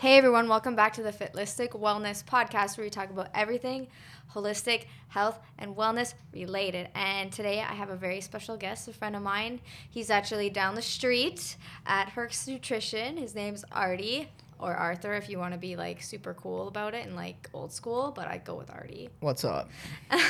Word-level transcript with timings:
Hey 0.00 0.16
everyone, 0.16 0.48
welcome 0.48 0.76
back 0.76 0.92
to 0.92 1.02
the 1.02 1.10
Fitlistic 1.10 1.70
Wellness 1.70 2.22
Podcast 2.22 2.78
where 2.78 2.84
we 2.84 2.90
talk 2.90 3.10
about 3.10 3.30
everything 3.34 3.88
holistic, 4.32 4.84
health, 5.08 5.40
and 5.58 5.74
wellness 5.74 6.14
related. 6.32 6.88
And 6.94 7.32
today 7.32 7.58
I 7.58 7.74
have 7.74 7.90
a 7.90 7.96
very 7.96 8.20
special 8.20 8.56
guest, 8.56 8.86
a 8.86 8.92
friend 8.92 9.16
of 9.16 9.22
mine. 9.22 9.60
He's 9.90 10.08
actually 10.08 10.50
down 10.50 10.76
the 10.76 10.82
street 10.82 11.56
at 11.84 12.10
Herx 12.10 12.46
Nutrition. 12.46 13.16
His 13.16 13.34
name's 13.34 13.64
Artie. 13.72 14.28
Or 14.60 14.74
Arthur, 14.74 15.14
if 15.14 15.28
you 15.28 15.38
want 15.38 15.54
to 15.54 15.58
be 15.58 15.74
like 15.74 16.00
super 16.00 16.34
cool 16.34 16.68
about 16.68 16.94
it 16.94 17.04
and 17.04 17.16
like 17.16 17.48
old 17.52 17.72
school, 17.72 18.12
but 18.14 18.28
I 18.28 18.38
go 18.38 18.54
with 18.54 18.70
Artie. 18.70 19.08
What's 19.18 19.44
up? 19.44 19.68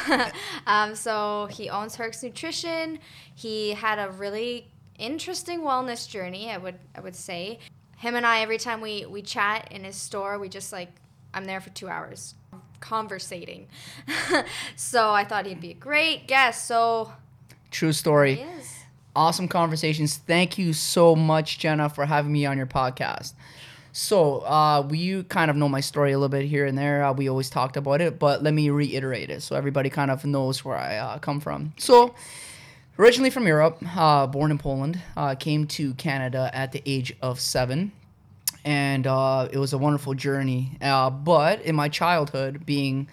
um, 0.66 0.94
so 0.94 1.48
he 1.50 1.68
owns 1.68 1.96
Herx 1.96 2.22
Nutrition. 2.22 3.00
He 3.34 3.72
had 3.72 3.98
a 3.98 4.10
really 4.12 4.68
interesting 4.98 5.60
wellness 5.60 6.08
journey, 6.08 6.50
I 6.50 6.58
would 6.58 6.78
I 6.94 7.00
would 7.00 7.16
say. 7.16 7.58
Him 7.98 8.14
and 8.14 8.26
I, 8.26 8.40
every 8.40 8.58
time 8.58 8.80
we 8.80 9.06
we 9.06 9.22
chat 9.22 9.68
in 9.70 9.84
his 9.84 9.96
store, 9.96 10.38
we 10.38 10.48
just 10.48 10.72
like 10.72 10.90
I'm 11.34 11.44
there 11.44 11.60
for 11.60 11.70
two 11.70 11.88
hours 11.88 12.34
conversating. 12.80 13.66
so 14.76 15.10
I 15.10 15.24
thought 15.24 15.46
he'd 15.46 15.60
be 15.60 15.70
a 15.70 15.74
great 15.74 16.26
guest. 16.26 16.66
So 16.66 17.12
True 17.70 17.92
story. 17.92 18.40
is. 18.40 18.74
Awesome 19.16 19.48
conversations. 19.48 20.16
Thank 20.16 20.58
you 20.58 20.72
so 20.72 21.16
much, 21.16 21.58
Jenna, 21.58 21.88
for 21.88 22.06
having 22.06 22.32
me 22.32 22.46
on 22.46 22.56
your 22.56 22.66
podcast. 22.66 23.34
So, 23.90 24.40
uh, 24.40 24.86
we 24.88 24.98
you 24.98 25.24
kind 25.24 25.50
of 25.50 25.56
know 25.56 25.68
my 25.68 25.80
story 25.80 26.12
a 26.12 26.18
little 26.18 26.28
bit 26.28 26.44
here 26.44 26.66
and 26.66 26.78
there. 26.78 27.02
Uh, 27.02 27.12
we 27.12 27.28
always 27.28 27.50
talked 27.50 27.76
about 27.76 28.00
it, 28.00 28.18
but 28.18 28.42
let 28.44 28.54
me 28.54 28.70
reiterate 28.70 29.28
it 29.28 29.42
so 29.42 29.56
everybody 29.56 29.90
kind 29.90 30.10
of 30.10 30.24
knows 30.24 30.64
where 30.64 30.76
I 30.76 30.96
uh, 30.98 31.18
come 31.18 31.40
from. 31.40 31.72
So, 31.78 32.14
originally 32.98 33.30
from 33.30 33.46
Europe, 33.46 33.82
uh, 33.96 34.28
born 34.28 34.52
in 34.52 34.58
Poland, 34.58 35.00
uh, 35.16 35.34
came 35.34 35.66
to 35.68 35.94
Canada 35.94 36.48
at 36.52 36.70
the 36.70 36.82
age 36.86 37.16
of 37.20 37.40
seven, 37.40 37.90
and 38.64 39.06
uh, 39.06 39.48
it 39.50 39.58
was 39.58 39.72
a 39.72 39.78
wonderful 39.78 40.14
journey. 40.14 40.76
Uh, 40.80 41.10
but 41.10 41.60
in 41.62 41.74
my 41.74 41.88
childhood, 41.88 42.64
being 42.66 43.08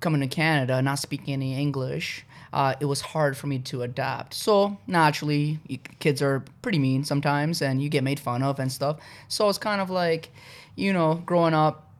coming 0.00 0.20
to 0.20 0.26
Canada, 0.26 0.80
not 0.82 0.98
speaking 0.98 1.34
any 1.34 1.54
English, 1.58 2.24
uh, 2.52 2.74
it 2.78 2.84
was 2.84 3.00
hard 3.00 3.36
for 3.36 3.46
me 3.48 3.58
to 3.58 3.82
adapt. 3.82 4.34
So 4.34 4.78
naturally, 4.86 5.58
you, 5.66 5.78
kids 5.98 6.22
are 6.22 6.44
pretty 6.62 6.78
mean 6.78 7.04
sometimes, 7.04 7.60
and 7.60 7.82
you 7.82 7.88
get 7.88 8.04
made 8.04 8.20
fun 8.20 8.42
of 8.42 8.60
and 8.60 8.70
stuff. 8.70 8.98
So 9.28 9.48
it's 9.48 9.58
kind 9.58 9.80
of 9.80 9.90
like, 9.90 10.30
you 10.76 10.92
know, 10.92 11.14
growing 11.26 11.54
up 11.54 11.90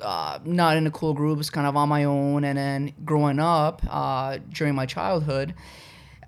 uh, 0.00 0.40
not 0.44 0.76
in 0.76 0.86
a 0.86 0.90
cool 0.90 1.14
group, 1.14 1.38
it's 1.38 1.50
kind 1.50 1.66
of 1.66 1.76
on 1.76 1.88
my 1.88 2.04
own. 2.04 2.44
And 2.44 2.58
then 2.58 2.92
growing 3.04 3.38
up 3.38 3.82
uh, 3.88 4.38
during 4.50 4.74
my 4.74 4.86
childhood, 4.86 5.54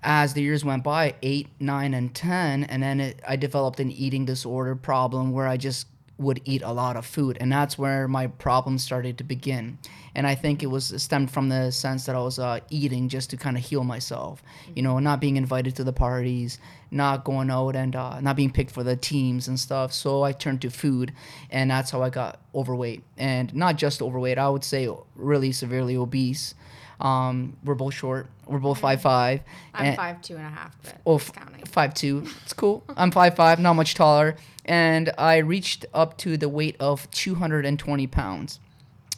as 0.01 0.33
the 0.33 0.41
years 0.41 0.63
went 0.63 0.83
by, 0.83 1.15
eight, 1.21 1.49
nine, 1.59 1.93
and 1.93 2.13
10, 2.13 2.65
and 2.65 2.81
then 2.81 3.01
it, 3.01 3.19
I 3.27 3.35
developed 3.35 3.79
an 3.79 3.91
eating 3.91 4.23
disorder 4.23 4.75
problem 4.75 5.31
where 5.31 5.47
I 5.47 5.57
just 5.57 5.87
would 6.17 6.41
eat 6.45 6.61
a 6.61 6.71
lot 6.71 6.95
of 6.95 7.05
food. 7.05 7.37
And 7.39 7.51
that's 7.51 7.77
where 7.77 8.07
my 8.07 8.27
problems 8.27 8.83
started 8.83 9.17
to 9.17 9.23
begin. 9.23 9.77
And 10.13 10.25
I 10.25 10.35
think 10.35 10.63
it 10.63 10.67
was 10.67 10.93
stemmed 11.01 11.29
from 11.29 11.49
the 11.49 11.71
sense 11.71 12.05
that 12.05 12.15
I 12.15 12.19
was 12.19 12.39
uh, 12.39 12.61
eating 12.69 13.09
just 13.09 13.29
to 13.31 13.37
kind 13.37 13.57
of 13.57 13.63
heal 13.63 13.83
myself, 13.83 14.41
you 14.73 14.81
know, 14.81 14.99
not 14.99 15.19
being 15.19 15.35
invited 15.35 15.75
to 15.75 15.83
the 15.83 15.91
parties, 15.91 16.57
not 16.89 17.25
going 17.25 17.49
out 17.49 17.75
and 17.75 17.95
uh, 17.95 18.21
not 18.21 18.37
being 18.37 18.51
picked 18.51 18.71
for 18.71 18.83
the 18.83 18.95
teams 18.95 19.47
and 19.49 19.59
stuff. 19.59 19.91
So 19.91 20.23
I 20.23 20.31
turned 20.31 20.61
to 20.61 20.69
food, 20.69 21.11
and 21.49 21.69
that's 21.69 21.91
how 21.91 22.01
I 22.01 22.09
got 22.09 22.39
overweight. 22.53 23.03
And 23.17 23.53
not 23.53 23.75
just 23.75 24.01
overweight, 24.01 24.37
I 24.37 24.47
would 24.47 24.63
say 24.63 24.89
really 25.15 25.51
severely 25.51 25.97
obese. 25.97 26.55
Um, 26.99 27.57
we're 27.63 27.75
both 27.75 27.93
short. 27.93 28.27
We're 28.47 28.59
both 28.59 28.79
five 28.79 29.01
five. 29.01 29.41
I'm 29.73 29.95
five 29.95 30.21
two 30.21 30.37
and 30.37 30.45
a 30.45 30.49
half, 30.49 30.75
but 30.83 30.95
Oh, 31.05 31.15
f- 31.15 31.31
counting. 31.33 31.63
five 31.65 31.93
two. 31.93 32.25
It's 32.43 32.53
cool. 32.53 32.83
I'm 32.95 33.11
five 33.11 33.35
five, 33.35 33.59
not 33.59 33.73
much 33.73 33.95
taller, 33.95 34.35
and 34.65 35.11
I 35.17 35.37
reached 35.37 35.85
up 35.93 36.17
to 36.19 36.37
the 36.37 36.47
weight 36.49 36.75
of 36.79 37.09
220 37.11 38.07
pounds. 38.07 38.59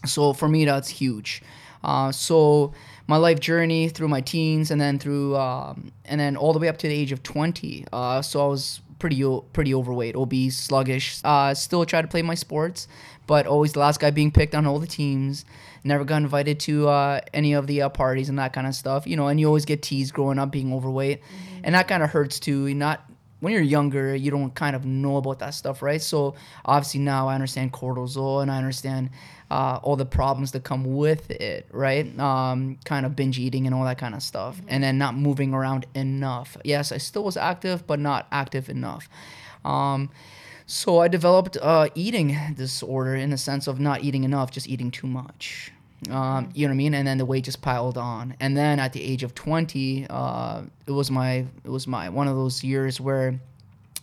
So 0.06 0.34
for 0.34 0.47
me, 0.47 0.66
that's 0.66 0.89
huge. 0.89 1.42
Uh, 1.84 2.11
so 2.11 2.73
my 3.08 3.17
life 3.17 3.39
journey 3.39 3.89
through 3.89 4.08
my 4.08 4.22
teens, 4.22 4.72
and 4.72 4.80
then 4.81 4.97
through, 5.00 5.35
um, 5.38 5.91
and 6.06 6.19
then 6.19 6.35
all 6.35 6.53
the 6.53 6.59
way 6.59 6.68
up 6.69 6.78
to 6.78 6.88
the 6.88 6.94
age 6.94 7.12
of 7.12 7.22
20. 7.24 7.85
Uh, 7.94 8.22
so 8.22 8.44
I 8.44 8.47
was 8.47 8.81
pretty 9.00 9.24
pretty 9.53 9.74
overweight, 9.75 10.16
obese, 10.16 10.57
sluggish. 10.57 11.19
Uh, 11.24 11.53
still 11.53 11.85
try 11.85 12.01
to 12.01 12.07
play 12.07 12.22
my 12.24 12.34
sports, 12.35 12.88
but 13.27 13.45
always 13.45 13.73
the 13.73 13.79
last 13.79 13.99
guy 13.99 14.09
being 14.09 14.31
picked 14.31 14.55
on 14.55 14.65
all 14.65 14.79
the 14.79 14.88
teams. 14.88 15.45
Never 15.83 16.03
got 16.03 16.17
invited 16.17 16.59
to 16.61 16.89
uh, 16.89 17.21
any 17.33 17.53
of 17.53 17.67
the 17.67 17.83
uh, 17.83 17.89
parties 17.89 18.29
and 18.29 18.39
that 18.39 18.51
kind 18.53 18.65
of 18.65 18.73
stuff. 18.73 19.05
You 19.05 19.15
know, 19.15 19.27
and 19.27 19.39
you 19.39 19.47
always 19.47 19.65
get 19.65 19.81
teased 19.83 20.13
growing 20.13 20.39
up 20.39 20.51
being 20.51 20.73
overweight, 20.73 21.21
and 21.63 21.75
that 21.75 21.88
kind 21.88 22.01
of 22.01 22.09
hurts 22.09 22.39
too. 22.39 22.65
You're 22.65 22.75
not 22.75 23.07
when 23.39 23.53
you're 23.53 23.61
younger, 23.61 24.15
you 24.15 24.31
don't 24.31 24.53
kind 24.55 24.75
of 24.75 24.83
know 24.85 25.17
about 25.17 25.39
that 25.39 25.53
stuff, 25.53 25.81
right? 25.81 26.01
So 26.01 26.35
obviously 26.65 27.01
now 27.01 27.27
I 27.27 27.35
understand 27.35 27.71
cortisol 27.71 28.41
and 28.41 28.49
I 28.49 28.57
understand 28.57 29.11
uh, 29.51 29.79
all 29.83 29.95
the 29.95 30.05
problems 30.05 30.51
that 30.53 30.63
come 30.63 30.95
with 30.95 31.29
it, 31.29 31.67
right? 31.71 32.17
Um, 32.19 32.79
kind 32.83 33.05
of 33.05 33.15
binge 33.15 33.38
eating 33.38 33.65
and 33.67 33.75
all 33.75 33.85
that 33.85 33.97
kind 33.97 34.15
of 34.15 34.23
stuff, 34.23 34.59
and 34.67 34.83
then 34.83 34.97
not 34.97 35.15
moving 35.15 35.53
around 35.53 35.85
enough. 35.94 36.57
Yes, 36.63 36.91
I 36.91 36.97
still 36.97 37.23
was 37.23 37.38
active, 37.38 37.85
but 37.85 37.99
not 37.99 38.27
active 38.31 38.69
enough. 38.69 39.07
Um, 39.63 40.09
so 40.69 41.00
I 41.00 41.07
developed 41.07 41.57
uh, 41.61 41.88
eating 41.95 42.38
disorder 42.55 43.16
in 43.16 43.29
the 43.29 43.38
sense 43.38 43.67
of 43.67 43.79
not 43.79 44.03
eating 44.03 44.25
enough, 44.25 44.51
just 44.51 44.67
eating 44.67 44.91
too 44.91 45.07
much. 45.07 45.72
Um, 46.11 46.50
you 46.53 46.67
know 46.67 46.72
what 46.72 46.75
I 46.75 46.78
mean? 46.78 46.94
And 46.94 47.07
then 47.07 47.17
the 47.17 47.25
weight 47.25 47.45
just 47.45 47.61
piled 47.61 47.97
on. 47.97 48.35
And 48.41 48.55
then 48.55 48.77
at 48.79 48.91
the 48.91 49.01
age 49.01 49.23
of 49.23 49.33
20, 49.33 50.07
uh, 50.09 50.63
it 50.85 50.91
was 50.91 51.09
my 51.09 51.45
it 51.63 51.69
was 51.69 51.88
my 51.88 52.09
one 52.09 52.27
of 52.27 52.35
those 52.35 52.66
years 52.66 53.00
where 53.00 53.39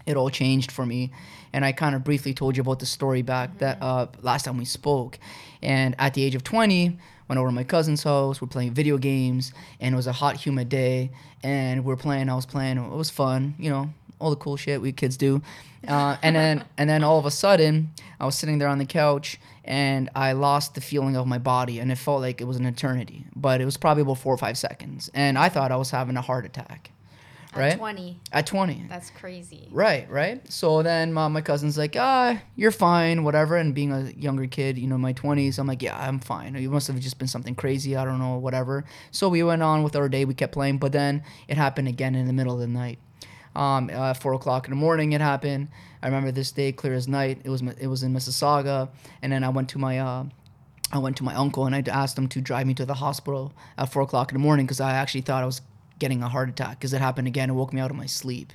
it 0.06 0.16
all 0.16 0.30
changed 0.30 0.72
for 0.72 0.86
me. 0.86 1.12
And 1.52 1.66
I 1.66 1.72
kind 1.72 1.94
of 1.94 2.02
briefly 2.02 2.32
told 2.32 2.56
you 2.56 2.62
about 2.62 2.78
the 2.78 2.86
story 2.86 3.20
back 3.20 3.58
that 3.58 3.78
uh, 3.82 4.06
last 4.22 4.44
time 4.44 4.56
we 4.56 4.64
spoke. 4.64 5.18
And 5.62 5.94
at 5.98 6.14
the 6.14 6.24
age 6.24 6.34
of 6.34 6.44
20, 6.44 6.98
went 7.28 7.38
over 7.38 7.48
to 7.48 7.54
my 7.54 7.64
cousin's 7.64 8.02
house. 8.02 8.40
We're 8.40 8.48
playing 8.48 8.72
video 8.72 8.98
games, 8.98 9.52
and 9.80 9.94
it 9.94 9.96
was 9.96 10.06
a 10.06 10.12
hot, 10.12 10.38
humid 10.38 10.70
day. 10.70 11.10
And 11.42 11.84
we're 11.84 11.96
playing. 11.96 12.30
I 12.30 12.34
was 12.34 12.46
playing. 12.46 12.78
It 12.78 12.90
was 12.90 13.10
fun, 13.10 13.54
you 13.58 13.70
know, 13.70 13.90
all 14.18 14.30
the 14.30 14.36
cool 14.36 14.56
shit 14.56 14.80
we 14.80 14.92
kids 14.92 15.16
do. 15.16 15.42
Uh, 15.86 16.16
and 16.22 16.34
then 16.34 16.64
and 16.78 16.88
then 16.88 17.04
all 17.04 17.18
of 17.18 17.26
a 17.26 17.30
sudden, 17.30 17.90
I 18.18 18.26
was 18.26 18.34
sitting 18.34 18.58
there 18.58 18.68
on 18.68 18.78
the 18.78 18.86
couch, 18.86 19.38
and 19.64 20.10
I 20.14 20.32
lost 20.32 20.74
the 20.74 20.80
feeling 20.80 21.16
of 21.16 21.26
my 21.26 21.38
body, 21.38 21.78
and 21.78 21.90
it 21.92 21.96
felt 21.96 22.20
like 22.20 22.40
it 22.40 22.44
was 22.44 22.56
an 22.56 22.66
eternity. 22.66 23.26
But 23.34 23.60
it 23.60 23.64
was 23.64 23.76
probably 23.76 24.02
about 24.02 24.18
four 24.18 24.34
or 24.34 24.38
five 24.38 24.58
seconds, 24.58 25.10
and 25.14 25.38
I 25.38 25.48
thought 25.48 25.72
I 25.72 25.76
was 25.76 25.90
having 25.90 26.16
a 26.16 26.22
heart 26.22 26.46
attack. 26.46 26.90
Right? 27.56 27.72
At 27.74 27.78
twenty. 27.78 28.20
At 28.32 28.46
20. 28.46 28.86
That's 28.88 29.10
crazy. 29.10 29.68
Right, 29.70 30.10
right. 30.10 30.40
So 30.50 30.82
then 30.82 31.12
my, 31.12 31.28
my 31.28 31.40
cousin's 31.40 31.78
like, 31.78 31.94
ah, 31.96 32.40
you're 32.56 32.72
fine, 32.72 33.22
whatever. 33.22 33.56
And 33.56 33.72
being 33.72 33.92
a 33.92 34.10
younger 34.10 34.48
kid, 34.48 34.76
you 34.76 34.88
know, 34.88 34.98
my 34.98 35.12
20s, 35.12 35.58
I'm 35.58 35.68
like, 35.68 35.80
yeah, 35.80 35.96
I'm 35.96 36.18
fine. 36.18 36.56
It 36.56 36.68
must 36.68 36.88
have 36.88 36.98
just 36.98 37.18
been 37.18 37.28
something 37.28 37.54
crazy. 37.54 37.94
I 37.94 38.04
don't 38.04 38.18
know, 38.18 38.38
whatever. 38.38 38.84
So 39.12 39.28
we 39.28 39.44
went 39.44 39.62
on 39.62 39.84
with 39.84 39.94
our 39.94 40.08
day. 40.08 40.24
We 40.24 40.34
kept 40.34 40.52
playing, 40.52 40.78
but 40.78 40.90
then 40.90 41.22
it 41.46 41.56
happened 41.56 41.86
again 41.86 42.16
in 42.16 42.26
the 42.26 42.32
middle 42.32 42.54
of 42.54 42.58
the 42.58 42.66
night. 42.66 42.98
Um, 43.54 43.88
uh, 43.92 44.14
four 44.14 44.34
o'clock 44.34 44.66
in 44.66 44.70
the 44.70 44.76
morning, 44.76 45.12
it 45.12 45.20
happened. 45.20 45.68
I 46.02 46.06
remember 46.06 46.32
this 46.32 46.50
day 46.50 46.72
clear 46.72 46.94
as 46.94 47.06
night. 47.06 47.40
It 47.44 47.50
was 47.50 47.62
it 47.62 47.86
was 47.86 48.02
in 48.02 48.12
Mississauga, 48.12 48.88
and 49.22 49.32
then 49.32 49.44
I 49.44 49.48
went 49.48 49.68
to 49.70 49.78
my 49.78 49.98
uh, 49.98 50.24
I 50.92 50.98
went 50.98 51.16
to 51.18 51.24
my 51.24 51.34
uncle 51.34 51.66
and 51.66 51.74
I 51.74 51.82
asked 51.90 52.16
him 52.16 52.28
to 52.28 52.40
drive 52.40 52.66
me 52.66 52.74
to 52.74 52.84
the 52.84 52.94
hospital 52.94 53.52
at 53.78 53.92
four 53.92 54.02
o'clock 54.02 54.30
in 54.30 54.34
the 54.36 54.40
morning 54.40 54.66
because 54.66 54.80
I 54.80 54.92
actually 54.92 55.22
thought 55.22 55.42
I 55.42 55.46
was 55.46 55.60
getting 55.98 56.22
a 56.22 56.28
heart 56.28 56.48
attack 56.48 56.78
because 56.78 56.92
it 56.92 57.00
happened 57.00 57.26
again. 57.26 57.50
It 57.50 57.54
woke 57.54 57.72
me 57.72 57.80
out 57.80 57.90
of 57.90 57.96
my 57.96 58.06
sleep. 58.06 58.52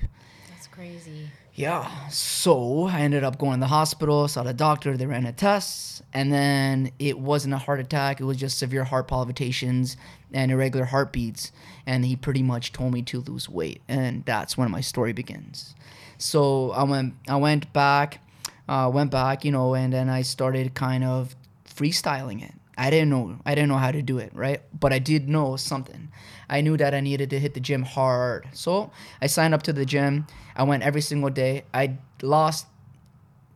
That's 0.50 0.66
crazy. 0.66 1.28
Yeah. 1.60 2.08
So 2.08 2.84
I 2.86 3.00
ended 3.02 3.22
up 3.22 3.36
going 3.36 3.56
to 3.56 3.60
the 3.60 3.66
hospital, 3.66 4.26
saw 4.28 4.44
the 4.44 4.54
doctor, 4.54 4.96
they 4.96 5.04
ran 5.04 5.26
a 5.26 5.32
test, 5.32 6.00
and 6.14 6.32
then 6.32 6.90
it 6.98 7.18
wasn't 7.18 7.52
a 7.52 7.58
heart 7.58 7.80
attack. 7.80 8.18
It 8.18 8.24
was 8.24 8.38
just 8.38 8.58
severe 8.58 8.84
heart 8.84 9.08
palpitations 9.08 9.98
and 10.32 10.50
irregular 10.50 10.86
heartbeats. 10.86 11.52
And 11.84 12.06
he 12.06 12.16
pretty 12.16 12.42
much 12.42 12.72
told 12.72 12.94
me 12.94 13.02
to 13.02 13.20
lose 13.20 13.46
weight. 13.46 13.82
And 13.88 14.24
that's 14.24 14.56
when 14.56 14.70
my 14.70 14.80
story 14.80 15.12
begins. 15.12 15.74
So 16.16 16.70
I 16.70 16.84
went 16.84 17.12
I 17.28 17.36
went 17.36 17.70
back, 17.74 18.22
uh, 18.66 18.90
went 18.90 19.10
back, 19.10 19.44
you 19.44 19.52
know, 19.52 19.74
and 19.74 19.92
then 19.92 20.08
I 20.08 20.22
started 20.22 20.74
kind 20.74 21.04
of 21.04 21.36
freestyling 21.68 22.42
it. 22.42 22.54
I 22.78 22.88
didn't 22.88 23.10
know 23.10 23.38
I 23.44 23.54
didn't 23.54 23.68
know 23.68 23.76
how 23.76 23.92
to 23.92 24.00
do 24.00 24.16
it, 24.16 24.32
right? 24.34 24.62
But 24.72 24.94
I 24.94 24.98
did 24.98 25.28
know 25.28 25.56
something. 25.56 26.08
I 26.48 26.62
knew 26.62 26.78
that 26.78 26.94
I 26.94 27.00
needed 27.00 27.28
to 27.30 27.38
hit 27.38 27.52
the 27.52 27.60
gym 27.60 27.82
hard. 27.82 28.48
So 28.54 28.90
I 29.20 29.26
signed 29.26 29.52
up 29.52 29.62
to 29.64 29.74
the 29.74 29.84
gym. 29.84 30.26
I 30.60 30.62
went 30.64 30.82
every 30.82 31.00
single 31.00 31.30
day. 31.30 31.64
I 31.72 31.96
lost 32.20 32.66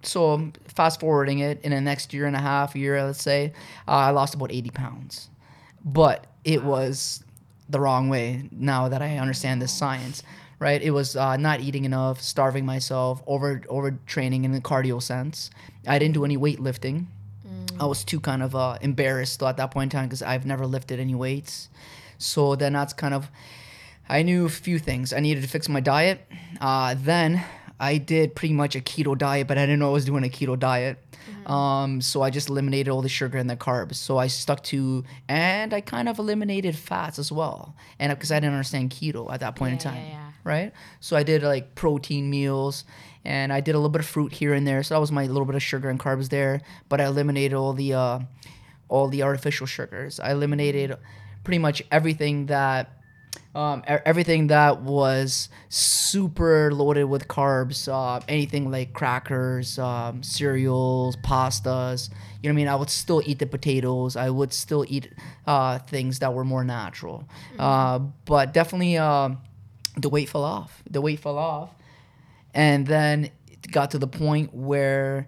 so 0.02 0.50
fast 0.68 1.00
forwarding 1.00 1.40
it 1.40 1.60
in 1.62 1.70
the 1.70 1.80
next 1.82 2.14
year 2.14 2.24
and 2.24 2.34
a 2.34 2.40
half, 2.40 2.74
year 2.74 3.04
let's 3.04 3.22
say, 3.22 3.52
uh, 3.86 3.90
I 3.90 4.10
lost 4.10 4.34
about 4.34 4.50
80 4.50 4.70
pounds. 4.70 5.28
But 5.84 6.26
it 6.44 6.64
was 6.64 7.22
the 7.68 7.78
wrong 7.78 8.08
way 8.08 8.48
now 8.50 8.88
that 8.88 9.02
I 9.02 9.18
understand 9.18 9.60
this 9.60 9.70
science, 9.70 10.22
right? 10.58 10.80
It 10.80 10.92
was 10.92 11.14
uh, 11.14 11.36
not 11.36 11.60
eating 11.60 11.84
enough, 11.84 12.22
starving 12.22 12.64
myself, 12.64 13.22
over 13.26 13.60
overtraining 13.68 14.44
in 14.44 14.52
the 14.52 14.62
cardio 14.62 15.02
sense. 15.02 15.50
I 15.86 15.98
didn't 15.98 16.14
do 16.14 16.24
any 16.24 16.38
weightlifting. 16.38 17.04
I 17.78 17.84
was 17.84 18.02
too 18.02 18.20
kind 18.20 18.42
of 18.42 18.56
uh, 18.56 18.78
embarrassed 18.80 19.42
at 19.42 19.58
that 19.58 19.70
point 19.72 19.92
in 19.92 19.98
time 19.98 20.08
because 20.08 20.22
I've 20.22 20.46
never 20.46 20.66
lifted 20.66 21.00
any 21.00 21.14
weights. 21.14 21.68
So 22.16 22.56
then 22.56 22.72
that's 22.72 22.94
kind 22.94 23.12
of, 23.12 23.28
I 24.08 24.22
knew 24.22 24.46
a 24.46 24.50
few 24.50 24.78
things. 24.78 25.12
I 25.12 25.20
needed 25.20 25.42
to 25.42 25.48
fix 25.48 25.68
my 25.68 25.80
diet. 25.80 26.20
Uh, 26.60 26.94
then 26.98 27.44
I 27.80 27.98
did 27.98 28.34
pretty 28.34 28.54
much 28.54 28.76
a 28.76 28.80
keto 28.80 29.16
diet, 29.16 29.48
but 29.48 29.58
I 29.58 29.62
didn't 29.62 29.78
know 29.80 29.88
I 29.88 29.92
was 29.92 30.04
doing 30.04 30.24
a 30.24 30.28
keto 30.28 30.58
diet. 30.58 30.98
Um, 31.46 32.00
so 32.00 32.22
I 32.22 32.30
just 32.30 32.48
eliminated 32.48 32.88
all 32.88 33.02
the 33.02 33.08
sugar 33.08 33.38
and 33.38 33.48
the 33.48 33.56
carbs. 33.56 33.96
So 33.96 34.18
I 34.18 34.26
stuck 34.28 34.62
to, 34.64 35.04
and 35.28 35.74
I 35.74 35.80
kind 35.80 36.08
of 36.08 36.18
eliminated 36.18 36.76
fats 36.76 37.18
as 37.18 37.32
well. 37.32 37.76
And 37.98 38.10
because 38.10 38.30
I 38.30 38.36
didn't 38.36 38.52
understand 38.52 38.90
keto 38.90 39.32
at 39.32 39.40
that 39.40 39.56
point 39.56 39.72
in 39.72 39.78
time, 39.78 40.02
yeah, 40.02 40.10
yeah. 40.10 40.30
right? 40.44 40.72
So 41.00 41.16
I 41.16 41.22
did 41.22 41.42
like 41.42 41.74
protein 41.74 42.30
meals, 42.30 42.84
and 43.24 43.52
I 43.52 43.60
did 43.60 43.74
a 43.74 43.78
little 43.78 43.90
bit 43.90 44.00
of 44.00 44.06
fruit 44.06 44.32
here 44.32 44.54
and 44.54 44.66
there. 44.66 44.82
So 44.82 44.94
that 44.94 45.00
was 45.00 45.12
my 45.12 45.26
little 45.26 45.46
bit 45.46 45.54
of 45.54 45.62
sugar 45.62 45.88
and 45.88 45.98
carbs 45.98 46.28
there. 46.28 46.60
But 46.88 47.00
I 47.00 47.06
eliminated 47.06 47.54
all 47.54 47.72
the, 47.72 47.94
uh, 47.94 48.20
all 48.88 49.08
the 49.08 49.22
artificial 49.22 49.66
sugars. 49.66 50.20
I 50.20 50.32
eliminated 50.32 50.96
pretty 51.42 51.58
much 51.58 51.82
everything 51.90 52.46
that 52.46 52.93
um, 53.54 53.82
everything 53.86 54.48
that 54.48 54.82
was 54.82 55.48
super 55.68 56.72
loaded 56.72 57.04
with 57.04 57.28
carbs, 57.28 57.88
uh, 57.88 58.20
anything 58.28 58.70
like 58.70 58.92
crackers, 58.92 59.78
um, 59.78 60.22
cereals, 60.22 61.16
pastas. 61.16 62.10
You 62.42 62.50
know 62.50 62.54
what 62.54 62.60
I 62.60 62.62
mean? 62.64 62.68
I 62.68 62.76
would 62.76 62.90
still 62.90 63.22
eat 63.24 63.38
the 63.38 63.46
potatoes. 63.46 64.16
I 64.16 64.30
would 64.30 64.52
still 64.52 64.84
eat 64.88 65.12
uh, 65.46 65.78
things 65.78 66.18
that 66.18 66.34
were 66.34 66.44
more 66.44 66.64
natural. 66.64 67.28
Uh, 67.58 68.00
but 68.24 68.52
definitely, 68.52 68.98
um 68.98 69.38
the 69.96 70.08
weight 70.08 70.28
fell 70.28 70.44
off. 70.44 70.82
The 70.88 71.00
weight 71.00 71.20
fell 71.20 71.38
off, 71.38 71.70
and 72.52 72.86
then 72.86 73.30
it 73.50 73.70
got 73.70 73.92
to 73.92 73.98
the 73.98 74.06
point 74.06 74.52
where 74.54 75.26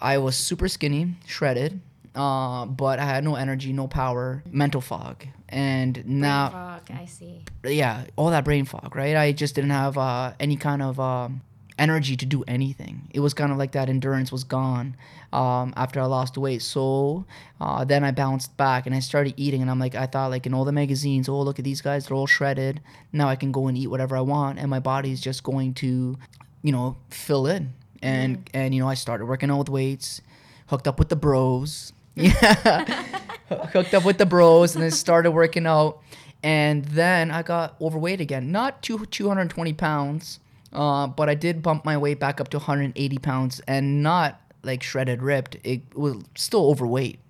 I 0.00 0.18
was 0.18 0.36
super 0.36 0.68
skinny, 0.68 1.14
shredded. 1.26 1.80
Uh, 2.16 2.64
but 2.64 2.98
I 2.98 3.04
had 3.04 3.24
no 3.24 3.34
energy, 3.34 3.72
no 3.74 3.86
power, 3.86 4.42
mental 4.50 4.80
fog, 4.80 5.26
and 5.50 6.02
now 6.06 6.48
Fuck, 6.48 6.96
I 6.98 7.04
see. 7.04 7.42
yeah, 7.62 8.04
all 8.16 8.30
that 8.30 8.44
brain 8.44 8.64
fog, 8.64 8.96
right? 8.96 9.14
I 9.16 9.32
just 9.32 9.54
didn't 9.54 9.70
have 9.70 9.98
uh, 9.98 10.32
any 10.40 10.56
kind 10.56 10.80
of 10.80 10.98
um, 10.98 11.42
energy 11.78 12.16
to 12.16 12.24
do 12.24 12.42
anything. 12.48 13.08
It 13.12 13.20
was 13.20 13.34
kind 13.34 13.52
of 13.52 13.58
like 13.58 13.72
that 13.72 13.90
endurance 13.90 14.32
was 14.32 14.44
gone 14.44 14.96
um, 15.32 15.74
after 15.76 16.00
I 16.00 16.06
lost 16.06 16.38
weight. 16.38 16.62
So 16.62 17.26
uh, 17.60 17.84
then 17.84 18.02
I 18.02 18.12
bounced 18.12 18.56
back 18.56 18.86
and 18.86 18.94
I 18.94 19.00
started 19.00 19.34
eating, 19.36 19.60
and 19.60 19.70
I'm 19.70 19.78
like, 19.78 19.94
I 19.94 20.06
thought 20.06 20.30
like 20.30 20.46
in 20.46 20.54
all 20.54 20.64
the 20.64 20.72
magazines, 20.72 21.28
oh 21.28 21.42
look 21.42 21.58
at 21.58 21.66
these 21.66 21.82
guys, 21.82 22.06
they're 22.06 22.16
all 22.16 22.26
shredded. 22.26 22.80
Now 23.12 23.28
I 23.28 23.36
can 23.36 23.52
go 23.52 23.66
and 23.68 23.76
eat 23.76 23.88
whatever 23.88 24.16
I 24.16 24.22
want, 24.22 24.58
and 24.58 24.70
my 24.70 24.80
body's 24.80 25.20
just 25.20 25.42
going 25.42 25.74
to, 25.74 26.16
you 26.62 26.72
know, 26.72 26.96
fill 27.10 27.46
in. 27.46 27.74
And 28.02 28.48
and 28.54 28.74
you 28.74 28.80
know, 28.80 28.88
I 28.88 28.94
started 28.94 29.26
working 29.26 29.50
out 29.50 29.58
with 29.58 29.68
weights, 29.68 30.22
hooked 30.68 30.88
up 30.88 30.98
with 30.98 31.10
the 31.10 31.16
bros. 31.16 31.92
Yeah, 32.16 33.04
hooked 33.48 33.94
up 33.94 34.04
with 34.04 34.18
the 34.18 34.26
bros, 34.26 34.74
and 34.74 34.82
then 34.82 34.90
started 34.90 35.30
working 35.30 35.66
out. 35.66 36.00
And 36.42 36.84
then 36.86 37.30
I 37.30 37.42
got 37.42 37.76
overweight 37.80 38.20
again. 38.20 38.50
Not 38.50 38.82
two, 38.82 39.04
220 39.06 39.72
pounds, 39.74 40.40
uh, 40.72 41.06
but 41.06 41.28
I 41.28 41.34
did 41.34 41.62
bump 41.62 41.84
my 41.84 41.96
weight 41.96 42.18
back 42.18 42.40
up 42.40 42.48
to 42.48 42.58
180 42.58 43.18
pounds 43.18 43.60
and 43.66 44.02
not 44.02 44.40
like 44.62 44.82
shredded 44.82 45.22
ripped. 45.22 45.56
It 45.62 45.82
was 45.94 46.22
still 46.34 46.70
overweight. 46.70 47.20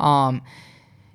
Um, 0.00 0.42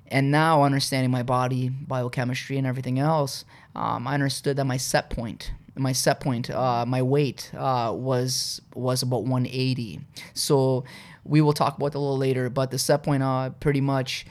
and 0.08 0.30
now 0.30 0.62
understanding 0.62 1.10
my 1.10 1.22
body, 1.22 1.68
biochemistry, 1.68 2.58
and 2.58 2.66
everything 2.66 2.98
else, 2.98 3.44
um, 3.74 4.06
I 4.06 4.14
understood 4.14 4.56
that 4.58 4.64
my 4.64 4.76
set 4.76 5.10
point, 5.10 5.52
my 5.76 5.92
set 5.92 6.20
point, 6.20 6.50
uh, 6.50 6.84
my 6.86 7.02
weight 7.02 7.50
uh, 7.54 7.92
was 7.94 8.60
was 8.74 9.02
about 9.02 9.24
180. 9.24 10.00
So 10.34 10.84
we 11.24 11.40
will 11.40 11.52
talk 11.52 11.76
about 11.76 11.92
that 11.92 11.98
a 11.98 12.00
little 12.00 12.18
later. 12.18 12.50
But 12.50 12.70
the 12.70 12.78
set 12.78 13.02
point, 13.02 13.22
uh, 13.22 13.50
pretty 13.50 13.80
much 13.80 14.26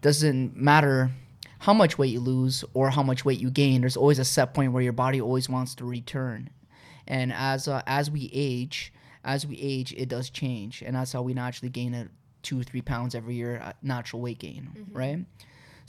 doesn't 0.00 0.56
matter 0.56 1.10
how 1.60 1.74
much 1.74 1.98
weight 1.98 2.10
you 2.12 2.20
lose 2.20 2.64
or 2.72 2.90
how 2.90 3.02
much 3.02 3.24
weight 3.24 3.38
you 3.38 3.50
gain. 3.50 3.82
There's 3.82 3.96
always 3.96 4.18
a 4.18 4.24
set 4.24 4.54
point 4.54 4.72
where 4.72 4.82
your 4.82 4.94
body 4.94 5.20
always 5.20 5.48
wants 5.48 5.74
to 5.76 5.84
return. 5.84 6.48
And 7.06 7.32
as 7.32 7.68
uh, 7.68 7.82
as 7.86 8.10
we 8.10 8.30
age, 8.32 8.92
as 9.24 9.46
we 9.46 9.58
age, 9.60 9.92
it 9.96 10.08
does 10.08 10.30
change, 10.30 10.82
and 10.82 10.96
that's 10.96 11.12
how 11.12 11.22
we 11.22 11.34
naturally 11.34 11.70
gain 11.70 11.92
a 11.94 12.08
two 12.42 12.58
or 12.58 12.62
three 12.62 12.80
pounds 12.80 13.14
every 13.14 13.34
year, 13.34 13.60
uh, 13.62 13.72
natural 13.82 14.22
weight 14.22 14.38
gain, 14.38 14.70
right? 14.92 15.18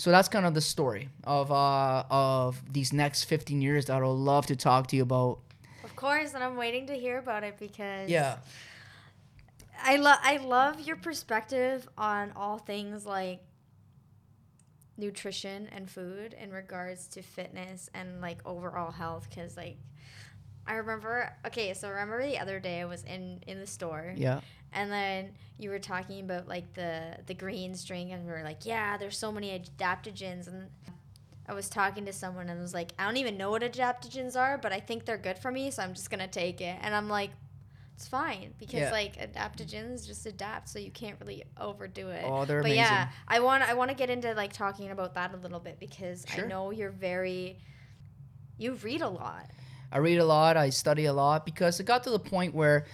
So 0.02 0.10
that's 0.10 0.28
kind 0.28 0.48
of 0.48 0.56
the 0.56 0.62
story 0.62 1.10
of 1.26 1.52
uh, 1.52 2.04
of 2.10 2.60
these 2.74 2.92
next 2.92 3.26
15 3.26 3.62
years 3.62 3.86
that 3.86 4.02
I'll 4.02 4.18
love 4.18 4.48
to 4.48 4.56
talk 4.56 4.88
to 4.88 4.96
you 4.96 5.04
about. 5.04 5.38
Of 5.84 5.96
course, 5.96 6.34
and 6.34 6.44
I'm 6.44 6.56
waiting 6.56 6.88
to 6.88 6.96
hear 6.98 7.20
about 7.20 7.44
it 7.44 7.60
because 7.60 8.10
Yeah, 8.10 8.38
I 9.80 9.98
love 9.98 10.18
I 10.24 10.38
love 10.38 10.80
your 10.80 10.96
perspective 10.96 11.88
on 12.00 12.32
all 12.36 12.58
things 12.58 13.06
like 13.06 13.42
nutrition 14.98 15.70
and 15.72 15.88
food 15.88 16.34
in 16.34 16.50
regards 16.50 17.06
to 17.10 17.22
fitness 17.22 17.88
and 17.94 18.22
like 18.22 18.40
overall 18.44 18.90
health 18.90 19.28
because 19.30 19.56
like 19.56 19.78
I 20.66 20.78
remember 20.78 21.32
okay 21.46 21.76
so 21.76 21.88
remember 21.90 22.26
the 22.26 22.40
other 22.40 22.60
day 22.60 22.82
I 22.82 22.86
was 22.86 23.04
in 23.04 23.44
in 23.46 23.60
the 23.60 23.68
store 23.68 24.16
yeah, 24.18 24.42
and 24.74 24.92
then 24.92 25.32
you 25.58 25.70
were 25.70 25.80
talking 25.80 26.20
about 26.22 26.48
like 26.48 26.74
the 26.74 27.18
the 27.28 27.34
greens 27.34 27.84
drink 27.86 28.12
and 28.12 28.26
we 28.26 28.32
were 28.32 28.44
like 28.44 28.66
yeah 28.66 28.98
there's 28.98 29.18
so 29.18 29.32
many 29.32 29.50
adaptogens. 29.60 30.48
And 30.48 30.70
I 31.48 31.54
was 31.54 31.70
talking 31.70 32.06
to 32.06 32.14
someone 32.14 32.50
and 32.50 32.60
was 32.62 32.74
like 32.74 32.92
I 32.98 33.06
don't 33.06 33.18
even 33.18 33.38
know 33.38 33.52
what 33.52 33.62
adaptogens 33.62 34.36
are 34.36 34.58
but 34.58 34.72
I 34.72 34.80
think 34.80 35.06
they're 35.06 35.18
good 35.18 35.38
for 35.38 35.52
me 35.52 35.72
so 35.72 35.84
I'm 35.84 35.94
just 35.94 36.10
gonna 36.10 36.28
take 36.28 36.62
it. 36.62 36.78
And 36.82 36.96
I'm 36.96 37.10
like 37.10 37.32
it's 37.96 38.08
fine 38.08 38.54
because 38.58 38.80
Yeah. 38.80 38.92
like 38.92 39.18
adaptogens 39.18 40.08
just 40.08 40.26
adapt 40.26 40.70
so 40.70 40.80
you 40.80 40.90
can't 40.90 41.18
really 41.20 41.44
overdo 41.60 42.10
it. 42.10 42.24
Oh, 42.26 42.46
they're 42.46 42.64
but 42.64 42.72
yeah. 42.72 43.10
I 43.28 43.42
want 43.42 43.64
I 43.64 43.74
want 43.76 43.90
to 43.90 43.96
get 43.96 44.10
into 44.10 44.34
like 44.34 44.54
talking 44.54 44.90
about 44.90 45.14
that 45.16 45.34
a 45.34 45.38
little 45.38 45.60
bit 45.60 45.80
because 45.80 46.26
I 46.36 46.42
know 46.42 46.72
you're 46.72 46.90
very 46.90 47.60
you 48.58 48.74
read 48.76 49.02
a 49.02 49.10
lot. 49.10 49.50
I 49.92 49.98
read 49.98 50.20
a 50.20 50.26
lot, 50.26 50.56
I 50.56 50.70
study 50.70 51.06
a 51.06 51.14
lot 51.14 51.46
because 51.46 51.80
it 51.80 51.86
got 51.86 52.04
to 52.04 52.12
the 52.12 52.20
point 52.20 52.54
where, 52.54 52.86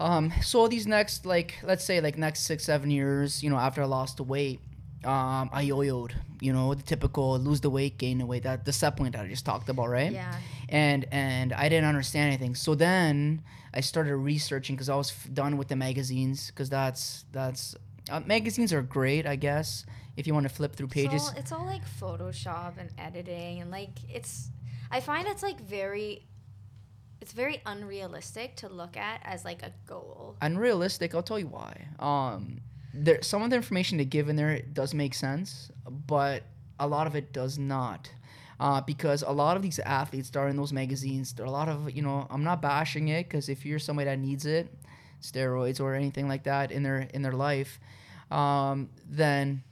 um, 0.00 0.32
so 0.42 0.66
these 0.68 0.86
next 0.86 1.26
like 1.26 1.58
let's 1.62 1.84
say 1.84 2.00
like 2.00 2.16
next 2.18 2.40
six 2.40 2.64
seven 2.64 2.90
years, 2.90 3.42
you 3.42 3.50
know, 3.50 3.56
after 3.56 3.82
I 3.82 3.86
lost 3.86 4.16
the 4.16 4.24
weight, 4.24 4.60
um, 5.04 5.50
I 5.52 5.62
yo-yoed, 5.62 6.12
you 6.40 6.52
know, 6.52 6.74
the 6.74 6.82
typical 6.82 7.38
lose 7.38 7.60
the 7.60 7.70
weight, 7.70 7.98
gain 7.98 8.18
the 8.18 8.26
weight, 8.26 8.42
that 8.42 8.64
the 8.64 8.72
set 8.72 8.96
point 8.96 9.14
that 9.14 9.24
I 9.24 9.28
just 9.28 9.44
talked 9.44 9.68
about, 9.68 9.88
right? 9.88 10.12
yeah 10.12 10.34
and 10.70 11.04
and 11.10 11.52
I 11.52 11.68
didn't 11.68 11.86
understand 11.86 12.28
anything. 12.28 12.54
So 12.54 12.74
then 12.74 13.42
I 13.74 13.80
started 13.80 14.16
researching 14.16 14.76
because 14.76 14.88
I 14.88 14.96
was 14.96 15.10
f- 15.10 15.28
done 15.34 15.56
with 15.56 15.68
the 15.68 15.76
magazines 15.76 16.46
because 16.50 16.70
that's 16.70 17.24
that's 17.32 17.74
uh, 18.08 18.20
magazines 18.20 18.72
are 18.72 18.82
great, 18.82 19.26
I 19.26 19.36
guess, 19.36 19.84
if 20.16 20.26
you 20.26 20.34
want 20.34 20.48
to 20.48 20.54
flip 20.54 20.74
through 20.74 20.88
pages. 20.88 21.14
It's 21.14 21.28
all, 21.28 21.38
it's 21.38 21.52
all 21.52 21.66
like 21.66 21.82
Photoshop 22.00 22.78
and 22.78 22.90
editing, 22.98 23.60
and 23.60 23.70
like 23.70 23.90
it's. 24.08 24.50
I 24.90 25.00
find 25.00 25.28
it's 25.28 25.42
like 25.42 25.60
very. 25.60 26.26
It's 27.20 27.32
very 27.32 27.60
unrealistic 27.66 28.56
to 28.56 28.68
look 28.68 28.96
at 28.96 29.20
as 29.24 29.44
like 29.44 29.62
a 29.62 29.72
goal. 29.86 30.36
Unrealistic. 30.40 31.14
I'll 31.14 31.22
tell 31.22 31.38
you 31.38 31.48
why. 31.48 31.88
Um, 31.98 32.60
there 32.94 33.22
some 33.22 33.42
of 33.42 33.50
the 33.50 33.56
information 33.56 33.98
they 33.98 34.04
give 34.04 34.28
in 34.28 34.36
there 34.36 34.60
does 34.60 34.94
make 34.94 35.14
sense, 35.14 35.70
but 36.06 36.44
a 36.78 36.86
lot 36.86 37.06
of 37.06 37.14
it 37.14 37.32
does 37.32 37.58
not. 37.58 38.10
Uh, 38.58 38.80
because 38.80 39.22
a 39.22 39.30
lot 39.30 39.56
of 39.56 39.62
these 39.62 39.78
athletes 39.78 40.28
that 40.30 40.38
are 40.38 40.48
in 40.48 40.56
those 40.56 40.72
magazines, 40.72 41.32
there 41.32 41.44
are 41.44 41.48
a 41.48 41.52
lot 41.52 41.68
of 41.68 41.90
you 41.90 42.02
know. 42.02 42.26
I'm 42.30 42.44
not 42.44 42.60
bashing 42.60 43.08
it 43.08 43.24
because 43.28 43.48
if 43.48 43.64
you're 43.64 43.78
somebody 43.78 44.06
that 44.06 44.18
needs 44.18 44.44
it, 44.44 44.74
steroids 45.22 45.80
or 45.80 45.94
anything 45.94 46.28
like 46.28 46.44
that 46.44 46.70
in 46.70 46.82
their 46.82 47.08
in 47.14 47.22
their 47.22 47.32
life, 47.32 47.80
um, 48.30 48.90
then 49.08 49.62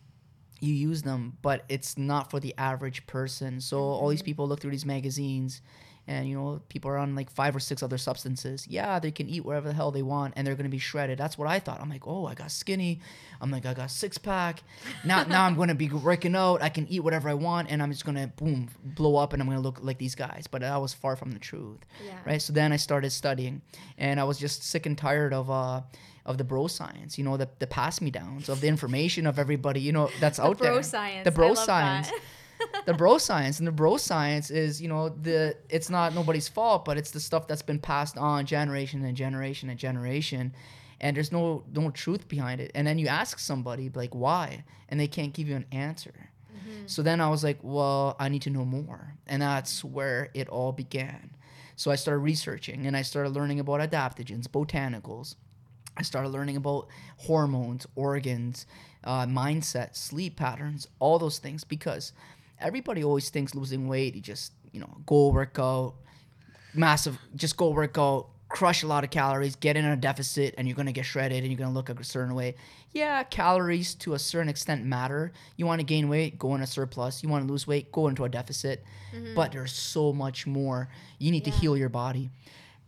you 0.61 0.73
use 0.75 1.03
them. 1.03 1.37
But 1.43 1.65
it's 1.69 1.99
not 1.99 2.31
for 2.31 2.41
the 2.41 2.55
average 2.57 3.07
person. 3.07 3.61
So 3.61 3.79
all 3.79 4.09
these 4.09 4.23
people 4.23 4.49
look 4.49 4.61
through 4.61 4.71
these 4.71 4.87
magazines, 4.87 5.61
and 6.09 6.27
you 6.29 6.35
know 6.35 6.61
people 6.71 6.91
are 6.91 6.97
on 6.97 7.15
like 7.15 7.31
five 7.31 7.55
or 7.55 7.61
six 7.61 7.83
other 7.83 7.99
substances. 7.99 8.67
Yeah, 8.67 8.99
they 8.99 9.11
can 9.13 9.29
eat 9.29 9.45
whatever 9.45 9.69
the 9.69 9.75
hell 9.75 9.93
they 9.93 10.03
want, 10.03 10.35
and 10.37 10.45
they're 10.47 10.57
gonna 10.57 10.69
be 10.69 10.79
shredded. 10.79 11.19
That's 11.19 11.39
what 11.39 11.47
I 11.47 11.61
thought. 11.61 11.81
I'm 11.81 11.91
like, 11.91 12.07
oh, 12.07 12.27
I 12.27 12.35
got 12.35 12.51
skinny. 12.51 13.01
I'm 13.41 13.51
like, 13.53 13.67
I 13.67 13.75
got 13.75 13.91
six 13.91 14.19
pack. 14.19 14.63
Now, 15.05 15.23
now 15.25 15.45
I'm 15.45 15.55
gonna 15.55 15.75
be 15.77 15.89
working 15.89 16.35
out. 16.35 16.63
I 16.63 16.71
can 16.71 16.89
eat 16.89 17.01
whatever 17.01 17.29
I 17.29 17.35
want, 17.35 17.71
and 17.71 17.81
I'm 17.83 17.93
just 17.93 18.05
gonna 18.05 18.27
boom 18.37 18.69
blow 18.83 19.17
up, 19.17 19.33
and 19.35 19.41
I'm 19.41 19.49
gonna 19.49 19.61
look 19.61 19.79
like 19.83 19.99
these 19.99 20.15
guys. 20.17 20.47
But 20.51 20.63
that 20.63 20.77
was 20.81 20.95
far 20.95 21.15
from 21.15 21.31
the 21.31 21.39
truth 21.39 21.79
Yeah. 22.05 22.15
right? 22.27 22.43
So 22.43 22.53
then 22.53 22.73
I 22.73 22.77
started 22.77 23.11
studying, 23.11 23.61
and 23.99 24.19
I 24.19 24.25
was 24.25 24.39
just 24.39 24.65
sick 24.65 24.87
and 24.87 24.97
tired 24.99 25.33
of 25.33 25.51
uh 25.51 25.83
of 26.27 26.37
the 26.37 26.45
bro 26.45 26.67
science, 26.67 27.17
you 27.17 27.25
know, 27.25 27.37
the 27.37 27.49
the 27.59 27.67
pass 27.67 28.01
me 28.01 28.11
downs 28.11 28.49
of 28.49 28.61
the 28.61 28.69
information 28.69 29.27
of 29.27 29.39
everybody, 29.39 29.81
you 29.81 29.93
know, 29.93 30.11
that's 30.21 30.39
out 30.39 30.59
there. 30.59 30.69
The 30.69 30.69
bro 30.69 30.75
there. 30.75 30.83
science. 30.83 31.25
The 31.25 31.31
bro 31.31 31.55
science. 31.55 32.11
that. 32.11 32.21
the 32.89 32.95
bro 32.95 33.19
science 33.19 33.59
and 33.59 33.69
the 33.69 33.73
bro 33.73 33.99
science 33.99 34.51
is, 34.51 34.81
you 34.81 34.89
know, 34.89 35.11
the 35.11 35.55
it's 35.69 35.91
not 35.91 36.15
nobody's 36.15 36.49
fault, 36.49 36.87
but 36.87 36.97
it's 36.97 37.11
the 37.11 37.21
stuff 37.21 37.47
that's 37.47 37.61
been 37.61 37.79
passed 37.79 38.17
on 38.17 38.47
generation 38.47 39.05
and 39.05 39.15
generation 39.15 39.69
and 39.69 39.79
generation. 39.79 40.55
And 40.99 41.15
there's 41.15 41.31
no 41.31 41.65
no 41.75 41.91
truth 41.91 42.29
behind 42.29 42.63
it. 42.63 42.71
And 42.75 42.87
then 42.87 42.99
you 42.99 43.07
ask 43.07 43.39
somebody 43.41 43.91
like 43.95 44.15
why, 44.15 44.65
and 44.89 44.99
they 44.99 45.07
can't 45.07 45.35
give 45.35 45.49
you 45.49 45.57
an 45.57 45.67
answer. 45.71 46.31
So 46.87 47.03
then 47.03 47.21
I 47.21 47.29
was 47.29 47.45
like, 47.45 47.59
well, 47.61 48.17
I 48.19 48.31
need 48.31 48.41
to 48.43 48.51
know 48.51 48.65
more. 48.65 49.13
And 49.27 49.43
that's 49.43 49.85
where 49.85 50.31
it 50.33 50.49
all 50.49 50.73
began. 50.73 51.37
So 51.77 51.91
I 51.91 51.95
started 51.97 52.21
researching 52.21 52.87
and 52.87 52.97
I 52.97 53.03
started 53.03 53.31
learning 53.31 53.61
about 53.61 53.81
adaptogens, 53.81 54.49
botanicals. 54.49 55.35
I 55.99 56.03
started 56.03 56.31
learning 56.31 56.57
about 56.57 56.89
hormones, 57.19 57.87
organs, 57.97 58.65
uh, 59.05 59.27
mindset, 59.27 59.95
sleep 59.95 60.37
patterns, 60.37 60.89
all 61.01 61.19
those 61.19 61.39
things 61.39 61.65
because 61.65 62.13
everybody 62.61 63.05
always 63.05 63.31
thinks 63.31 63.55
losing 63.55 63.89
weight, 63.89 64.15
you 64.15 64.21
just, 64.21 64.53
you 64.73 64.81
know, 64.81 64.99
go 65.07 65.29
work 65.29 65.57
out, 65.59 65.95
massive, 66.75 67.19
just 67.37 67.57
go 67.57 67.71
work 67.71 67.97
out, 67.99 68.29
crush 68.49 68.83
a 68.83 68.87
lot 68.87 69.05
of 69.05 69.11
calories, 69.11 69.57
get 69.57 69.77
in 69.77 69.85
a 69.85 69.97
deficit, 69.97 70.55
and 70.57 70.67
you're 70.67 70.77
gonna 70.77 70.93
get 70.93 71.05
shredded 71.05 71.43
and 71.43 71.49
you're 71.49 71.59
gonna 71.59 71.73
look 71.73 71.89
a 71.91 72.05
certain 72.05 72.35
way. 72.35 72.55
Yeah, 72.93 73.23
calories 73.23 73.95
to 73.97 74.15
a 74.15 74.19
certain 74.19 74.49
extent 74.49 74.85
matter. 74.85 75.33
You 75.57 75.67
want 75.67 75.81
to 75.81 75.85
gain 75.85 76.09
weight, 76.09 76.39
go 76.39 76.55
in 76.55 76.63
a 76.63 76.67
surplus. 76.67 77.23
You 77.23 77.29
want 77.29 77.47
to 77.47 77.53
lose 77.53 77.67
weight, 77.67 77.93
go 77.93 78.09
into 78.09 78.25
a 78.25 78.29
deficit. 78.29 78.83
Mm-hmm. 79.15 79.35
But 79.35 79.53
there's 79.53 79.73
so 79.73 80.13
much 80.13 80.47
more. 80.47 80.89
You 81.19 81.31
need 81.31 81.45
to 81.45 81.51
heal 81.51 81.77
your 81.77 81.91
body. 81.91 82.31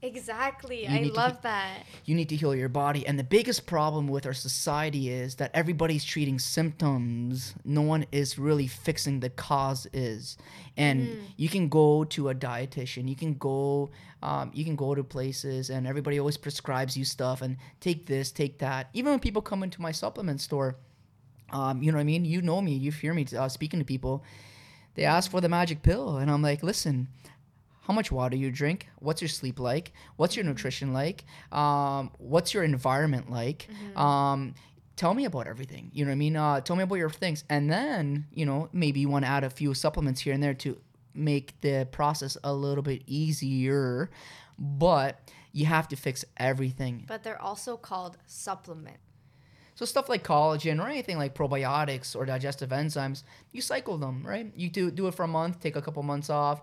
Exactly. 0.03 0.87
You 0.87 1.11
I 1.11 1.13
love 1.13 1.33
keep- 1.33 1.43
that. 1.43 1.85
You 2.05 2.15
need 2.15 2.29
to 2.31 2.37
heal 2.37 2.55
your 2.55 2.69
body. 2.69 3.07
And 3.07 3.19
the 3.19 3.25
biggest 3.25 3.67
problem 3.67 4.09
with 4.09 4.25
our 4.27 4.33
society 4.33 5.11
is 5.11 5.35
that 5.37 5.51
everybody's 5.53 6.05
treating 6.05 6.39
symptoms. 6.39 7.55
No 7.65 7.83
one 7.83 8.07
is 8.11 8.39
really 8.39 8.67
fixing 8.67 9.21
the 9.21 9.29
cause 9.29 9.87
is. 9.93 10.39
And 10.77 11.19
you 11.37 11.49
can 11.49 11.69
go 11.69 12.05
to 12.05 12.31
a 12.31 12.35
dietitian. 12.35 13.09
You 13.09 13.17
can 13.17 13.35
go 13.35 13.91
um, 14.23 14.51
you 14.53 14.65
can 14.65 14.77
go 14.77 14.95
to 14.95 15.03
places 15.03 15.71
and 15.71 15.87
everybody 15.87 16.19
always 16.19 16.37
prescribes 16.37 16.97
you 16.97 17.05
stuff 17.05 17.41
and 17.41 17.57
take 17.81 18.07
this, 18.07 18.31
take 18.31 18.59
that. 18.59 18.91
Even 18.93 19.13
when 19.13 19.21
people 19.21 19.41
come 19.41 19.63
into 19.63 19.81
my 19.81 19.93
supplement 19.93 20.41
store, 20.41 20.77
um, 21.53 21.83
you 21.83 21.91
know 21.91 21.97
what 21.97 22.03
I 22.03 22.05
mean? 22.05 22.25
You 22.25 22.43
know 22.43 22.61
me. 22.61 22.75
You 22.75 22.93
hear 22.93 23.15
me 23.15 23.27
uh, 23.37 23.49
speaking 23.49 23.79
to 23.81 23.85
people. 23.85 24.23
They 24.95 25.05
ask 25.05 25.31
for 25.31 25.41
the 25.41 25.49
magic 25.49 25.83
pill, 25.83 26.19
and 26.19 26.31
I'm 26.31 26.43
like, 26.43 26.63
listen, 26.63 27.09
how 27.81 27.95
much 27.95 28.13
water 28.13 28.37
you 28.37 28.51
drink? 28.51 28.89
What's 28.99 29.21
your 29.23 29.29
sleep 29.29 29.59
like? 29.59 29.93
What's 30.17 30.37
your 30.37 30.45
nutrition 30.45 30.93
like? 30.93 31.25
Um, 31.53 32.11
what's 32.19 32.55
your 32.55 32.63
environment 32.63 33.31
like? 33.31 33.69
Um, 33.97 34.55
tell 34.97 35.15
me 35.15 35.25
about 35.25 35.47
everything. 35.47 35.91
You 35.93 36.05
know 36.05 36.11
what 36.11 36.15
I 36.15 36.17
mean? 36.17 36.37
Uh, 36.37 36.61
tell 36.61 36.77
me 36.77 36.83
about 36.83 36.97
your 36.97 37.11
things, 37.11 37.45
and 37.49 37.71
then 37.71 38.27
you 38.33 38.45
know 38.47 38.69
maybe 38.73 39.01
you 39.01 39.09
want 39.09 39.25
to 39.25 39.31
add 39.31 39.45
a 39.45 39.51
few 39.51 39.75
supplements 39.75 40.21
here 40.21 40.35
and 40.35 40.43
there 40.43 40.55
to 40.55 40.79
make 41.15 41.61
the 41.63 41.89
process 41.91 42.37
a 42.45 42.53
little 42.53 42.83
bit 42.83 43.03
easier, 43.07 44.11
but 44.59 45.19
you 45.53 45.67
have 45.67 45.89
to 45.89 45.97
fix 45.97 46.25
everything. 46.37 47.05
But 47.09 47.25
they're 47.25 47.41
also 47.41 47.77
called 47.77 48.19
supplement. 48.27 48.99
So 49.75 49.87
stuff 49.87 50.11
like 50.11 50.23
collagen 50.23 50.79
or 50.79 50.89
anything 50.89 51.17
like 51.17 51.35
probiotics 51.35 52.15
or 52.15 52.27
digestive 52.27 52.69
enzymes, 52.69 53.23
you 53.51 53.63
cycle 53.63 53.97
them, 53.97 54.23
right? 54.27 54.53
You 54.55 54.69
do 54.69 54.91
do 54.91 55.07
it 55.07 55.15
for 55.15 55.23
a 55.23 55.29
month, 55.29 55.61
take 55.61 55.75
a 55.75 55.81
couple 55.83 56.03
months 56.03 56.29
off, 56.29 56.61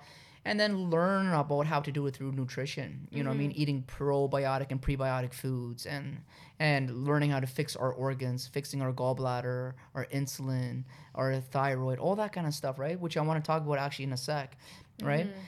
and 0.48 0.58
then 0.58 0.90
learn 0.90 1.28
about 1.28 1.68
how 1.68 1.82
to 1.82 1.92
do 1.92 2.08
it 2.08 2.16
through 2.16 2.32
nutrition. 2.32 3.08
You 3.12 3.24
know, 3.24 3.30
what 3.30 3.36
I 3.36 3.38
mean, 3.38 3.50
mm-hmm. 3.52 3.62
eating 3.62 3.84
probiotic 3.86 4.72
and 4.72 4.82
prebiotic 4.82 5.34
foods, 5.34 5.86
and 5.86 6.20
and 6.60 7.06
learning 7.06 7.32
how 7.32 7.42
to 7.42 7.48
fix 7.48 7.76
our 7.76 7.92
organs, 7.92 8.48
fixing 8.48 8.82
our 8.82 8.94
gallbladder, 8.94 9.74
our 9.94 10.06
insulin, 10.06 10.86
our 11.16 11.42
thyroid, 11.42 12.00
all 12.00 12.16
that 12.16 12.32
kind 12.32 12.48
of 12.48 12.54
stuff, 12.54 12.80
right? 12.80 12.98
Which 13.00 13.18
I 13.18 13.22
want 13.22 13.44
to 13.44 13.46
talk 13.46 13.62
about 13.62 13.78
actually 13.78 14.06
in 14.06 14.14
a 14.14 14.18
sec, 14.18 14.58
right? 15.04 15.28
Mm-hmm. 15.28 15.40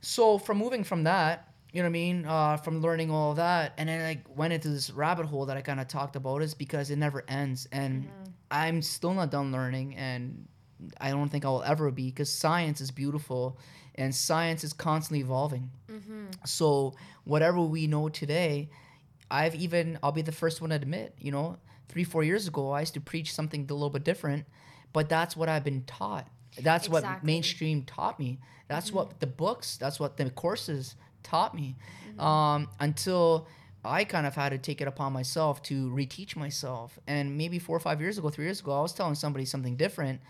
So 0.00 0.38
from 0.38 0.58
moving 0.58 0.82
from 0.82 1.04
that, 1.04 1.52
you 1.72 1.80
know 1.80 1.86
what 1.86 1.90
I 1.90 1.92
mean, 1.92 2.24
uh, 2.26 2.56
from 2.56 2.80
learning 2.80 3.12
all 3.12 3.30
of 3.30 3.36
that, 3.36 3.74
and 3.78 3.88
then 3.88 4.04
I 4.04 4.22
went 4.34 4.52
into 4.52 4.70
this 4.70 4.90
rabbit 4.90 5.26
hole 5.26 5.46
that 5.46 5.56
I 5.56 5.60
kind 5.60 5.78
of 5.78 5.86
talked 5.86 6.16
about 6.16 6.42
is 6.42 6.52
because 6.52 6.90
it 6.90 6.96
never 6.96 7.24
ends, 7.28 7.68
and 7.70 8.02
mm-hmm. 8.02 8.30
I'm 8.50 8.82
still 8.82 9.14
not 9.14 9.30
done 9.30 9.52
learning, 9.52 9.94
and 9.94 10.48
I 11.00 11.10
don't 11.10 11.28
think 11.28 11.44
I 11.44 11.48
will 11.48 11.62
ever 11.62 11.90
be 11.90 12.06
because 12.06 12.32
science 12.32 12.80
is 12.80 12.90
beautiful, 12.90 13.58
and 13.98 14.14
science 14.14 14.64
is 14.64 14.72
constantly 14.72 15.20
evolving. 15.20 15.70
Mm-hmm. 15.90 16.26
So 16.46 16.94
whatever 17.24 17.60
we 17.60 17.86
know 17.86 18.08
today, 18.08 18.70
I've 19.30 19.54
even 19.56 19.98
I'll 20.02 20.12
be 20.12 20.22
the 20.22 20.32
first 20.32 20.60
one 20.62 20.70
to 20.70 20.76
admit, 20.76 21.14
you 21.18 21.32
know, 21.32 21.58
three 21.88 22.04
four 22.04 22.22
years 22.22 22.48
ago 22.48 22.70
I 22.70 22.80
used 22.80 22.94
to 22.94 23.00
preach 23.00 23.34
something 23.34 23.66
a 23.68 23.74
little 23.74 23.90
bit 23.90 24.04
different, 24.04 24.46
but 24.92 25.08
that's 25.08 25.36
what 25.36 25.48
I've 25.48 25.64
been 25.64 25.82
taught. 25.82 26.28
That's 26.62 26.88
what 26.88 27.24
mainstream 27.24 27.82
taught 27.82 28.18
me. 28.18 28.38
That's 28.68 28.92
what 28.92 29.08
mm-hmm. 29.08 29.18
the 29.20 29.26
books. 29.26 29.76
That's 29.76 30.00
what 30.00 30.16
the 30.16 30.30
courses 30.30 30.94
taught 31.22 31.54
me. 31.54 31.76
Mm-hmm. 32.10 32.20
Um, 32.20 32.68
until 32.80 33.48
I 33.84 34.04
kind 34.04 34.26
of 34.26 34.34
had 34.34 34.50
to 34.50 34.58
take 34.58 34.80
it 34.80 34.88
upon 34.88 35.12
myself 35.12 35.62
to 35.64 35.90
reteach 35.90 36.36
myself. 36.36 36.98
And 37.06 37.36
maybe 37.36 37.58
four 37.58 37.76
or 37.76 37.80
five 37.80 38.00
years 38.00 38.18
ago, 38.18 38.28
three 38.28 38.44
years 38.44 38.60
ago, 38.60 38.72
I 38.72 38.82
was 38.82 38.92
telling 38.92 39.14
somebody 39.14 39.44
something 39.44 39.76
different, 39.76 40.20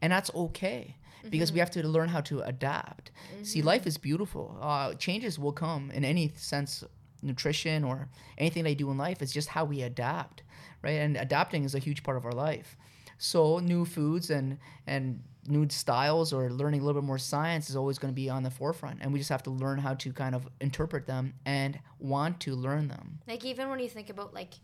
and 0.00 0.12
that's 0.12 0.30
okay 0.34 0.94
because 1.30 1.52
we 1.52 1.58
have 1.58 1.70
to 1.72 1.86
learn 1.86 2.08
how 2.08 2.20
to 2.22 2.40
adapt. 2.40 3.10
See, 3.42 3.62
life 3.62 3.86
is 3.86 3.98
beautiful. 3.98 4.56
Uh, 4.60 4.94
changes 4.94 5.38
will 5.38 5.52
come 5.52 5.90
in 5.90 6.04
any 6.04 6.32
sense, 6.36 6.84
nutrition 7.22 7.84
or 7.84 8.08
anything 8.36 8.64
they 8.64 8.74
do 8.74 8.90
in 8.90 8.98
life. 8.98 9.22
It's 9.22 9.32
just 9.32 9.48
how 9.48 9.64
we 9.64 9.82
adapt, 9.82 10.42
right? 10.82 10.92
And 10.92 11.16
adapting 11.16 11.64
is 11.64 11.74
a 11.74 11.78
huge 11.78 12.02
part 12.02 12.16
of 12.16 12.24
our 12.24 12.32
life. 12.32 12.76
So 13.18 13.58
new 13.58 13.84
foods 13.84 14.30
and 14.30 14.58
and 14.86 15.22
new 15.48 15.68
styles 15.70 16.32
or 16.32 16.50
learning 16.50 16.80
a 16.80 16.84
little 16.84 17.00
bit 17.00 17.06
more 17.06 17.18
science 17.18 17.70
is 17.70 17.76
always 17.76 17.98
going 17.98 18.12
to 18.12 18.14
be 18.14 18.28
on 18.28 18.42
the 18.42 18.50
forefront, 18.50 18.98
and 19.00 19.12
we 19.12 19.18
just 19.18 19.30
have 19.30 19.42
to 19.44 19.50
learn 19.50 19.78
how 19.78 19.94
to 19.94 20.12
kind 20.12 20.34
of 20.34 20.48
interpret 20.60 21.06
them 21.06 21.34
and 21.44 21.78
want 21.98 22.38
to 22.40 22.54
learn 22.54 22.88
them. 22.88 23.18
Like 23.26 23.44
even 23.44 23.68
when 23.70 23.80
you 23.80 23.88
think 23.88 24.10
about 24.10 24.34
like 24.34 24.54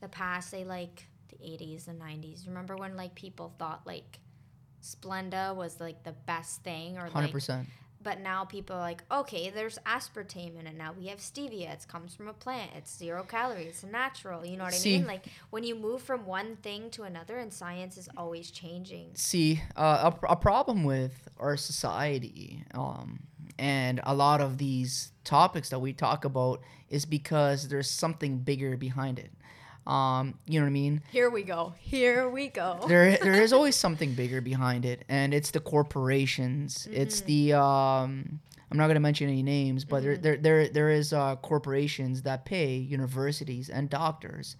the 0.00 0.08
past, 0.08 0.50
say 0.50 0.64
like 0.64 1.06
the 1.28 1.36
80s 1.36 1.88
and 1.88 2.00
90s. 2.00 2.46
Remember 2.46 2.76
when 2.76 2.96
like 2.96 3.14
people 3.14 3.54
thought 3.58 3.86
like 3.86 4.18
Splenda 4.86 5.54
was 5.54 5.80
like 5.80 6.02
the 6.04 6.12
best 6.26 6.62
thing 6.62 6.96
or 6.96 7.02
Hundred 7.08 7.26
like 7.26 7.32
percent. 7.32 7.68
but 8.02 8.20
now 8.20 8.44
people 8.44 8.76
are 8.76 8.80
like, 8.92 9.02
okay, 9.10 9.50
there's 9.50 9.78
aspartame 9.84 10.58
in 10.60 10.66
it. 10.68 10.76
Now 10.76 10.94
we 10.96 11.06
have 11.08 11.18
stevia. 11.18 11.72
It 11.72 11.86
comes 11.88 12.14
from 12.14 12.28
a 12.28 12.32
plant. 12.32 12.70
It's 12.76 12.96
zero 12.96 13.24
calories. 13.24 13.66
It's 13.66 13.84
natural. 13.84 14.46
You 14.46 14.56
know 14.56 14.64
what 14.64 14.74
I 14.80 14.84
mean? 14.84 15.06
Like 15.06 15.24
when 15.50 15.64
you 15.64 15.74
move 15.74 16.02
from 16.02 16.24
one 16.24 16.56
thing 16.62 16.90
to 16.90 17.02
another, 17.02 17.36
and 17.38 17.52
science 17.52 17.96
is 17.98 18.08
always 18.16 18.50
changing. 18.52 19.10
see 19.14 19.60
uh, 19.76 20.12
a, 20.22 20.26
a 20.32 20.36
problem 20.36 20.84
with 20.84 21.28
our 21.40 21.56
society 21.56 22.62
um, 22.74 23.20
and 23.58 24.00
a 24.04 24.14
lot 24.14 24.40
of 24.40 24.58
these 24.58 25.12
topics 25.24 25.70
that 25.70 25.80
we 25.80 25.92
talk 25.92 26.24
about 26.24 26.60
is 26.88 27.04
because 27.04 27.66
there's 27.68 27.90
something 27.90 28.38
bigger 28.38 28.76
behind 28.76 29.18
it 29.18 29.32
um, 29.86 30.34
you 30.46 30.58
know 30.58 30.64
what 30.64 30.70
i 30.70 30.72
mean? 30.72 31.02
Here 31.10 31.30
we 31.30 31.42
go. 31.42 31.74
Here 31.78 32.28
we 32.28 32.48
go. 32.48 32.84
there 32.88 33.16
there 33.18 33.40
is 33.40 33.52
always 33.52 33.76
something 33.84 34.14
bigger 34.14 34.40
behind 34.40 34.84
it 34.84 35.04
and 35.08 35.32
it's 35.32 35.50
the 35.50 35.60
corporations. 35.60 36.88
It's 36.90 37.20
the 37.22 37.52
um 37.54 38.40
i'm 38.68 38.78
not 38.78 38.86
going 38.86 38.96
to 38.96 39.00
mention 39.00 39.28
any 39.28 39.44
names 39.44 39.84
but 39.84 40.02
there, 40.02 40.16
there 40.16 40.36
there 40.36 40.68
there 40.68 40.90
is 40.90 41.12
uh, 41.12 41.36
corporations 41.36 42.22
that 42.22 42.44
pay 42.44 42.74
universities 42.74 43.68
and 43.68 43.88
doctors 43.88 44.56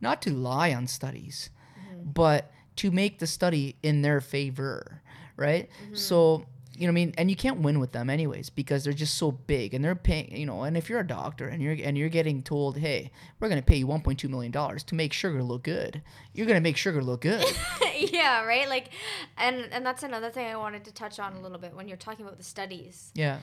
not 0.00 0.22
to 0.22 0.30
lie 0.30 0.72
on 0.72 0.86
studies 0.86 1.50
but 2.04 2.52
to 2.76 2.92
make 2.92 3.18
the 3.18 3.26
study 3.26 3.74
in 3.82 4.02
their 4.02 4.20
favor 4.20 5.02
right? 5.40 5.70
So 5.94 6.44
you 6.80 6.86
know 6.86 6.92
what 6.92 7.00
I 7.00 7.04
mean, 7.04 7.14
and 7.18 7.28
you 7.28 7.36
can't 7.36 7.60
win 7.60 7.78
with 7.78 7.92
them 7.92 8.08
anyways 8.08 8.48
because 8.48 8.84
they're 8.84 8.94
just 8.94 9.18
so 9.18 9.30
big 9.30 9.74
and 9.74 9.84
they're 9.84 9.94
paying, 9.94 10.34
you 10.34 10.46
know. 10.46 10.62
And 10.62 10.78
if 10.78 10.88
you're 10.88 11.00
a 11.00 11.06
doctor 11.06 11.46
and 11.46 11.62
you're 11.62 11.76
and 11.84 11.98
you're 11.98 12.08
getting 12.08 12.42
told, 12.42 12.78
hey, 12.78 13.10
we're 13.38 13.50
gonna 13.50 13.60
pay 13.60 13.76
you 13.76 13.86
1.2 13.86 14.30
million 14.30 14.50
dollars 14.50 14.82
to 14.84 14.94
make 14.94 15.12
sugar 15.12 15.42
look 15.42 15.62
good, 15.62 16.00
you're 16.32 16.46
gonna 16.46 16.62
make 16.62 16.78
sugar 16.78 17.02
look 17.02 17.20
good. 17.20 17.44
yeah, 17.98 18.44
right? 18.44 18.66
Like 18.66 18.88
and 19.36 19.68
and 19.70 19.84
that's 19.84 20.02
another 20.02 20.30
thing 20.30 20.46
I 20.46 20.56
wanted 20.56 20.86
to 20.86 20.92
touch 20.94 21.20
on 21.20 21.34
a 21.34 21.40
little 21.42 21.58
bit 21.58 21.76
when 21.76 21.86
you're 21.86 21.98
talking 21.98 22.24
about 22.24 22.38
the 22.38 22.44
studies. 22.44 23.12
yeah, 23.14 23.40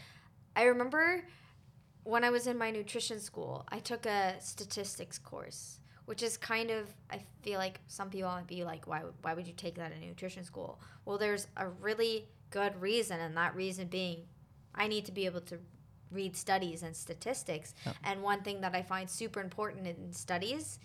I 0.55 0.63
remember 0.63 1.23
when 2.05 2.23
I 2.23 2.31
was 2.31 2.47
in 2.47 2.57
my 2.57 2.71
nutrition 2.71 3.19
school, 3.19 3.65
I 3.69 3.77
took 3.77 4.07
a 4.07 4.33
statistics 4.39 5.19
course, 5.19 5.79
which 6.05 6.23
is 6.23 6.37
kind 6.37 6.71
of 6.71 6.89
I 7.11 7.21
feel 7.43 7.59
like 7.59 7.81
some 7.87 8.09
people 8.09 8.31
might 8.31 8.47
be 8.47 8.63
like, 8.63 8.87
why 8.87 9.03
why 9.21 9.35
would 9.35 9.45
you 9.45 9.53
take 9.53 9.75
that 9.75 9.91
in 9.91 10.07
nutrition 10.07 10.43
school? 10.43 10.81
Well, 11.05 11.19
there's 11.19 11.45
a 11.55 11.69
really 11.69 12.29
good 12.49 12.81
reason, 12.81 13.19
and 13.19 13.35
that 13.37 13.55
reason 13.55 13.87
being, 13.87 14.23
I 14.73 14.87
need 14.87 15.05
to 15.05 15.11
be 15.11 15.25
able 15.25 15.41
to 15.41 15.57
read 16.11 16.35
studies 16.35 16.83
and 16.83 16.95
statistics. 16.95 17.73
And 18.03 18.21
one 18.21 18.41
thing 18.41 18.61
that 18.61 18.75
I 18.75 18.81
find 18.81 19.09
super 19.09 19.41
important 19.41 19.87
in 19.87 20.13
studies 20.13 20.79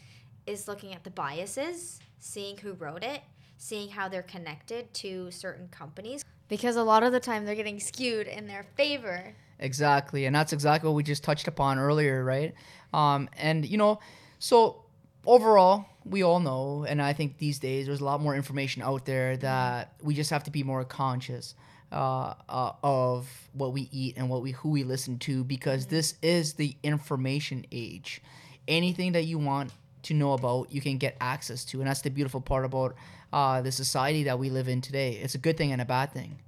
is 0.47 0.67
looking 0.67 0.93
at 0.93 1.05
the 1.05 1.11
biases, 1.11 2.01
seeing 2.19 2.57
who 2.57 2.73
wrote 2.73 3.05
it, 3.05 3.23
seeing 3.57 3.89
how 3.89 4.09
they're 4.09 4.23
connected 4.23 4.93
to 4.95 5.31
certain 5.31 5.69
companies. 5.69 6.25
Because 6.49 6.77
a 6.77 6.83
lot 6.83 7.03
of 7.03 7.13
the 7.13 7.21
time 7.21 7.45
they're 7.45 7.55
getting 7.55 7.79
skewed 7.79 8.27
in 8.27 8.47
their 8.47 8.67
favor. 8.77 9.35
Exactly, 9.59 10.27
and 10.27 10.35
that's 10.35 10.53
exactly 10.53 10.89
what 10.89 10.97
we 10.97 11.05
just 11.05 11.23
touched 11.23 11.47
upon 11.47 11.79
earlier, 11.79 12.25
right? 12.25 12.55
Um, 12.93 13.29
and 13.37 13.65
you 13.65 13.79
know, 13.79 14.01
so 14.41 14.85
overall, 15.27 15.87
we 16.05 16.23
all 16.23 16.41
know, 16.41 16.85
and 16.89 17.01
I 17.01 17.13
think 17.13 17.39
these 17.39 17.59
days 17.59 17.87
there's 17.87 18.01
a 18.01 18.05
lot 18.05 18.21
more 18.21 18.35
information 18.35 18.83
out 18.83 19.05
there 19.05 19.37
that 19.39 19.95
we 20.03 20.15
just 20.15 20.31
have 20.31 20.45
to 20.45 20.51
be 20.51 20.63
more 20.63 20.85
conscious 20.85 21.55
uh, 21.93 22.35
uh, 22.49 22.73
of 22.83 23.29
what 23.53 23.73
we 23.73 23.89
eat 23.93 24.17
and 24.17 24.29
what 24.29 24.43
we 24.43 24.53
who 24.53 24.71
we 24.71 24.83
listen 24.83 25.19
to 25.21 25.45
because 25.45 25.87
this 25.87 26.15
is 26.23 26.55
the 26.55 26.75
information 26.83 27.67
age. 27.71 28.23
Anything 28.67 29.13
that 29.13 29.25
you 29.25 29.39
want 29.39 29.73
to 30.05 30.15
know 30.15 30.33
about, 30.33 30.73
you 30.73 30.81
can 30.81 30.99
get 30.99 31.17
access 31.21 31.65
to, 31.67 31.81
and 31.81 31.89
that's 31.89 32.03
the 32.03 32.11
beautiful 32.11 32.41
part 32.41 32.65
about 32.65 32.95
uh, 33.33 33.61
the 33.63 33.71
society 33.71 34.25
that 34.25 34.39
we 34.39 34.51
live 34.51 34.69
in 34.69 34.81
today. 34.81 35.13
It's 35.23 35.35
a 35.35 35.39
good 35.39 35.57
thing 35.57 35.73
and 35.73 35.81
a 35.81 35.85
bad 35.85 36.13
thing, 36.13 36.39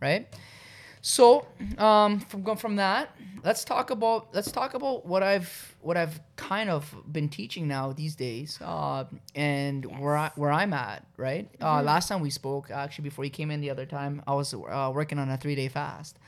right? 0.00 0.28
So, 1.02 1.46
um, 1.78 2.20
from 2.20 2.56
from 2.56 2.76
that, 2.76 3.10
let's 3.44 3.64
talk 3.64 3.90
about 3.90 4.28
let's 4.32 4.52
talk 4.52 4.74
about 4.74 5.04
what 5.04 5.22
I've 5.24 5.76
what 5.80 5.96
I've 5.96 6.20
kind 6.36 6.70
of 6.70 6.94
been 7.10 7.28
teaching 7.28 7.66
now 7.66 7.92
these 7.92 8.14
days, 8.14 8.58
uh, 8.62 9.04
and 9.34 9.84
where 9.98 10.16
I 10.16 10.30
where 10.36 10.52
I'm 10.52 10.72
at. 10.72 11.04
Right. 11.16 11.48
Uh, 11.60 11.82
last 11.82 12.08
time 12.08 12.20
we 12.20 12.30
spoke, 12.30 12.70
actually, 12.70 13.02
before 13.02 13.24
you 13.24 13.30
came 13.32 13.50
in 13.50 13.60
the 13.60 13.70
other 13.70 13.84
time, 13.86 14.22
I 14.28 14.34
was 14.34 14.54
uh, 14.54 14.92
working 14.94 15.18
on 15.18 15.28
a 15.28 15.36
three 15.36 15.56
day 15.56 15.68
fast. 15.68 16.18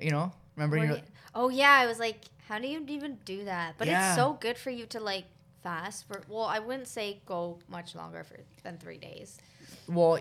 You 0.00 0.10
know, 0.10 0.32
Remember? 0.56 0.76
You 0.78 0.86
know, 0.88 1.00
oh 1.34 1.48
yeah, 1.48 1.70
I 1.70 1.86
was 1.86 2.00
like, 2.00 2.24
how 2.48 2.58
do 2.58 2.66
you 2.66 2.84
even 2.88 3.18
do 3.24 3.44
that? 3.44 3.74
But 3.78 3.86
Yeah. 3.86 4.08
it's 4.08 4.16
so 4.16 4.34
good 4.34 4.58
for 4.58 4.70
you 4.70 4.86
to 4.86 5.00
like 5.00 5.26
fast 5.62 6.06
for. 6.08 6.22
Well, 6.28 6.44
I 6.44 6.58
wouldn't 6.58 6.88
say 6.88 7.20
go 7.26 7.58
much 7.68 7.94
longer 7.94 8.24
for 8.24 8.36
than 8.62 8.78
three 8.78 8.98
days. 8.98 9.38
well, 9.86 10.18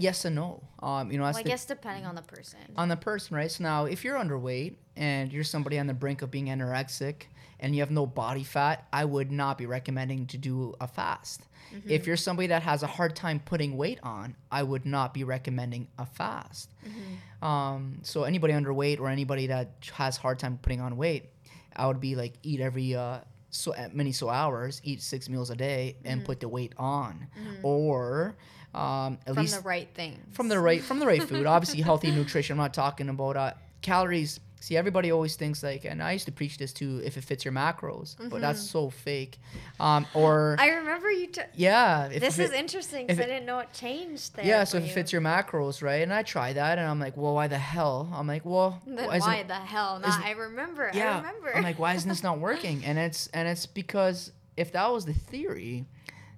yes 0.00 0.24
and 0.24 0.34
no. 0.36 0.62
Um, 0.82 1.10
you 1.12 1.18
know, 1.18 1.24
Well, 1.24 1.36
I 1.36 1.42
the- 1.42 1.48
guess 1.48 1.64
depending 1.64 2.06
on 2.06 2.14
the 2.14 2.22
person. 2.22 2.58
on 2.76 2.88
the 2.88 2.96
person, 2.96 3.36
right? 3.36 3.50
So 3.50 3.62
now, 3.62 3.84
if 3.84 4.04
you're 4.04 4.16
underweight 4.18 4.76
and 4.96 5.32
you're 5.32 5.44
somebody 5.44 5.78
on 5.78 5.86
the 5.86 5.94
brink 5.94 6.22
of 6.22 6.30
being 6.30 6.46
anorexic 6.46 7.24
and 7.60 7.74
you 7.74 7.82
have 7.82 7.90
no 7.90 8.06
body 8.06 8.44
fat, 8.44 8.86
I 8.92 9.04
would 9.04 9.30
not 9.30 9.58
be 9.58 9.66
recommending 9.66 10.26
to 10.28 10.38
do 10.38 10.74
a 10.80 10.86
fast. 10.88 11.46
Mm-hmm. 11.74 11.90
If 11.90 12.06
you're 12.06 12.16
somebody 12.16 12.48
that 12.48 12.62
has 12.62 12.82
a 12.82 12.86
hard 12.86 13.14
time 13.14 13.40
putting 13.40 13.76
weight 13.76 14.00
on, 14.02 14.34
I 14.50 14.62
would 14.62 14.86
not 14.86 15.14
be 15.14 15.22
recommending 15.24 15.88
a 15.98 16.06
fast. 16.06 16.72
Mm-hmm. 16.84 17.44
Um, 17.46 17.98
so 18.02 18.24
anybody 18.24 18.54
underweight 18.54 18.98
or 18.98 19.08
anybody 19.08 19.46
that 19.48 19.74
has 19.92 20.16
hard 20.16 20.38
time 20.38 20.58
putting 20.62 20.80
on 20.80 20.96
weight, 20.96 21.30
I 21.76 21.86
would 21.86 22.00
be 22.00 22.16
like 22.16 22.34
eat 22.42 22.60
every 22.60 22.94
uh, 22.96 23.20
so 23.50 23.74
many 23.92 24.12
so 24.12 24.28
hours, 24.28 24.80
eat 24.84 25.02
six 25.02 25.28
meals 25.28 25.50
a 25.50 25.56
day, 25.56 25.96
and 26.04 26.24
put 26.24 26.40
the 26.40 26.48
weight 26.48 26.72
on, 26.76 27.26
or 27.62 28.36
um, 28.74 28.80
at 28.80 28.82
Mm-hmm. 28.82 29.34
from 29.34 29.42
least 29.42 29.56
the 29.56 29.68
right 29.68 29.88
thing. 29.94 30.18
from 30.32 30.48
the 30.48 30.58
right 30.58 30.82
from 30.82 30.98
the 31.00 31.06
right 31.06 31.22
food. 31.22 31.46
Obviously, 31.56 31.80
healthy 31.82 32.10
nutrition. 32.10 32.54
I'm 32.54 32.58
not 32.58 32.74
talking 32.74 33.08
about 33.08 33.36
uh, 33.36 33.52
calories. 33.82 34.40
See, 34.62 34.76
everybody 34.76 35.10
always 35.10 35.36
thinks 35.36 35.62
like, 35.62 35.86
and 35.86 36.02
I 36.02 36.12
used 36.12 36.26
to 36.26 36.32
preach 36.32 36.58
this 36.58 36.74
too, 36.74 37.00
if 37.02 37.16
it 37.16 37.24
fits 37.24 37.46
your 37.46 37.52
macros, 37.54 38.14
but 38.28 38.42
that's 38.42 38.60
so 38.60 38.90
fake. 38.90 39.38
Um, 39.80 40.06
or 40.12 40.54
I 40.58 40.68
remember 40.72 41.10
you. 41.10 41.28
T- 41.28 41.40
yeah, 41.54 42.08
this 42.08 42.38
it- 42.38 42.42
is 42.44 42.52
interesting 42.52 43.06
because 43.06 43.24
I 43.24 43.26
didn't 43.26 43.46
know 43.46 43.60
it 43.60 43.72
changed 43.72 44.36
there. 44.36 44.44
yeah. 44.44 44.64
So 44.64 44.76
if 44.76 44.84
it 44.84 44.90
fits 44.90 45.12
your 45.14 45.22
macros, 45.22 45.82
right? 45.82 46.02
And 46.02 46.12
I 46.12 46.22
try 46.24 46.52
that, 46.52 46.76
and 46.78 46.86
I'm 46.86 47.00
like, 47.00 47.16
well, 47.16 47.32
why 47.34 47.48
the 47.48 47.56
hell? 47.56 48.10
I'm 48.14 48.26
like, 48.26 48.44
well, 48.44 48.82
Then 48.86 49.08
why 49.20 49.44
the 49.44 49.54
hell 49.54 49.98
not? 49.98 50.22
I 50.22 50.32
remember. 50.32 50.90
yeah. 50.92 51.14
I 51.14 51.16
remember. 51.20 51.56
I'm 51.56 51.62
like, 51.62 51.78
why 51.78 51.94
isn't 51.94 52.08
this 52.10 52.22
not 52.22 52.38
working? 52.48 52.84
And 52.84 52.98
it's 52.98 53.28
and 53.28 53.48
it's 53.48 53.64
because 53.64 54.30
if 54.58 54.72
that 54.72 54.92
was 54.92 55.06
the 55.06 55.14
theory, 55.14 55.86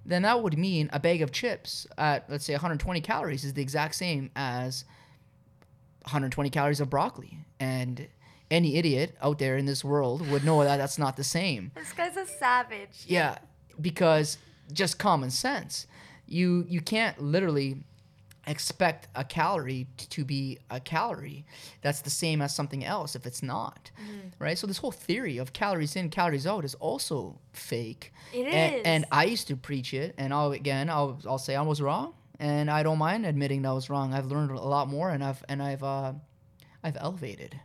then 0.05 0.23
that 0.23 0.41
would 0.43 0.57
mean 0.57 0.89
a 0.91 0.99
bag 0.99 1.21
of 1.21 1.31
chips 1.31 1.87
at 1.97 2.29
let's 2.29 2.45
say 2.45 2.53
120 2.53 3.01
calories 3.01 3.43
is 3.43 3.53
the 3.53 3.61
exact 3.61 3.95
same 3.95 4.29
as 4.35 4.85
120 6.03 6.49
calories 6.49 6.81
of 6.81 6.89
broccoli. 6.89 7.37
And 7.59 8.07
any 8.51 8.75
idiot 8.75 9.15
out 9.21 9.39
there 9.39 9.57
in 9.57 9.65
this 9.65 9.83
world 9.83 10.27
would 10.29 10.43
know 10.43 10.63
that 10.63 10.77
that's 10.77 10.99
not 10.99 11.17
the 11.17 11.23
same. 11.23 11.71
this 11.75 11.93
guy's 11.93 12.17
a 12.17 12.25
savage. 12.25 13.05
Yeah, 13.07 13.37
because 13.79 14.37
just 14.71 14.99
common 14.99 15.31
sense. 15.31 15.87
You 16.27 16.65
you 16.67 16.81
can't 16.81 17.21
literally 17.21 17.83
expect 18.47 19.07
a 19.15 19.23
calorie 19.23 19.87
to 19.97 20.25
be 20.25 20.59
a 20.69 20.79
calorie. 20.79 21.45
That's 21.81 22.01
the 22.01 22.09
same 22.09 22.41
as 22.41 22.53
something 22.55 22.83
else 22.83 23.15
if 23.15 23.25
it's 23.25 23.41
not. 23.43 23.91
Right? 24.39 24.57
So 24.57 24.67
this 24.67 24.77
whole 24.77 24.91
theory 24.91 25.37
of 25.37 25.53
calories 25.53 25.95
in, 25.95 26.09
calories 26.09 26.45
out 26.45 26.65
is 26.65 26.75
also 26.75 27.39
fake. 27.53 28.11
It 28.33 28.45
and, 28.47 28.75
is. 28.75 28.81
and 28.85 29.05
I 29.11 29.25
used 29.25 29.47
to 29.47 29.55
preach 29.55 29.93
it 29.93 30.13
and 30.17 30.33
I'll 30.33 30.51
again 30.51 30.89
I'll 30.89 31.19
I'll 31.27 31.37
say 31.37 31.55
I 31.55 31.61
was 31.61 31.81
wrong 31.81 32.13
and 32.39 32.69
I 32.69 32.83
don't 32.83 32.97
mind 32.97 33.25
admitting 33.25 33.61
that 33.61 33.69
I 33.69 33.73
was 33.73 33.89
wrong. 33.89 34.13
I've 34.13 34.25
learned 34.25 34.51
a 34.51 34.55
lot 34.61 34.87
more 34.89 35.09
and 35.09 35.23
I've 35.23 35.43
and 35.47 35.61
I've 35.63 35.83
uh 35.83 36.13
I've 36.83 36.97
elevated. 36.97 37.59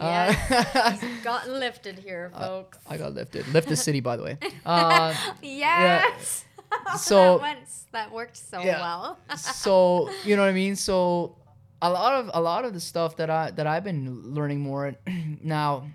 Uh, 0.00 0.34
Yes, 0.50 1.00
he's 1.00 1.20
gotten 1.24 1.60
lifted 1.60 1.98
here, 2.00 2.32
folks. 2.36 2.78
I 2.88 2.96
got 2.96 3.12
lifted. 3.14 3.46
Lift 3.48 3.68
the 3.68 3.76
city, 3.76 4.00
by 4.00 4.16
the 4.16 4.22
way. 4.24 4.38
Uh, 4.66 5.14
yes. 5.42 6.44
So- 6.98 7.38
that, 7.38 7.40
went, 7.42 7.58
that 7.92 8.12
worked 8.12 8.36
so 8.36 8.60
Yeah. 8.60 8.80
well. 8.80 9.18
so 9.36 10.10
you 10.24 10.36
know 10.36 10.42
what 10.42 10.48
I 10.48 10.52
mean. 10.52 10.76
So 10.76 11.36
a 11.82 11.90
lot 11.90 12.14
of 12.14 12.30
a 12.34 12.40
lot 12.40 12.64
of 12.64 12.72
the 12.72 12.80
stuff 12.80 13.16
that 13.16 13.30
I 13.30 13.50
that 13.52 13.66
I've 13.66 13.84
been 13.84 14.34
learning 14.34 14.60
more 14.60 14.94
now. 15.42 15.88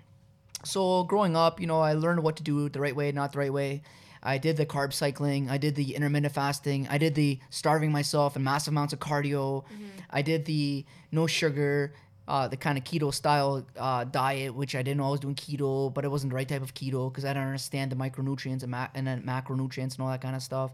So 0.64 1.04
growing 1.04 1.36
up, 1.36 1.60
you 1.60 1.66
know, 1.66 1.80
I 1.80 1.94
learned 1.94 2.22
what 2.22 2.36
to 2.36 2.42
do 2.42 2.68
the 2.68 2.80
right 2.80 2.94
way, 2.94 3.10
not 3.12 3.32
the 3.32 3.38
right 3.38 3.52
way. 3.52 3.82
I 4.22 4.36
did 4.36 4.58
the 4.58 4.66
carb 4.66 4.92
cycling. 4.92 5.48
I 5.48 5.56
did 5.56 5.74
the 5.74 5.94
intermittent 5.94 6.34
fasting. 6.34 6.86
I 6.90 6.98
did 6.98 7.14
the 7.14 7.38
starving 7.48 7.90
myself 7.90 8.36
and 8.36 8.44
massive 8.44 8.72
amounts 8.74 8.92
of 8.92 8.98
cardio. 9.00 9.64
Mm-hmm. 9.64 9.84
I 10.10 10.20
did 10.20 10.44
the 10.44 10.84
no 11.10 11.26
sugar, 11.26 11.94
uh, 12.30 12.46
the 12.46 12.56
kind 12.56 12.78
of 12.78 12.84
keto 12.84 13.12
style 13.12 13.66
uh, 13.76 14.04
diet, 14.04 14.54
which 14.54 14.76
I 14.76 14.82
didn't 14.82 14.98
know 14.98 15.08
I 15.08 15.10
was 15.10 15.18
doing 15.18 15.34
keto, 15.34 15.92
but 15.92 16.04
it 16.04 16.08
wasn't 16.12 16.30
the 16.30 16.36
right 16.36 16.48
type 16.48 16.62
of 16.62 16.74
keto 16.74 17.10
because 17.10 17.24
I 17.24 17.30
didn't 17.30 17.46
understand 17.46 17.90
the 17.90 17.96
micronutrients 17.96 18.62
and, 18.62 18.70
ma- 18.70 18.86
and 18.94 19.04
then 19.04 19.22
macronutrients 19.22 19.96
and 19.96 20.00
all 20.02 20.10
that 20.10 20.20
kind 20.20 20.36
of 20.36 20.42
stuff. 20.42 20.70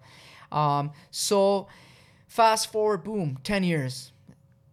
Um, 0.52 0.92
so 1.10 1.68
fast 2.28 2.70
forward, 2.70 3.04
boom, 3.04 3.38
10 3.42 3.64
years. 3.64 4.12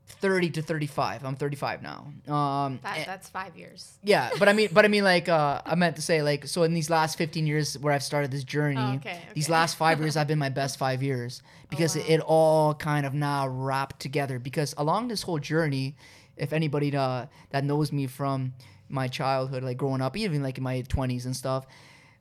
30 0.06 0.52
to 0.52 0.62
35. 0.62 1.26
I'm 1.26 1.36
35 1.36 1.82
now. 1.82 2.34
Um, 2.34 2.80
that, 2.84 3.06
that's 3.06 3.30
five 3.30 3.58
years. 3.58 3.98
yeah, 4.04 4.30
but 4.40 4.48
I 4.48 4.54
mean, 4.54 4.70
but 4.72 4.86
I 4.86 4.88
mean, 4.88 5.04
like, 5.04 5.28
uh, 5.28 5.62
I 5.66 5.76
meant 5.76 5.96
to 5.98 6.02
say, 6.02 6.22
like, 6.22 6.48
so 6.48 6.64
in 6.64 6.74
these 6.74 6.90
last 6.90 7.18
15 7.18 7.48
years 7.48 7.78
where 7.80 7.94
I've 7.94 8.04
started 8.04 8.32
this 8.32 8.44
journey, 8.44 8.78
Oh, 8.78 8.96
okay, 8.96 9.20
these 9.34 9.50
last 9.50 9.76
five 9.76 10.00
years 10.00 10.16
i've 10.18 10.28
been 10.28 10.40
my 10.40 10.50
best 10.50 10.78
five 10.78 11.02
years 11.04 11.42
because 11.70 11.96
wow. 11.96 12.04
it, 12.08 12.20
all 12.22 12.74
kind 12.74 13.06
of 13.06 13.14
now 13.14 13.48
wrapped 13.48 14.00
together. 14.00 14.40
Because 14.40 14.74
along 14.78 15.08
this 15.08 15.24
whole 15.24 15.40
journey, 15.40 15.96
if 16.38 16.54
anybody 16.54 16.96
uh, 16.96 17.26
that 17.52 17.64
knows 17.64 17.92
me 17.92 18.08
from 18.08 18.54
my 18.90 19.08
childhood, 19.08 19.64
like 19.64 19.78
growing 19.78 20.02
up, 20.02 20.16
even 20.18 20.44
like 20.44 20.58
in 20.58 20.64
my 20.64 20.82
20s 20.84 21.26
and 21.26 21.36
stuff, 21.36 21.66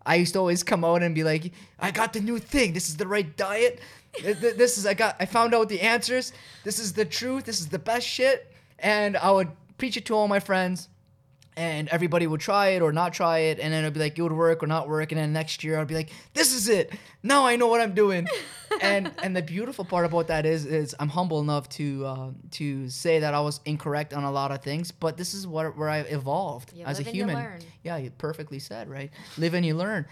I 0.05 0.17
used 0.17 0.33
to 0.35 0.41
always 0.41 0.63
come 0.63 0.85
out 0.85 1.03
and 1.03 1.15
be 1.15 1.23
like, 1.25 1.53
I 1.79 1.91
got 1.91 2.13
the 2.13 2.21
new 2.21 2.39
thing. 2.39 2.73
This 2.73 2.89
is 2.89 2.97
the 2.97 3.07
right 3.07 3.37
diet. 3.37 3.81
Th- 4.15 4.39
th- 4.39 4.57
This 4.57 4.77
is 4.79 4.85
I 4.87 4.95
got. 4.95 5.17
I 5.21 5.27
found 5.27 5.55
out 5.55 5.69
the 5.69 5.81
answers. 5.81 6.33
This 6.65 6.79
is 6.79 6.93
the 6.93 7.05
truth. 7.05 7.45
This 7.45 7.61
is 7.61 7.69
the 7.69 7.79
best 7.79 8.07
shit. 8.07 8.53
And 8.79 9.17
I 9.17 9.31
would 9.31 9.49
preach 9.79 9.97
it 9.97 10.05
to 10.07 10.15
all 10.15 10.29
my 10.29 10.41
friends 10.41 10.89
and 11.57 11.89
everybody 11.89 12.27
would 12.27 12.41
try 12.41 12.69
it 12.69 12.83
or 12.83 12.93
not 12.93 13.13
try 13.13 13.39
it 13.39 13.61
and 13.61 13.73
then 13.73 13.85
it'd 13.85 13.95
be 13.95 14.01
like 14.01 14.19
it 14.19 14.23
would 14.23 14.33
work 14.33 14.63
or 14.63 14.67
not 14.67 14.89
work 14.89 15.13
and 15.13 15.21
then 15.21 15.33
next 15.33 15.63
year 15.63 15.79
I'd 15.79 15.87
be 15.87 15.95
like 15.95 16.11
this 16.35 16.53
is 16.53 16.69
it 16.69 16.93
now 17.23 17.47
I 17.47 17.57
know 17.57 17.67
what 17.67 17.81
I'm 17.81 17.95
doing 17.95 18.27
and 18.81 19.13
and 19.23 19.37
the 19.37 19.43
beautiful 19.43 19.85
part 19.85 20.07
about 20.07 20.29
that 20.29 20.47
is 20.47 20.65
is 20.65 20.95
I'm 20.99 21.09
humble 21.09 21.41
enough 21.41 21.69
to 21.71 22.07
uh, 22.07 22.31
to 22.53 22.89
say 22.89 23.19
that 23.19 23.35
I 23.35 23.41
was 23.41 23.61
incorrect 23.65 24.15
on 24.15 24.25
a 24.25 24.31
lot 24.31 24.51
of 24.51 24.63
things 24.63 24.91
but 24.91 25.17
this 25.17 25.35
is 25.35 25.47
what 25.47 25.77
where 25.77 25.91
I 25.91 25.99
evolved 25.99 26.73
You 26.75 26.85
as 26.85 26.99
a 26.99 27.01
live 27.01 27.09
and 27.09 27.17
you 27.17 27.25
human 27.25 27.61
yeah 27.83 27.97
you 27.99 28.11
perfectly 28.11 28.59
said 28.59 28.89
right 28.89 29.11
live 29.37 29.55
and 29.55 29.65
you 29.67 29.75
learn 29.75 30.07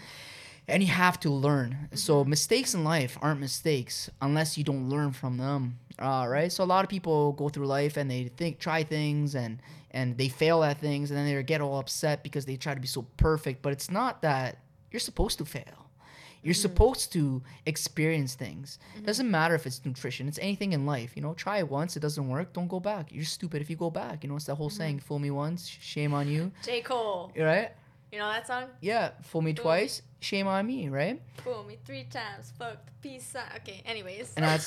and 0.67 0.81
you 0.81 0.89
have 0.89 1.19
to 1.19 1.29
learn. 1.29 1.89
So 1.93 2.23
mistakes 2.23 2.73
in 2.73 2.83
life 2.83 3.17
aren't 3.21 3.39
mistakes 3.39 4.09
unless 4.21 4.57
you 4.57 4.63
don't 4.63 4.89
learn 4.89 5.11
from 5.11 5.37
them. 5.37 5.79
Uh, 5.99 6.25
right. 6.27 6.51
So 6.51 6.63
a 6.63 6.65
lot 6.65 6.83
of 6.83 6.89
people 6.89 7.33
go 7.33 7.49
through 7.49 7.67
life 7.67 7.97
and 7.97 8.09
they 8.09 8.25
think 8.37 8.59
try 8.59 8.83
things 8.83 9.35
and 9.35 9.59
and 9.91 10.17
they 10.17 10.29
fail 10.29 10.63
at 10.63 10.79
things 10.79 11.11
and 11.11 11.17
then 11.17 11.25
they 11.25 11.43
get 11.43 11.61
all 11.61 11.79
upset 11.79 12.23
because 12.23 12.45
they 12.45 12.55
try 12.55 12.73
to 12.73 12.79
be 12.79 12.87
so 12.87 13.03
perfect. 13.17 13.61
But 13.61 13.73
it's 13.73 13.91
not 13.91 14.21
that 14.21 14.57
you're 14.91 14.99
supposed 14.99 15.37
to 15.39 15.45
fail. 15.45 15.91
You're 16.43 16.53
mm-hmm. 16.53 16.61
supposed 16.61 17.13
to 17.13 17.43
experience 17.65 18.33
things. 18.33 18.79
Mm-hmm. 18.95 19.05
Doesn't 19.05 19.29
matter 19.29 19.53
if 19.53 19.67
it's 19.67 19.85
nutrition. 19.85 20.27
It's 20.27 20.39
anything 20.39 20.73
in 20.73 20.85
life. 20.85 21.15
You 21.15 21.21
know, 21.21 21.33
try 21.33 21.59
it 21.59 21.69
once. 21.69 21.95
It 21.95 21.99
doesn't 21.99 22.27
work. 22.27 22.53
Don't 22.53 22.67
go 22.67 22.79
back. 22.79 23.11
You're 23.11 23.25
stupid 23.25 23.61
if 23.61 23.69
you 23.69 23.75
go 23.75 23.91
back. 23.91 24.23
You 24.23 24.29
know, 24.29 24.35
it's 24.35 24.45
that 24.45 24.55
whole 24.55 24.71
saying: 24.71 24.97
mm-hmm. 24.97 25.05
"Fool 25.05 25.19
me 25.19 25.29
once, 25.29 25.67
shame 25.67 26.13
on 26.13 26.27
you." 26.27 26.51
J. 26.63 26.81
Cole. 26.81 27.31
you're 27.35 27.45
Right? 27.45 27.71
You 28.11 28.19
know 28.19 28.27
that 28.27 28.45
song? 28.45 28.65
Yeah. 28.81 29.11
Fool 29.21 29.41
me 29.41 29.53
twice, 29.53 30.01
shame 30.19 30.45
on 30.45 30.67
me. 30.67 30.89
Right? 30.89 31.21
Fool 31.43 31.63
me 31.63 31.77
three 31.85 32.03
times. 32.03 32.51
Fuck 32.57 32.85
the 32.85 32.91
peace 33.01 33.25
sign. 33.25 33.45
Okay, 33.57 33.81
anyways. 33.85 34.33
and 34.35 34.45
I 34.45 34.59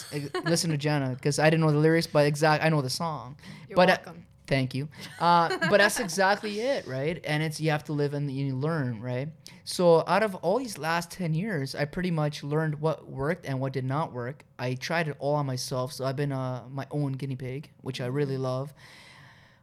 listen 0.48 0.70
to 0.70 0.78
Jenna 0.78 1.10
because 1.10 1.38
I 1.38 1.50
didn't 1.50 1.60
know 1.60 1.72
the 1.72 1.78
lyrics, 1.78 2.06
but 2.06 2.26
exact 2.26 2.64
I 2.64 2.70
know 2.70 2.80
the 2.80 2.88
song. 2.88 3.36
You're 3.68 3.76
but 3.76 3.90
uh, 3.90 3.96
welcome. 4.04 4.26
Thank 4.46 4.74
you. 4.74 4.88
Uh, 5.18 5.48
but 5.70 5.78
that's 5.78 6.00
exactly 6.00 6.60
it, 6.60 6.86
right? 6.86 7.20
And 7.24 7.42
it's 7.42 7.60
you 7.60 7.70
have 7.70 7.84
to 7.84 7.92
live 7.92 8.14
and 8.14 8.30
you 8.30 8.54
learn, 8.56 9.00
right? 9.00 9.28
So 9.64 10.04
out 10.06 10.22
of 10.22 10.34
all 10.36 10.58
these 10.58 10.78
last 10.78 11.10
ten 11.10 11.34
years, 11.34 11.74
I 11.74 11.84
pretty 11.84 12.10
much 12.10 12.42
learned 12.44 12.80
what 12.80 13.08
worked 13.08 13.46
and 13.46 13.60
what 13.60 13.72
did 13.72 13.84
not 13.84 14.12
work. 14.12 14.44
I 14.58 14.74
tried 14.74 15.08
it 15.08 15.16
all 15.18 15.34
on 15.34 15.46
myself, 15.46 15.92
so 15.92 16.04
I've 16.04 16.16
been 16.16 16.32
uh, 16.32 16.64
my 16.70 16.86
own 16.90 17.12
guinea 17.12 17.36
pig, 17.36 17.70
which 17.80 18.00
I 18.00 18.06
really 18.06 18.36
love. 18.38 18.72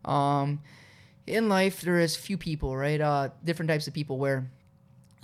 Um, 0.06 0.62
in 1.28 1.50
life, 1.50 1.82
there 1.82 2.00
is 2.00 2.16
few 2.16 2.38
people, 2.38 2.76
right? 2.76 3.00
Uh, 3.00 3.30
different 3.44 3.70
types 3.70 3.88
of 3.88 3.94
people 3.94 4.18
where 4.18 4.50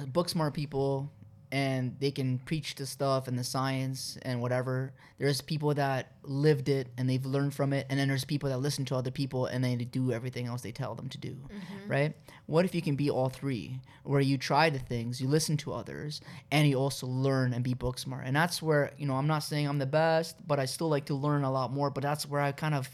book 0.07 0.29
smart 0.29 0.53
people 0.53 1.11
and 1.51 1.95
they 1.99 2.11
can 2.11 2.39
preach 2.39 2.75
the 2.75 2.85
stuff 2.85 3.27
and 3.27 3.39
the 3.39 3.43
science 3.43 4.17
and 4.23 4.41
whatever. 4.41 4.93
There's 5.17 5.41
people 5.41 5.73
that 5.75 6.11
lived 6.23 6.67
it 6.69 6.89
and 6.97 7.09
they've 7.09 7.25
learned 7.25 7.53
from 7.53 7.73
it, 7.73 7.85
and 7.89 7.99
then 7.99 8.07
there's 8.07 8.25
people 8.25 8.49
that 8.49 8.57
listen 8.57 8.85
to 8.85 8.95
other 8.95 9.11
people 9.11 9.45
and 9.45 9.63
they 9.63 9.75
do 9.75 10.11
everything 10.11 10.47
else 10.47 10.61
they 10.61 10.71
tell 10.71 10.95
them 10.95 11.09
to 11.09 11.17
do, 11.17 11.31
mm-hmm. 11.31 11.91
right? 11.91 12.13
What 12.45 12.65
if 12.65 12.75
you 12.75 12.81
can 12.81 12.95
be 12.95 13.09
all 13.09 13.29
three, 13.29 13.79
where 14.03 14.21
you 14.21 14.37
try 14.37 14.69
the 14.69 14.79
things, 14.79 15.21
you 15.21 15.27
listen 15.27 15.57
to 15.57 15.73
others, 15.73 16.21
and 16.51 16.67
you 16.67 16.77
also 16.77 17.07
learn 17.07 17.53
and 17.53 17.63
be 17.63 17.73
book 17.73 17.97
smart? 17.97 18.25
And 18.25 18.35
that's 18.35 18.61
where 18.61 18.91
you 18.97 19.05
know 19.05 19.15
I'm 19.15 19.27
not 19.27 19.43
saying 19.43 19.67
I'm 19.67 19.79
the 19.79 19.85
best, 19.85 20.45
but 20.47 20.59
I 20.59 20.65
still 20.65 20.89
like 20.89 21.05
to 21.05 21.15
learn 21.15 21.43
a 21.43 21.51
lot 21.51 21.71
more. 21.71 21.89
But 21.89 22.03
that's 22.03 22.27
where 22.27 22.41
I 22.41 22.51
kind 22.51 22.75
of 22.75 22.89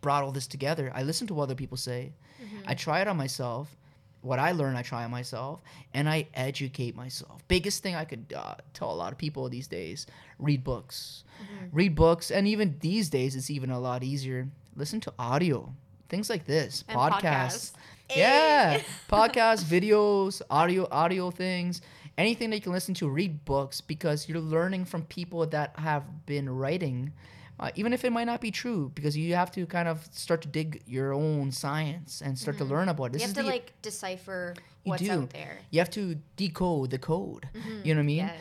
brought 0.00 0.24
all 0.24 0.32
this 0.32 0.46
together. 0.46 0.90
I 0.94 1.02
listen 1.04 1.26
to 1.28 1.34
what 1.34 1.44
other 1.44 1.54
people 1.54 1.76
say, 1.76 2.12
mm-hmm. 2.42 2.64
I 2.66 2.74
try 2.74 3.00
it 3.00 3.08
on 3.08 3.16
myself 3.16 3.76
what 4.22 4.38
I 4.38 4.52
learn, 4.52 4.76
I 4.76 4.82
try 4.82 5.04
on 5.04 5.10
myself, 5.10 5.60
and 5.92 6.08
I 6.08 6.28
educate 6.34 6.96
myself. 6.96 7.42
Biggest 7.48 7.82
thing 7.82 7.94
I 7.94 8.04
could 8.04 8.32
uh, 8.34 8.54
tell 8.72 8.90
a 8.90 8.94
lot 8.94 9.12
of 9.12 9.18
people 9.18 9.48
these 9.48 9.68
days: 9.68 10.06
read 10.38 10.64
books, 10.64 11.24
read 11.72 11.94
books, 11.94 12.30
and 12.30 12.48
even 12.48 12.76
these 12.80 13.10
days, 13.10 13.36
it's 13.36 13.50
even 13.50 13.70
a 13.70 13.80
lot 13.80 14.02
easier. 14.02 14.48
Listen 14.74 15.00
to 15.00 15.12
audio, 15.18 15.74
things 16.08 16.30
like 16.30 16.46
this, 16.46 16.84
And 16.88 16.98
podcasts. 16.98 17.72
Yeah, 18.14 18.82
podcasts, 19.10 19.64
videos, 19.64 20.42
audio, 20.50 20.86
audio 20.90 21.30
things, 21.30 21.80
anything 22.18 22.50
that 22.50 22.56
you 22.56 22.62
can 22.62 22.72
listen 22.72 22.92
to. 22.94 23.08
Read 23.08 23.42
books 23.46 23.80
because 23.80 24.28
you're 24.28 24.38
learning 24.38 24.84
from 24.84 25.04
people 25.04 25.46
that 25.46 25.74
have 25.78 26.26
been 26.26 26.50
writing, 26.50 27.12
uh, 27.60 27.70
even 27.74 27.92
if 27.92 28.04
it 28.04 28.10
might 28.10 28.24
not 28.24 28.40
be 28.40 28.50
true. 28.50 28.90
Because 28.94 29.16
you 29.16 29.34
have 29.34 29.50
to 29.52 29.66
kind 29.66 29.88
of 29.88 30.08
start 30.12 30.42
to 30.42 30.48
dig 30.48 30.82
your 30.86 31.12
own 31.12 31.52
science 31.52 32.22
and 32.24 32.38
start 32.38 32.58
to 32.58 32.64
learn 32.64 32.88
about 32.88 33.06
it. 33.06 33.12
This 33.14 33.22
you 33.22 33.28
have 33.28 33.36
to 33.36 33.42
the, 33.42 33.48
like 33.48 33.72
decipher 33.82 34.54
what's 34.84 35.02
do. 35.02 35.10
out 35.10 35.30
there. 35.30 35.58
You 35.70 35.78
have 35.80 35.90
to 35.90 36.16
decode 36.36 36.90
the 36.90 36.98
code. 36.98 37.48
You 37.84 37.94
know 37.94 37.98
what 37.98 38.04
I 38.04 38.06
mean? 38.06 38.16
Yes. 38.16 38.40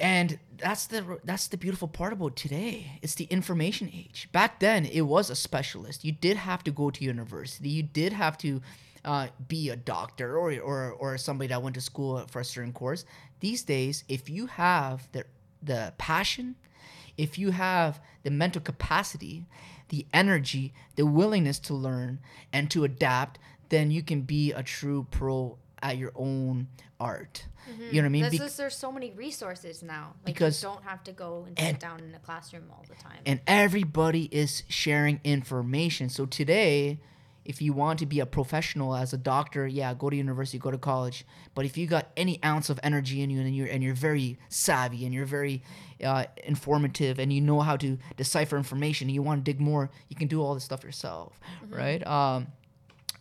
And 0.00 0.38
that's 0.58 0.86
the 0.86 1.18
that's 1.24 1.48
the 1.48 1.56
beautiful 1.56 1.88
part 1.88 2.12
about 2.12 2.36
today. 2.36 2.98
It's 3.02 3.16
the 3.16 3.24
information 3.24 3.90
age. 3.92 4.28
Back 4.32 4.60
then, 4.60 4.86
it 4.86 5.02
was 5.02 5.28
a 5.28 5.34
specialist. 5.34 6.04
You 6.04 6.12
did 6.12 6.36
have 6.36 6.62
to 6.64 6.70
go 6.70 6.90
to 6.90 7.04
university. 7.04 7.68
You 7.68 7.82
did 7.82 8.12
have 8.12 8.38
to 8.38 8.60
uh, 9.04 9.28
be 9.48 9.70
a 9.70 9.76
doctor 9.76 10.36
or, 10.36 10.52
or 10.60 10.92
or 10.92 11.18
somebody 11.18 11.48
that 11.48 11.62
went 11.62 11.74
to 11.74 11.80
school 11.80 12.24
for 12.28 12.40
a 12.40 12.44
certain 12.44 12.72
course. 12.72 13.04
These 13.40 13.62
days, 13.62 14.04
if 14.08 14.28
you 14.28 14.46
have 14.46 15.08
the 15.12 15.24
the 15.62 15.92
passion, 15.98 16.54
if 17.18 17.38
you 17.38 17.50
have 17.50 18.00
the 18.22 18.30
mental 18.30 18.62
capacity, 18.62 19.44
the 19.90 20.06
energy, 20.14 20.72
the 20.96 21.04
willingness 21.04 21.58
to 21.58 21.74
learn 21.74 22.20
and 22.52 22.70
to 22.70 22.84
adapt, 22.84 23.38
then 23.68 23.90
you 23.90 24.02
can 24.02 24.22
be 24.22 24.52
a 24.52 24.62
true 24.62 25.06
pro 25.10 25.58
at 25.82 25.98
your 25.98 26.12
own 26.14 26.68
art. 26.98 27.44
You 27.90 28.00
know 28.00 28.00
what 28.00 28.04
I 28.06 28.08
mean? 28.08 28.24
Because 28.30 28.38
Bec- 28.38 28.56
there's 28.56 28.76
so 28.76 28.90
many 28.90 29.10
resources 29.12 29.82
now. 29.82 30.14
Like 30.24 30.34
Because- 30.34 30.62
you 30.62 30.68
don't 30.70 30.84
have 30.84 31.04
to 31.04 31.12
go 31.12 31.44
and 31.46 31.58
and- 31.58 31.74
sit 31.74 31.80
down 31.80 32.00
in 32.00 32.14
a 32.14 32.18
classroom 32.18 32.64
all 32.70 32.84
the 32.88 32.94
time. 32.94 33.18
and 33.26 33.40
everybody 33.46 34.24
is 34.32 34.62
sharing 34.68 35.20
information. 35.22 36.08
So 36.08 36.24
today, 36.24 36.98
if 37.48 37.62
you 37.62 37.72
want 37.72 37.98
to 38.00 38.06
be 38.06 38.20
a 38.20 38.26
professional 38.26 38.94
as 38.94 39.14
a 39.14 39.16
doctor, 39.16 39.66
yeah, 39.66 39.94
go 39.94 40.10
to 40.10 40.16
university, 40.16 40.58
go 40.58 40.70
to 40.70 40.76
college. 40.76 41.24
But 41.54 41.64
if 41.64 41.78
you 41.78 41.86
got 41.86 42.10
any 42.14 42.38
ounce 42.44 42.68
of 42.68 42.78
energy 42.82 43.22
in 43.22 43.30
you 43.30 43.40
and 43.40 43.56
you're 43.56 43.66
and 43.66 43.82
you're 43.82 43.94
very 43.94 44.38
savvy 44.50 45.06
and 45.06 45.14
you're 45.14 45.24
very 45.24 45.62
uh, 46.04 46.26
informative 46.44 47.18
and 47.18 47.32
you 47.32 47.40
know 47.40 47.60
how 47.60 47.78
to 47.78 47.96
decipher 48.18 48.58
information, 48.58 49.08
and 49.08 49.14
you 49.14 49.22
want 49.22 49.42
to 49.42 49.50
dig 49.50 49.62
more, 49.62 49.90
you 50.10 50.14
can 50.14 50.28
do 50.28 50.42
all 50.42 50.52
this 50.52 50.62
stuff 50.62 50.84
yourself, 50.84 51.40
right? 51.70 52.06
Um, 52.06 52.48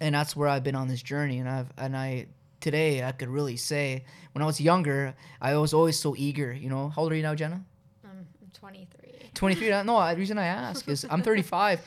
and 0.02 0.14
that's 0.14 0.36
where 0.36 0.50
I've 0.50 0.64
been 0.64 0.76
on 0.76 0.90
this 0.90 1.02
journey. 1.02 1.40
And 1.40 1.48
I've 1.48 1.72
and 1.78 1.96
I 1.96 2.28
today 2.60 3.06
I 3.06 3.14
could 3.14 3.30
really 3.30 3.56
say 3.56 4.04
when 4.34 4.44
I 4.44 4.46
was 4.46 4.60
younger, 4.60 5.16
I 5.40 5.56
was 5.56 5.74
always 5.74 5.98
so 5.98 6.16
eager. 6.18 6.52
You 6.52 6.70
know, 6.70 6.90
how 6.90 7.04
old 7.04 7.14
are 7.14 7.16
you 7.16 7.24
now, 7.24 7.34
Jenna? 7.34 7.64
I'm 8.04 8.28
23. 8.54 9.08
23 9.36 9.70
no 9.84 10.10
the 10.10 10.16
reason 10.16 10.40
i 10.40 10.46
ask 10.46 10.88
is 10.88 11.06
i'm 11.12 11.22
35 11.32 11.80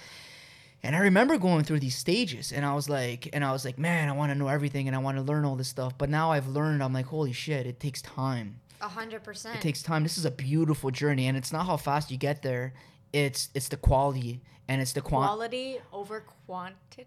and 0.82 0.96
i 0.96 0.98
remember 0.98 1.38
going 1.38 1.64
through 1.64 1.80
these 1.80 1.96
stages 1.96 2.52
and 2.52 2.64
i 2.64 2.74
was 2.74 2.88
like 2.88 3.28
and 3.32 3.44
i 3.44 3.52
was 3.52 3.64
like 3.64 3.78
man 3.78 4.08
i 4.08 4.12
want 4.12 4.30
to 4.30 4.38
know 4.38 4.48
everything 4.48 4.86
and 4.86 4.96
i 4.96 4.98
want 4.98 5.16
to 5.16 5.22
learn 5.22 5.44
all 5.44 5.56
this 5.56 5.68
stuff 5.68 5.92
but 5.98 6.08
now 6.08 6.30
i've 6.32 6.48
learned 6.48 6.82
i'm 6.82 6.92
like 6.92 7.06
holy 7.06 7.32
shit 7.32 7.66
it 7.66 7.80
takes 7.80 8.02
time 8.02 8.60
A 8.80 8.88
hundred 8.88 9.22
percent. 9.22 9.56
it 9.56 9.60
takes 9.60 9.82
time 9.82 10.02
this 10.02 10.18
is 10.18 10.24
a 10.24 10.30
beautiful 10.30 10.90
journey 10.90 11.26
and 11.26 11.36
it's 11.36 11.52
not 11.52 11.66
how 11.66 11.76
fast 11.76 12.10
you 12.10 12.16
get 12.16 12.42
there 12.42 12.72
it's 13.12 13.48
it's 13.54 13.68
the 13.68 13.76
quality 13.76 14.40
and 14.68 14.80
it's 14.80 14.92
the 14.92 15.00
quan- 15.00 15.26
quality 15.26 15.78
over 15.92 16.20
quantity. 16.46 17.06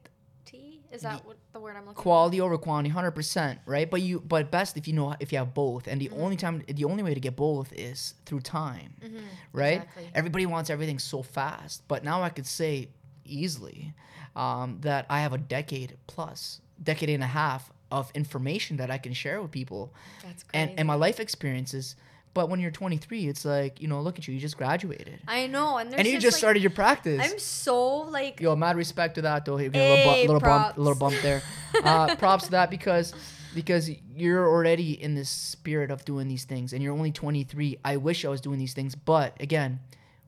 Is 0.92 1.02
that 1.02 1.26
what 1.26 1.38
the 1.54 1.60
word 1.60 1.76
I'm 1.76 1.86
looking 1.86 1.96
for? 1.96 2.02
quality 2.02 2.40
over 2.40 2.58
quantity 2.58 2.94
100% 2.94 3.58
right 3.66 3.90
but 3.90 4.02
you 4.02 4.20
but 4.20 4.52
best 4.52 4.78
if 4.78 4.88
you 4.88 4.94
know 4.94 5.16
if 5.20 5.32
you 5.32 5.40
have 5.40 5.54
both 5.54 5.88
and 5.88 6.00
the 6.00 6.10
mm-hmm. 6.10 6.22
only 6.22 6.36
time 6.36 6.62
the 6.68 6.86
only 6.86 7.02
way 7.02 7.16
to 7.16 7.20
get 7.20 7.36
both 7.36 7.74
is 7.74 8.14
through 8.26 8.42
time 8.42 8.94
mm-hmm. 9.04 9.18
right 9.54 9.82
exactly. 9.82 10.10
everybody 10.14 10.46
wants 10.46 10.70
everything 10.70 11.00
so 11.00 11.24
fast 11.24 11.82
but 11.88 12.04
now 12.04 12.22
i 12.22 12.30
could 12.30 12.46
say 12.46 12.90
easily 13.26 13.94
um, 14.36 14.78
that 14.82 15.06
i 15.10 15.22
have 15.22 15.34
a 15.34 15.38
decade 15.38 15.98
plus 16.08 16.62
decade 16.82 17.10
and 17.10 17.24
a 17.24 17.28
half 17.28 17.72
of 17.92 18.12
information 18.16 18.78
that 18.78 18.90
i 18.90 18.98
can 18.98 19.14
share 19.14 19.42
with 19.42 19.52
people? 19.52 19.94
That's 20.24 20.44
crazy. 20.44 20.70
and 20.70 20.80
and 20.80 20.88
my 20.88 20.96
life 20.96 21.20
experiences 21.20 21.96
but 22.34 22.50
when 22.50 22.60
you're 22.60 22.72
23 22.72 23.28
it's 23.28 23.46
like 23.46 23.80
you 23.82 23.88
know 23.88 24.02
look 24.02 24.18
at 24.18 24.28
you 24.28 24.34
you 24.34 24.40
just 24.40 24.58
graduated 24.58 25.20
I 25.28 25.46
know, 25.48 25.78
and 25.78 25.92
there's 25.92 26.00
and 26.00 26.08
you 26.08 26.16
just 26.20 26.36
like, 26.36 26.40
started 26.40 26.62
your 26.64 26.72
practice 26.72 27.22
I'm 27.24 27.38
so 27.38 27.98
like 28.10 28.40
Yo, 28.42 28.56
mad 28.56 28.76
respect 28.76 29.16
to 29.16 29.22
that 29.22 29.46
though. 29.46 29.58
Give 29.58 29.76
a 29.76 29.78
little, 29.78 30.14
bu- 30.14 30.22
little 30.34 30.40
bump, 30.40 30.78
little 30.78 30.96
bump 30.96 31.16
there. 31.22 31.42
Uh, 31.84 32.16
props 32.24 32.46
to 32.46 32.52
that 32.52 32.72
because 32.72 33.14
because 33.54 33.90
you're 34.16 34.48
already 34.48 35.00
in 35.02 35.14
this 35.14 35.30
spirit 35.30 35.92
of 35.92 36.04
doing 36.06 36.28
these 36.28 36.44
things, 36.44 36.74
and 36.74 36.82
you're 36.82 36.94
only 36.94 37.12
23. 37.12 37.78
I 37.86 37.98
wish 37.98 38.26
I 38.26 38.30
was 38.30 38.42
doing 38.42 38.58
these 38.58 38.74
things, 38.74 38.96
but 38.96 39.40
again, 39.40 39.80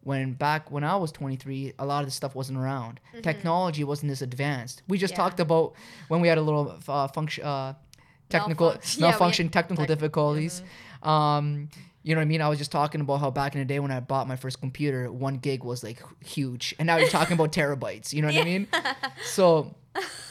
when 0.06 0.32
back 0.34 0.72
when 0.72 0.84
I 0.86 0.96
was 0.96 1.12
23, 1.12 1.74
a 1.78 1.86
lot 1.86 2.00
of 2.00 2.06
this 2.08 2.16
stuff 2.16 2.34
wasn't 2.36 2.58
around. 2.60 3.00
Technology 3.22 3.84
wasn't 3.84 4.10
this 4.12 4.22
advanced. 4.22 4.82
We 4.88 4.98
just 4.98 5.14
Mm-hmm. 5.14 5.20
Yeah. 5.22 5.26
talked 5.26 5.40
about 5.42 5.74
when 6.08 6.22
we 6.22 6.28
had 6.30 6.38
a 6.38 6.42
little 6.42 6.80
uh, 6.88 7.08
function, 7.10 7.44
uh, 7.44 7.74
technical 8.30 8.70
Malfunc- 8.72 8.98
yeah, 9.00 9.06
we 9.08 9.10
malfunction, 9.12 9.46
had 9.48 9.54
technical 9.54 9.86
tech- 9.86 9.98
difficulties. 9.98 10.62
Um, 11.04 11.70
you 12.04 12.14
know 12.14 12.20
what 12.20 12.26
I 12.26 12.26
mean? 12.26 12.42
I 12.42 12.50
was 12.50 12.60
just 12.60 12.72
talking 12.72 13.02
about 13.02 13.18
how 13.18 13.32
back 13.32 13.56
in 13.56 13.60
the 13.60 13.66
day 13.66 13.80
when 13.80 13.90
I 13.92 14.00
bought 14.00 14.28
my 14.28 14.36
first 14.36 14.60
computer, 14.62 15.12
one 15.12 15.38
gig 15.38 15.64
was 15.64 15.84
like 15.84 16.02
huge, 16.24 16.76
and 16.78 16.86
now 16.88 16.98
you're 16.98 17.10
talking 17.10 17.34
about 17.34 17.52
terabytes. 17.60 18.14
You 18.14 18.22
know 18.22 18.28
what 18.28 18.38
I 18.38 18.44
mean? 18.44 18.68
So, 19.26 19.74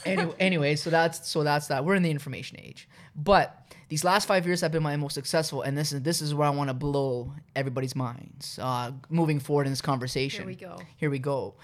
anyway, 0.06 0.34
anyway, 0.38 0.76
so 0.76 0.88
that's 0.90 1.28
so 1.28 1.42
that's 1.42 1.66
that. 1.68 1.84
We're 1.84 1.94
in 1.96 2.02
the 2.04 2.10
information 2.12 2.58
age, 2.60 2.88
but 3.16 3.63
these 3.94 4.02
last 4.02 4.26
five 4.26 4.44
years 4.44 4.60
have 4.60 4.72
been 4.72 4.82
my 4.82 4.96
most 4.96 5.14
successful, 5.14 5.62
and 5.62 5.78
this 5.78 5.92
is 5.92 6.02
this 6.02 6.20
is 6.20 6.34
where 6.34 6.48
I 6.48 6.50
want 6.50 6.66
to 6.66 6.74
blow 6.74 7.32
everybody's 7.54 7.94
minds. 7.94 8.58
Uh, 8.60 8.90
moving 9.08 9.38
forward 9.38 9.68
in 9.68 9.72
this 9.72 9.80
conversation. 9.80 10.40
Here 10.40 10.48
we 10.48 10.56
go. 10.56 10.80
Here 10.96 11.10
we 11.10 11.20
go. 11.20 11.54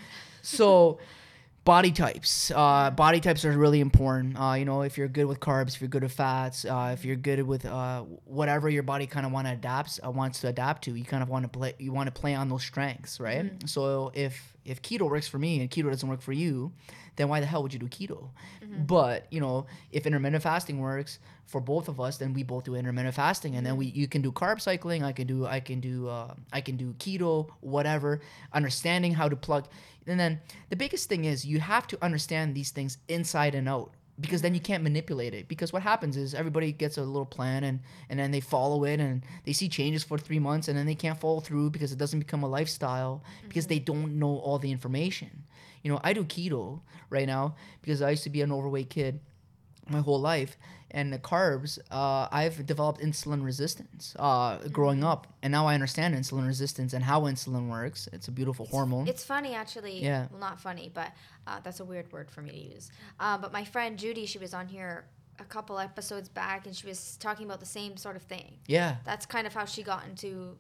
So, 0.43 1.01
body 1.65 1.91
types. 1.91 2.53
Uh, 2.55 2.93
body 2.93 3.19
types 3.19 3.45
are 3.45 3.51
really 3.51 3.81
important. 3.81 4.39
Uh, 4.39 4.53
you 4.53 4.65
know, 4.65 4.83
if 4.83 4.97
you're 4.97 5.09
good 5.09 5.25
with 5.25 5.41
carbs, 5.41 5.75
if 5.75 5.81
you're 5.81 5.89
good 5.89 6.05
with 6.05 6.13
fats, 6.13 6.65
uh, 6.65 6.91
if 6.93 7.05
you're 7.05 7.17
good 7.17 7.43
with 7.43 7.67
uh, 7.67 8.03
whatever 8.27 8.71
your 8.71 8.85
body 8.85 9.09
kind 9.09 9.27
of 9.27 9.33
want 9.33 9.49
to 9.49 9.55
adapt, 9.55 9.99
uh, 10.07 10.09
wants 10.09 10.39
to 10.43 10.47
adapt 10.47 10.85
to, 10.85 10.95
you 10.95 11.05
kind 11.05 11.25
of 11.25 11.29
want 11.29 11.43
to 11.43 11.49
play. 11.49 11.75
You 11.81 11.91
want 11.91 12.15
to 12.15 12.21
play 12.21 12.37
on 12.37 12.49
those 12.49 12.63
strengths, 12.63 13.19
right? 13.19 13.51
So 13.67 14.13
if 14.15 14.57
if 14.65 14.83
keto 14.83 15.11
works 15.11 15.27
for 15.27 15.41
me 15.41 15.61
and 15.63 15.69
keto 15.69 15.91
doesn't 15.91 16.09
work 16.09 16.23
for 16.23 16.33
you, 16.33 16.71
then 17.21 17.29
why 17.29 17.41
the 17.41 17.47
hell 17.47 17.63
would 17.63 17.73
you 17.73 17.79
do 17.79 17.87
keto? 17.87 18.31
Mm-hmm. 18.63 18.85
But 18.85 19.27
you 19.31 19.41
know, 19.41 19.67
if 19.93 20.07
intermittent 20.07 20.43
fasting 20.43 20.79
works 20.79 21.19
for 21.47 21.61
both 21.61 21.89
of 21.89 22.01
us, 22.01 22.17
then 22.17 22.33
we 22.33 22.43
both 22.43 22.65
do 22.65 22.75
intermittent 22.75 23.15
fasting, 23.15 23.57
and 23.57 23.67
then 23.67 23.77
we 23.77 23.89
mm-hmm. 23.89 24.01
you 24.01 24.09
can 24.09 24.23
do 24.23 24.33
carb 24.33 24.61
cycling. 24.61 25.05
I 25.05 25.13
can 25.13 25.27
do 25.27 25.47
I 25.47 25.61
can 25.61 25.81
do 25.81 26.09
uh, 26.09 26.35
I 26.53 26.61
can 26.61 26.77
do 26.77 26.95
keto, 26.95 27.51
whatever. 27.61 28.21
Understanding 28.53 29.13
how 29.13 29.29
to 29.29 29.37
plug, 29.37 29.69
and 30.07 30.19
then 30.19 30.41
the 30.71 30.77
biggest 30.77 31.09
thing 31.09 31.25
is 31.27 31.45
you 31.45 31.61
have 31.61 31.87
to 31.89 31.99
understand 32.03 32.55
these 32.55 32.71
things 32.71 32.99
inside 33.09 33.55
and 33.55 33.69
out 33.69 33.95
because 34.21 34.43
then 34.43 34.55
you 34.55 34.61
can't 34.61 34.83
manipulate 34.83 35.35
it 35.35 35.49
because 35.49 35.73
what 35.73 35.83
happens 35.83 36.17
is 36.17 36.35
everybody 36.35 36.73
gets 36.73 36.99
a 36.99 37.03
little 37.03 37.27
plan 37.27 37.65
and 37.65 37.81
and 38.09 38.19
then 38.19 38.31
they 38.31 38.41
follow 38.41 38.85
it 38.85 39.01
and 39.01 39.25
they 39.45 39.53
see 39.53 39.69
changes 39.69 40.05
for 40.05 40.19
three 40.19 40.39
months 40.39 40.69
and 40.69 40.77
then 40.77 40.87
they 40.87 40.95
can't 40.95 41.19
follow 41.19 41.41
through 41.41 41.71
because 41.71 41.93
it 41.93 41.99
doesn't 41.99 42.19
become 42.19 42.43
a 42.43 42.49
lifestyle 42.49 43.23
because 43.49 43.65
mm-hmm. 43.65 43.75
they 43.75 43.79
don't 43.79 44.19
know 44.19 44.37
all 44.39 44.59
the 44.59 44.71
information 44.71 45.45
you 45.83 45.91
know 45.91 46.01
i 46.05 46.13
do 46.13 46.25
keto 46.25 46.81
right 47.11 47.27
now 47.27 47.55
because 47.83 48.03
i 48.03 48.11
used 48.11 48.23
to 48.25 48.31
be 48.31 48.43
an 48.43 48.53
overweight 48.53 48.91
kid 48.91 49.21
my 49.89 50.01
whole 50.01 50.21
life 50.21 50.57
and 50.93 51.13
the 51.13 51.19
carbs 51.19 51.79
uh, 51.91 52.29
i've 52.31 52.65
developed 52.67 53.01
insulin 53.01 53.45
resistance 53.45 54.15
uh, 54.19 54.59
growing 54.71 55.03
up 55.05 55.27
and 55.43 55.51
now 55.51 55.67
i 55.67 55.75
understand 55.75 56.15
insulin 56.15 56.47
resistance 56.47 56.93
and 56.93 57.03
how 57.05 57.23
insulin 57.23 57.69
works 57.69 58.09
it's 58.13 58.29
a 58.29 58.31
beautiful 58.31 58.67
hormone 58.67 59.07
It's 59.09 59.25
funny, 59.25 59.55
actually. 59.55 60.03
Yeah. 60.03 60.27
Well, 60.31 60.41
not 60.41 60.61
funny, 60.61 60.91
but 60.93 61.11
uh, 61.47 61.61
that's 61.65 61.81
a 61.81 61.85
weird 61.85 62.13
word 62.13 62.31
for 62.31 62.43
me 62.43 62.51
to 62.51 62.75
use. 62.75 62.91
Uh, 63.19 63.39
but 63.39 63.53
my 63.53 63.65
friend 63.65 63.99
Judy, 63.99 64.27
she 64.27 64.39
was 64.39 64.53
on 64.55 64.69
here 64.69 65.05
a 65.39 65.45
couple 65.45 65.79
episodes 65.79 66.29
back, 66.29 66.67
and 66.67 66.77
she 66.77 66.87
was 66.87 67.17
talking 67.17 67.47
about 67.47 67.61
the 67.61 67.67
same 67.67 67.97
sort 67.97 68.15
of 68.17 68.23
thing. 68.23 68.59
yeah 68.67 68.97
That's 69.05 69.27
kind 69.27 69.47
of 69.47 69.55
how 69.55 69.65
she 69.65 69.83
got 69.83 70.05
into 70.07 70.57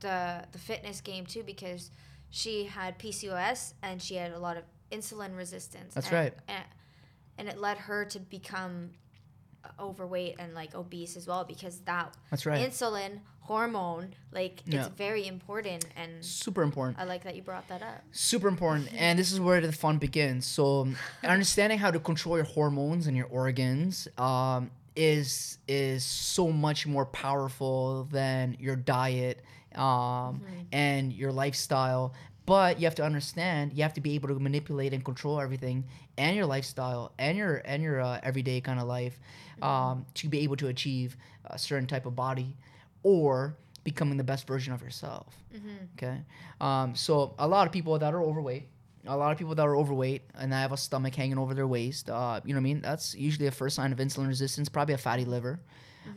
the 0.00 0.44
the 0.52 0.58
fitness 0.58 1.00
game 1.00 1.26
too, 1.26 1.42
because 1.42 1.90
she 2.34 2.64
had 2.64 2.98
PCOS 2.98 3.74
and 3.80 4.02
she 4.02 4.16
had 4.16 4.32
a 4.32 4.38
lot 4.40 4.56
of 4.56 4.64
insulin 4.90 5.36
resistance. 5.36 5.94
That's 5.94 6.08
and, 6.08 6.16
right. 6.16 6.34
And, 6.48 6.64
and 7.38 7.48
it 7.48 7.58
led 7.60 7.78
her 7.78 8.04
to 8.06 8.18
become 8.18 8.90
overweight 9.78 10.34
and 10.40 10.52
like 10.52 10.74
obese 10.74 11.16
as 11.16 11.28
well 11.28 11.44
because 11.44 11.78
that 11.82 12.12
That's 12.30 12.44
right. 12.44 12.68
insulin 12.68 13.20
hormone 13.40 14.14
like 14.30 14.60
Yeah. 14.66 14.86
it's 14.86 14.94
very 14.94 15.26
important 15.26 15.86
and 15.96 16.22
super 16.24 16.62
important 16.62 16.98
I 16.98 17.04
like 17.04 17.24
that 17.24 17.34
you 17.34 17.42
brought 17.42 17.66
that 17.68 17.82
up. 17.82 18.02
super 18.12 18.48
important 18.48 18.92
and 18.96 19.18
this 19.18 19.32
is 19.32 19.40
where 19.40 19.60
the 19.62 19.72
fun 19.72 19.96
begins 19.98 20.44
so 20.46 20.88
understanding 21.22 21.78
how 21.78 21.90
to 21.90 21.98
control 21.98 22.36
your 22.36 22.44
hormones 22.44 23.06
and 23.06 23.16
your 23.16 23.26
organs 23.26 24.06
um, 24.18 24.70
is 24.96 25.58
is 25.66 26.04
so 26.04 26.50
much 26.52 26.86
more 26.86 27.06
powerful 27.06 28.04
than 28.12 28.56
your 28.60 28.76
diet 28.76 29.42
um, 29.76 30.42
and 30.72 31.12
your 31.12 31.32
lifestyle 31.32 32.14
but 32.46 32.78
you 32.78 32.84
have 32.84 32.94
to 32.94 33.02
understand 33.04 33.72
you 33.72 33.82
have 33.82 33.94
to 33.94 34.00
be 34.00 34.14
able 34.14 34.28
to 34.28 34.38
manipulate 34.38 34.92
and 34.92 35.04
control 35.04 35.40
everything 35.40 35.84
and 36.18 36.36
your 36.36 36.46
lifestyle 36.46 37.12
and 37.18 37.36
your 37.38 37.62
and 37.64 37.82
your 37.82 38.00
uh, 38.00 38.20
everyday 38.22 38.60
kind 38.60 38.78
of 38.80 38.86
life 38.86 39.18
um, 39.62 40.04
to 40.14 40.28
be 40.28 40.40
able 40.40 40.56
to 40.56 40.68
achieve 40.68 41.16
a 41.46 41.58
certain 41.58 41.86
type 41.86 42.06
of 42.06 42.14
body 42.14 42.56
or 43.02 43.56
becoming 43.84 44.16
the 44.16 44.24
best 44.24 44.46
version 44.46 44.72
of 44.72 44.82
yourself 44.82 45.34
okay 45.96 46.20
um, 46.60 46.94
so 46.94 47.34
a 47.38 47.46
lot 47.46 47.66
of 47.66 47.72
people 47.72 47.98
that 47.98 48.14
are 48.14 48.22
overweight 48.22 48.68
a 49.06 49.16
lot 49.16 49.32
of 49.32 49.38
people 49.38 49.54
that 49.54 49.66
are 49.66 49.76
overweight 49.76 50.22
and 50.38 50.50
they 50.52 50.56
have 50.56 50.72
a 50.72 50.76
stomach 50.78 51.14
hanging 51.14 51.36
over 51.36 51.52
their 51.52 51.66
waist, 51.66 52.08
uh, 52.08 52.40
you 52.44 52.54
know 52.54 52.58
what 52.58 52.62
I 52.62 52.64
mean? 52.64 52.80
That's 52.80 53.14
usually 53.14 53.46
a 53.46 53.50
first 53.50 53.76
sign 53.76 53.92
of 53.92 53.98
insulin 53.98 54.28
resistance, 54.28 54.70
probably 54.70 54.94
a 54.94 54.98
fatty 54.98 55.26
liver. 55.26 55.60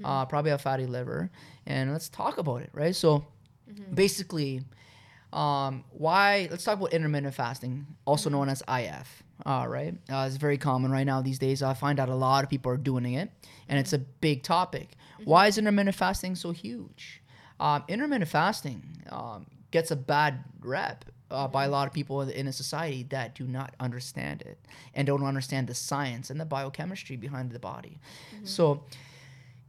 Uh, 0.06 0.26
probably 0.26 0.52
a 0.52 0.58
fatty 0.58 0.86
liver. 0.86 1.30
And 1.66 1.92
let's 1.92 2.08
talk 2.10 2.38
about 2.38 2.62
it, 2.62 2.70
right? 2.74 2.96
So 2.96 3.26
basically, 3.94 4.62
um, 5.34 5.84
why? 5.92 6.48
Let's 6.50 6.64
talk 6.64 6.78
about 6.78 6.94
intermittent 6.94 7.34
fasting, 7.34 7.86
also 8.06 8.30
known 8.30 8.50
as 8.50 8.64
IF. 8.68 9.24
All 9.46 9.68
right, 9.68 9.94
uh, 10.12 10.26
it's 10.28 10.38
very 10.38 10.58
common 10.58 10.92
right 10.92 11.06
now 11.06 11.22
these 11.22 11.40
days. 11.40 11.62
I 11.62 11.74
find 11.74 12.00
out 12.00 12.10
a 12.10 12.16
lot 12.16 12.44
of 12.44 12.50
people 12.50 12.72
are 12.72 12.78
doing 12.78 13.14
it, 13.14 13.30
and 13.70 13.78
it's 13.78 13.94
a 13.94 14.00
big 14.00 14.44
topic. 14.44 14.96
Why 15.24 15.48
is 15.48 15.58
intermittent 15.58 15.96
fasting 15.96 16.36
so 16.36 16.52
huge? 16.52 17.22
Um, 17.60 17.84
intermittent 17.88 18.30
fasting 18.30 18.84
um, 19.10 19.46
gets 19.72 19.92
a 19.92 19.96
bad 19.96 20.44
rep 20.62 21.06
uh, 21.30 21.48
by 21.48 21.66
a 21.66 21.70
lot 21.70 21.88
of 21.88 21.94
people 21.94 22.22
in 22.22 22.48
a 22.48 22.54
society 22.54 23.04
that 23.10 23.36
do 23.36 23.46
not 23.46 23.76
understand 23.80 24.42
it 24.44 24.58
and 24.94 25.06
don't 25.08 25.24
understand 25.24 25.68
the 25.68 25.74
science 25.76 26.30
and 26.30 26.40
the 26.40 26.46
biochemistry 26.46 27.16
behind 27.18 27.52
the 27.52 27.60
body. 27.60 28.00
So, 28.44 28.84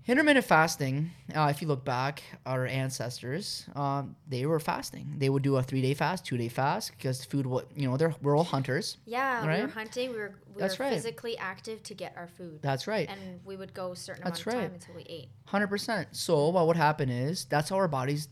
intermittent 0.08 0.46
fasting, 0.46 1.10
uh, 1.36 1.48
if 1.54 1.60
you 1.62 1.68
look 1.68 1.84
back, 1.84 2.22
our 2.46 2.66
ancestors, 2.66 3.66
um, 3.76 4.16
they 4.26 4.46
were 4.46 4.58
fasting. 4.58 5.14
They 5.18 5.28
would 5.28 5.42
do 5.42 5.56
a 5.56 5.62
three 5.62 5.82
day 5.82 5.94
fast, 5.94 6.24
two 6.24 6.36
day 6.38 6.48
fast, 6.48 6.92
because 6.92 7.24
food, 7.24 7.46
what 7.46 7.68
you 7.76 7.88
know, 7.88 7.96
they're 7.96 8.14
we're 8.22 8.36
all 8.36 8.44
hunters. 8.44 8.96
Yeah, 9.04 9.42
we 9.42 9.62
were 9.62 9.68
hunting. 9.68 10.10
We 10.10 10.16
were 10.16 10.34
we 10.54 10.60
That's 10.60 10.78
were 10.78 10.86
right. 10.86 10.94
physically 10.94 11.36
active 11.38 11.82
to 11.84 11.94
get 11.94 12.14
our 12.16 12.26
food, 12.26 12.60
That's 12.62 12.86
right. 12.86 13.08
and 13.08 13.40
we 13.44 13.56
would 13.56 13.74
go 13.74 13.92
a 13.92 13.96
certain 13.96 14.24
That's 14.24 14.44
amount 14.44 14.56
of 14.56 14.62
right. 14.62 14.68
time 14.68 14.74
until 14.74 14.94
we 14.96 15.02
ate. 15.02 15.28
Hundred 15.46 15.68
percent. 15.68 16.08
So 16.12 16.48
what 16.48 16.66
would 16.66 16.76
happen 16.76 17.08
is 17.10 17.44
that's 17.44 17.68
how 17.68 17.76
our 17.76 17.88
bodies, 17.88 18.28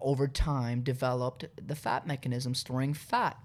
over 0.00 0.28
time, 0.28 0.80
developed 0.82 1.46
the 1.66 1.74
fat 1.74 2.06
mechanism 2.06 2.54
storing 2.54 2.94
fat, 2.94 3.36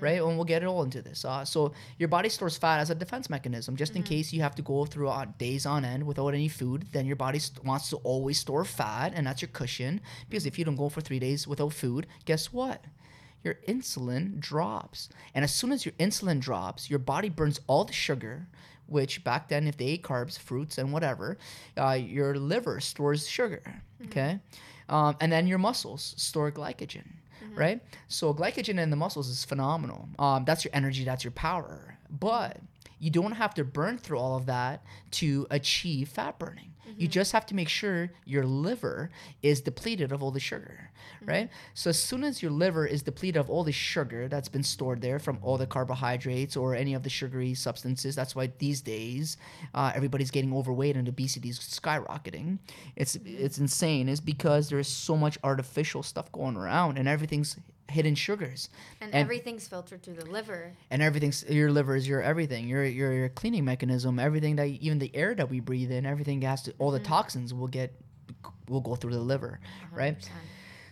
right? 0.00 0.20
And 0.20 0.36
we'll 0.36 0.44
get 0.44 0.62
it 0.62 0.66
all 0.66 0.82
into 0.82 1.02
this. 1.02 1.24
Uh, 1.24 1.44
so 1.44 1.72
your 1.98 2.08
body 2.08 2.28
stores 2.28 2.56
fat 2.56 2.80
as 2.80 2.90
a 2.90 2.94
defense 2.94 3.30
mechanism, 3.30 3.76
just 3.76 3.96
in 3.96 4.02
case 4.02 4.32
you 4.32 4.42
have 4.42 4.54
to 4.56 4.62
go 4.62 4.84
through 4.84 5.08
uh, 5.08 5.26
days 5.38 5.66
on 5.66 5.84
end 5.84 6.04
without 6.06 6.28
any 6.34 6.48
food. 6.48 6.86
Then 6.92 7.06
your 7.06 7.16
body 7.16 7.38
st- 7.38 7.64
wants 7.64 7.90
to 7.90 7.96
always 7.96 8.38
store 8.38 8.64
fat, 8.64 9.12
and 9.14 9.26
that's 9.26 9.42
your 9.42 9.50
cushion. 9.52 10.00
Because 10.28 10.46
if 10.46 10.58
you 10.58 10.64
don't 10.64 10.76
go 10.76 10.88
for 10.88 11.00
three 11.00 11.18
days 11.18 11.46
without 11.46 11.72
food, 11.72 12.06
guess 12.24 12.52
what? 12.52 12.84
Your 13.42 13.54
insulin 13.66 14.38
drops, 14.38 15.08
and 15.34 15.44
as 15.44 15.52
soon 15.52 15.72
as 15.72 15.84
your 15.84 15.94
insulin 15.94 16.38
drops, 16.38 16.88
your 16.88 17.00
body 17.00 17.28
burns 17.28 17.60
all 17.66 17.84
the 17.84 17.92
sugar 17.92 18.46
which 18.86 19.24
back 19.24 19.48
then 19.48 19.66
if 19.66 19.76
they 19.76 19.86
ate 19.86 20.02
carbs 20.02 20.38
fruits 20.38 20.76
and 20.78 20.92
whatever 20.92 21.38
uh, 21.78 21.92
your 21.92 22.34
liver 22.34 22.78
stores 22.80 23.26
sugar 23.26 23.62
okay 24.04 24.38
um, 24.88 25.16
and 25.20 25.30
then 25.30 25.46
your 25.46 25.58
muscles 25.58 26.14
store 26.16 26.50
glycogen 26.50 27.04
right? 27.54 27.80
So 28.08 28.32
glycogen 28.32 28.78
in 28.78 28.90
the 28.90 28.96
muscles 28.96 29.28
is 29.28 29.44
phenomenal. 29.44 30.08
Um, 30.18 30.44
that's 30.44 30.64
your 30.64 30.70
energy 30.74 31.04
that's 31.04 31.24
your 31.24 31.32
power. 31.32 31.98
But 32.10 32.58
you 32.98 33.10
don't 33.10 33.32
have 33.32 33.54
to 33.54 33.64
burn 33.64 33.98
through 33.98 34.18
all 34.18 34.36
of 34.36 34.46
that 34.46 34.84
to 35.12 35.46
achieve 35.50 36.08
fat 36.08 36.38
burning 36.38 36.71
you 36.96 37.08
just 37.08 37.32
have 37.32 37.46
to 37.46 37.54
make 37.54 37.68
sure 37.68 38.10
your 38.24 38.44
liver 38.44 39.10
is 39.42 39.60
depleted 39.60 40.12
of 40.12 40.22
all 40.22 40.30
the 40.30 40.40
sugar 40.40 40.90
right? 41.24 41.50
So 41.74 41.90
as 41.90 41.98
soon 41.98 42.24
as 42.24 42.42
your 42.42 42.50
liver 42.50 42.86
is 42.86 43.02
depleted 43.02 43.38
of 43.38 43.50
all 43.50 43.64
the 43.64 43.72
sugar 43.72 44.28
that's 44.28 44.48
been 44.48 44.62
stored 44.62 45.00
there 45.00 45.18
from 45.18 45.38
all 45.42 45.56
the 45.56 45.66
carbohydrates 45.66 46.56
or 46.56 46.74
any 46.74 46.94
of 46.94 47.02
the 47.02 47.10
sugary 47.10 47.54
substances 47.54 48.14
that's 48.14 48.34
why 48.34 48.52
these 48.58 48.80
days 48.80 49.36
uh, 49.74 49.92
everybody's 49.94 50.30
getting 50.30 50.54
overweight 50.54 50.96
and 50.96 51.08
obesity 51.08 51.48
is 51.48 51.58
skyrocketing. 51.58 52.58
It's 52.96 53.16
it's 53.24 53.58
insane. 53.58 54.08
Is 54.08 54.20
because 54.20 54.68
there's 54.68 54.88
so 54.88 55.16
much 55.16 55.38
artificial 55.44 56.02
stuff 56.02 56.30
going 56.32 56.56
around 56.56 56.98
and 56.98 57.08
everything's 57.08 57.56
hidden 57.88 58.14
sugars. 58.14 58.68
And, 59.00 59.12
And- 59.12 59.20
everything's 59.20 59.68
filtered 59.68 60.02
through 60.02 60.14
the 60.14 60.26
liver. 60.26 60.72
and 60.90 61.02
everything's 61.02 61.44
your 61.48 61.70
liver 61.70 61.96
is 61.96 62.08
your 62.08 62.22
everything 62.22 62.68
your 62.68 62.84
your, 62.84 63.12
your 63.12 63.28
cleaning 63.28 63.64
mechanism 63.64 64.18
everything 64.18 64.56
that 64.56 64.66
even 64.66 64.98
the 64.98 65.14
air 65.14 65.34
that 65.34 65.48
we 65.50 65.60
breathe 65.60 65.90
in 65.90 66.06
everything 66.06 66.40
has 66.42 66.62
to 66.62 66.72
all 66.78 66.90
the 66.90 66.98
mm-hmm. 66.98 67.08
toxins 67.08 67.52
will 67.52 67.68
get 67.68 67.94
will 68.68 68.80
go 68.80 68.94
through 68.94 69.12
the 69.12 69.20
liver 69.20 69.60
right? 69.92 70.18
100%. 70.18 70.28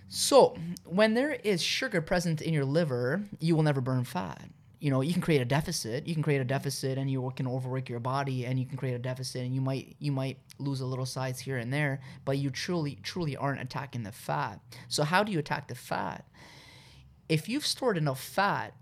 so 0.08 0.56
when 0.84 1.14
there 1.14 1.32
is 1.32 1.62
sugar 1.62 2.00
present 2.00 2.42
in 2.42 2.52
your 2.52 2.64
liver 2.64 3.22
you 3.38 3.54
will 3.56 3.62
never 3.62 3.80
burn 3.80 4.04
fat. 4.04 4.42
You 4.80 4.90
know 4.90 5.02
you 5.02 5.12
can 5.12 5.20
create 5.22 5.42
a 5.42 5.44
deficit 5.46 6.06
you 6.06 6.14
can 6.14 6.22
create 6.22 6.40
a 6.40 6.44
deficit 6.44 6.96
and 6.98 7.10
you 7.10 7.30
can 7.36 7.46
overwork 7.46 7.88
your 7.88 8.00
body 8.00 8.46
and 8.46 8.58
you 8.58 8.64
can 8.66 8.78
create 8.78 8.94
a 8.94 8.98
deficit 8.98 9.42
and 9.42 9.54
you 9.54 9.60
might 9.60 9.94
you 9.98 10.10
might 10.10 10.38
lose 10.58 10.80
a 10.80 10.86
little 10.86 11.06
size 11.06 11.38
here 11.38 11.58
and 11.58 11.70
there 11.72 12.00
but 12.24 12.38
you 12.38 12.48
truly 12.50 12.98
truly 13.02 13.36
aren't 13.36 13.60
attacking 13.60 14.02
the 14.04 14.12
fat. 14.12 14.58
So 14.88 15.04
how 15.04 15.22
do 15.22 15.32
you 15.32 15.38
attack 15.38 15.68
the 15.68 15.74
fat 15.74 16.24
if 17.30 17.48
you've 17.48 17.64
stored 17.64 17.96
enough 17.96 18.20
fat 18.20 18.74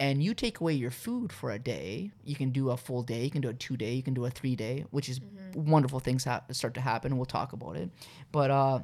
and 0.00 0.20
you 0.20 0.34
take 0.34 0.60
away 0.60 0.72
your 0.74 0.90
food 0.90 1.32
for 1.32 1.52
a 1.52 1.58
day, 1.60 2.10
you 2.24 2.34
can 2.34 2.50
do 2.50 2.70
a 2.70 2.76
full 2.76 3.04
day, 3.04 3.22
you 3.22 3.30
can 3.30 3.40
do 3.40 3.48
a 3.48 3.54
two 3.54 3.76
day, 3.76 3.94
you 3.94 4.02
can 4.02 4.14
do 4.14 4.24
a 4.24 4.30
three 4.30 4.56
day, 4.56 4.84
which 4.90 5.08
is 5.08 5.20
wonderful 5.54 6.00
things 6.00 6.24
ha- 6.24 6.42
start 6.50 6.74
to 6.74 6.80
happen. 6.80 7.16
We'll 7.16 7.24
talk 7.24 7.52
about 7.52 7.76
it. 7.76 7.88
But 8.32 8.50
uh, 8.50 8.80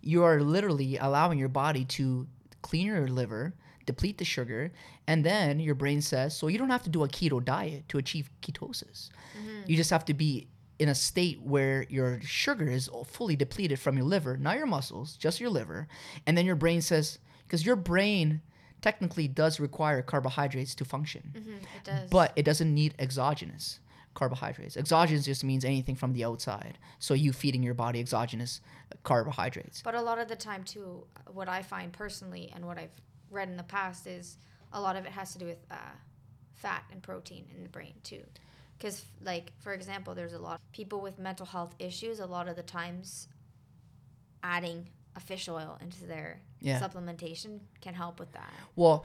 you 0.00 0.22
are 0.22 0.40
literally 0.40 0.96
allowing 0.96 1.40
your 1.40 1.48
body 1.48 1.84
to 1.86 2.28
clean 2.62 2.86
your 2.86 3.08
liver, 3.08 3.52
deplete 3.84 4.18
the 4.18 4.24
sugar, 4.24 4.70
and 5.08 5.24
then 5.24 5.58
your 5.58 5.74
brain 5.74 6.00
says, 6.00 6.36
so 6.36 6.46
you 6.46 6.56
don't 6.56 6.70
have 6.70 6.84
to 6.84 6.90
do 6.90 7.02
a 7.02 7.08
keto 7.08 7.44
diet 7.44 7.88
to 7.88 7.98
achieve 7.98 8.30
ketosis. 8.42 9.10
You 9.66 9.76
just 9.76 9.90
have 9.90 10.04
to 10.04 10.14
be 10.14 10.46
in 10.78 10.88
a 10.88 10.94
state 10.94 11.42
where 11.42 11.84
your 11.88 12.20
sugar 12.22 12.68
is 12.68 12.88
fully 13.06 13.34
depleted 13.34 13.80
from 13.80 13.96
your 13.96 14.06
liver, 14.06 14.36
not 14.36 14.56
your 14.56 14.66
muscles, 14.66 15.16
just 15.16 15.40
your 15.40 15.50
liver. 15.50 15.88
And 16.26 16.38
then 16.38 16.46
your 16.46 16.56
brain 16.56 16.80
says, 16.80 17.18
because 17.44 17.64
your 17.64 17.76
brain 17.76 18.40
technically 18.80 19.26
does 19.28 19.58
require 19.60 20.02
carbohydrates 20.02 20.74
to 20.74 20.84
function, 20.84 21.32
Mhm, 21.34 21.62
it 21.76 21.84
does. 21.84 22.10
but 22.10 22.32
it 22.36 22.42
doesn't 22.44 22.72
need 22.74 22.94
exogenous 22.98 23.80
carbohydrates. 24.14 24.76
Exogenous 24.76 25.24
just 25.24 25.42
means 25.42 25.64
anything 25.64 25.96
from 25.96 26.12
the 26.12 26.24
outside. 26.24 26.78
So 26.98 27.14
you 27.14 27.32
feeding 27.32 27.62
your 27.62 27.74
body 27.74 27.98
exogenous 28.00 28.60
carbohydrates. 29.02 29.82
But 29.82 29.94
a 29.94 30.02
lot 30.02 30.18
of 30.18 30.28
the 30.28 30.36
time, 30.36 30.64
too, 30.64 31.06
what 31.32 31.48
I 31.48 31.62
find 31.62 31.92
personally 31.92 32.52
and 32.54 32.66
what 32.66 32.78
I've 32.78 32.92
read 33.30 33.48
in 33.48 33.56
the 33.56 33.62
past 33.64 34.06
is 34.06 34.36
a 34.72 34.80
lot 34.80 34.96
of 34.96 35.04
it 35.04 35.12
has 35.12 35.32
to 35.32 35.38
do 35.38 35.46
with 35.46 35.58
uh, 35.70 35.76
fat 36.54 36.84
and 36.92 37.02
protein 37.02 37.46
in 37.56 37.62
the 37.62 37.68
brain, 37.68 37.94
too. 38.04 38.22
Because, 38.78 39.04
like, 39.22 39.52
for 39.60 39.72
example, 39.72 40.14
there's 40.14 40.32
a 40.32 40.38
lot 40.38 40.54
of 40.54 40.72
people 40.72 41.00
with 41.00 41.18
mental 41.18 41.46
health 41.46 41.74
issues, 41.78 42.20
a 42.20 42.26
lot 42.26 42.48
of 42.48 42.56
the 42.56 42.62
times 42.62 43.28
adding 44.42 44.88
a 45.16 45.20
fish 45.20 45.48
oil 45.48 45.78
into 45.80 46.04
their 46.06 46.40
Yeah. 46.60 46.80
supplementation 46.80 47.60
can 47.80 47.94
help 47.94 48.18
with 48.18 48.32
that. 48.32 48.52
Well, 48.76 49.04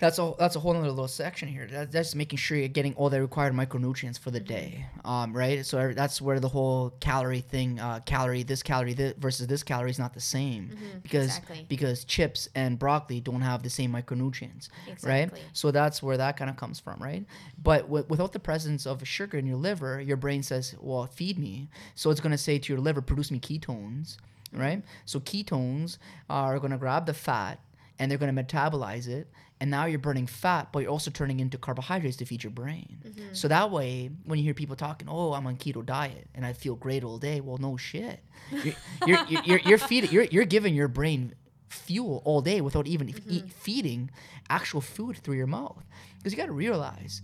that's 0.00 0.18
a 0.18 0.34
that's 0.40 0.56
a 0.56 0.60
whole 0.60 0.76
other 0.76 0.88
little 0.90 1.06
section 1.06 1.46
here. 1.46 1.68
That, 1.68 1.92
that's 1.92 2.16
making 2.16 2.38
sure 2.38 2.58
you're 2.58 2.66
getting 2.66 2.94
all 2.94 3.10
the 3.10 3.20
required 3.20 3.54
micronutrients 3.54 4.18
for 4.18 4.32
the 4.32 4.40
day, 4.40 4.86
um, 5.04 5.32
right? 5.32 5.64
So 5.64 5.92
that's 5.92 6.20
where 6.20 6.40
the 6.40 6.48
whole 6.48 6.90
calorie 6.98 7.40
thing, 7.42 7.78
uh, 7.78 8.00
calorie 8.00 8.42
this 8.42 8.60
calorie 8.62 8.92
this 8.94 9.14
versus 9.18 9.46
this 9.46 9.62
calorie 9.62 9.90
is 9.90 9.98
not 10.00 10.12
the 10.12 10.20
same 10.20 10.76
because 11.02 11.26
exactly. 11.26 11.66
because 11.68 12.04
chips 12.04 12.48
and 12.56 12.76
broccoli 12.76 13.20
don't 13.20 13.42
have 13.42 13.62
the 13.62 13.70
same 13.70 13.92
micronutrients, 13.92 14.68
Exactly. 14.88 15.10
right? 15.10 15.30
So 15.52 15.70
that's 15.70 16.02
where 16.02 16.16
that 16.16 16.36
kind 16.36 16.50
of 16.50 16.56
comes 16.56 16.80
from, 16.80 17.00
right? 17.00 17.24
But 17.62 17.82
w- 17.82 18.04
without 18.08 18.32
the 18.32 18.40
presence 18.40 18.86
of 18.86 19.06
sugar 19.06 19.38
in 19.38 19.46
your 19.46 19.58
liver, 19.58 20.00
your 20.00 20.16
brain 20.16 20.42
says, 20.42 20.74
"Well, 20.80 21.06
feed 21.06 21.38
me." 21.38 21.68
So 21.94 22.10
it's 22.10 22.20
going 22.20 22.32
to 22.32 22.38
say 22.38 22.58
to 22.58 22.72
your 22.72 22.80
liver, 22.82 23.00
"Produce 23.00 23.30
me 23.30 23.38
ketones." 23.38 24.16
Right? 24.54 24.82
So 25.04 25.20
ketones 25.20 25.98
are 26.30 26.58
going 26.58 26.72
to 26.72 26.78
grab 26.78 27.06
the 27.06 27.14
fat 27.14 27.60
and 27.98 28.10
they're 28.10 28.18
going 28.18 28.34
to 28.34 28.42
metabolize 28.42 29.08
it 29.08 29.28
and 29.60 29.70
now 29.70 29.84
you're 29.86 29.98
burning 29.98 30.26
fat 30.26 30.72
but 30.72 30.80
you're 30.80 30.90
also 30.90 31.10
turning 31.10 31.40
into 31.40 31.56
carbohydrates 31.56 32.16
to 32.18 32.24
feed 32.24 32.42
your 32.42 32.50
brain. 32.50 32.98
So 33.32 33.48
that 33.48 33.70
way 33.70 34.10
when 34.24 34.38
you 34.38 34.44
hear 34.44 34.54
people 34.54 34.76
talking 34.76 35.08
oh 35.08 35.32
i'm 35.32 35.46
on 35.46 35.56
keto 35.56 35.84
diet 35.84 36.28
and 36.34 36.44
i 36.44 36.52
feel 36.52 36.74
great 36.74 37.04
all 37.04 37.18
day 37.18 37.40
well 37.40 37.58
no 37.58 37.76
shit. 37.76 38.20
You're, 38.50 38.74
you're, 39.06 39.18
you're, 39.28 39.42
you're, 39.44 39.58
you're 39.60 39.78
feeding 39.78 40.10
you're, 40.10 40.24
you're 40.24 40.44
giving 40.44 40.74
your 40.74 40.88
brain 40.88 41.34
fuel 41.68 42.22
all 42.24 42.40
day 42.40 42.60
without 42.60 42.86
even 42.86 43.14
eat, 43.28 43.50
feeding 43.52 44.10
actual 44.48 44.80
food 44.80 45.16
through 45.16 45.36
your 45.36 45.46
mouth. 45.46 45.82
Because 46.18 46.32
you 46.32 46.36
got 46.36 46.46
to 46.46 46.52
realize 46.52 47.22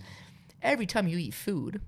every 0.63 0.87
time 0.87 1.09
you 1.09 1.19
eat 1.19 1.35
food 1.35 1.81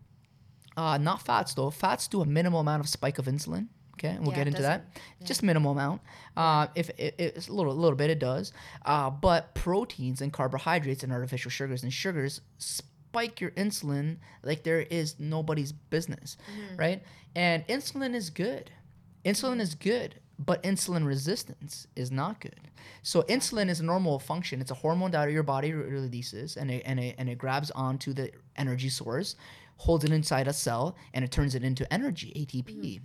uh, 0.77 0.99
not 0.99 1.23
fats 1.23 1.55
though 1.55 1.71
fats 1.71 2.09
do 2.09 2.21
a 2.21 2.27
minimal 2.27 2.61
amount 2.61 2.81
of 2.81 2.89
spike 2.89 3.19
of 3.19 3.27
insulin 3.27 3.69
okay 4.03 4.15
and 4.15 4.21
we'll 4.21 4.31
Yeah, 4.33 4.37
get 4.39 4.47
into 4.49 4.63
that. 4.63 4.93
doesn't- 4.95 5.27
just 5.27 5.43
minimal 5.43 5.73
amount. 5.73 6.01
Uh, 6.37 6.67
if 6.75 6.91
it, 6.99 7.15
it's 7.19 7.49
a 7.49 7.53
little 7.53 7.75
little 7.75 7.97
bit 7.97 8.11
it 8.11 8.19
does. 8.19 8.53
Uh, 8.85 9.11
but 9.11 9.55
proteins 9.55 10.21
and 10.21 10.33
carbohydrates 10.33 11.03
and 11.03 11.13
artificial 11.13 11.51
sugars 11.51 11.83
and 11.83 11.93
sugars 11.93 12.41
spike 12.59 13.41
your 13.41 13.51
insulin 13.53 14.17
like 14.43 14.63
there 14.65 14.81
is 14.81 15.17
nobody's 15.21 15.73
business 15.73 16.37
right? 16.77 17.03
And 17.37 17.67
insulin 17.69 18.15
is 18.15 18.31
good. 18.31 18.71
Insulin 19.25 19.61
is 19.61 19.75
good 19.75 20.17
but 20.39 20.63
insulin 20.65 21.07
resistance 21.07 21.87
is 21.95 22.11
not 22.11 22.41
good. 22.41 22.59
So 23.03 23.23
insulin 23.23 23.69
is 23.69 23.79
a 23.79 23.85
normal 23.85 24.19
function. 24.19 24.61
It's 24.61 24.73
a 24.73 24.75
hormone 24.75 25.13
that 25.13 25.31
your 25.31 25.45
body 25.45 25.73
releases 25.73 26.57
and 26.57 26.69
it, 26.71 26.83
and, 26.85 26.99
it, 26.99 27.15
and 27.19 27.29
it 27.29 27.39
grabs 27.39 27.71
onto 27.73 28.13
the 28.13 28.33
energy 28.57 28.89
source 28.89 29.37
holds 29.77 30.05
it 30.05 30.11
inside 30.13 30.47
a 30.49 30.53
cell 30.53 30.97
and 31.15 31.25
it 31.25 31.31
turns 31.31 31.55
it 31.55 31.63
into 31.65 31.91
energy 31.93 32.33
atp 32.37 33.01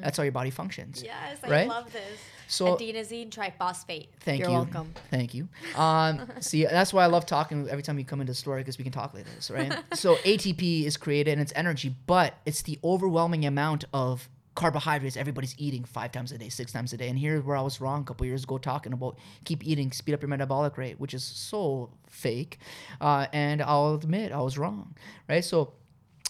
That's 0.00 0.16
how 0.16 0.22
your 0.22 0.32
body 0.32 0.50
functions. 0.50 1.02
Yes, 1.02 1.38
I 1.42 1.64
love 1.64 1.92
this. 1.92 2.20
So 2.46 2.76
Adenosine 2.76 3.30
triphosphate. 3.30 4.08
Thank 4.20 4.40
You're 4.40 4.50
you. 4.50 4.54
welcome. 4.54 4.92
Thank 5.10 5.34
you. 5.34 5.48
Um, 5.76 6.28
see, 6.40 6.64
that's 6.64 6.92
why 6.92 7.04
I 7.04 7.06
love 7.06 7.26
talking 7.26 7.68
every 7.68 7.82
time 7.82 7.98
you 7.98 8.04
come 8.04 8.20
into 8.20 8.32
the 8.32 8.36
store 8.36 8.58
because 8.58 8.78
we 8.78 8.84
can 8.84 8.92
talk 8.92 9.14
like 9.14 9.24
this, 9.24 9.50
right? 9.50 9.74
so 9.94 10.16
ATP 10.16 10.84
is 10.84 10.96
created 10.96 11.32
and 11.32 11.40
it's 11.40 11.52
energy, 11.56 11.94
but 12.06 12.34
it's 12.44 12.62
the 12.62 12.78
overwhelming 12.84 13.44
amount 13.46 13.84
of 13.92 14.28
carbohydrates 14.54 15.16
everybody's 15.16 15.54
eating 15.58 15.84
five 15.84 16.12
times 16.12 16.30
a 16.30 16.38
day, 16.38 16.48
six 16.48 16.72
times 16.72 16.92
a 16.92 16.96
day. 16.96 17.08
And 17.08 17.18
here's 17.18 17.42
where 17.42 17.56
I 17.56 17.60
was 17.60 17.80
wrong 17.80 18.02
a 18.02 18.04
couple 18.04 18.26
years 18.26 18.44
ago 18.44 18.58
talking 18.58 18.92
about 18.92 19.18
keep 19.44 19.66
eating, 19.66 19.90
speed 19.90 20.14
up 20.14 20.22
your 20.22 20.28
metabolic 20.28 20.78
rate, 20.78 21.00
which 21.00 21.12
is 21.12 21.24
so 21.24 21.90
fake. 22.08 22.58
Uh, 23.00 23.26
and 23.32 23.62
I'll 23.62 23.94
admit 23.94 24.30
I 24.30 24.40
was 24.40 24.56
wrong, 24.56 24.94
right? 25.28 25.44
So 25.44 25.72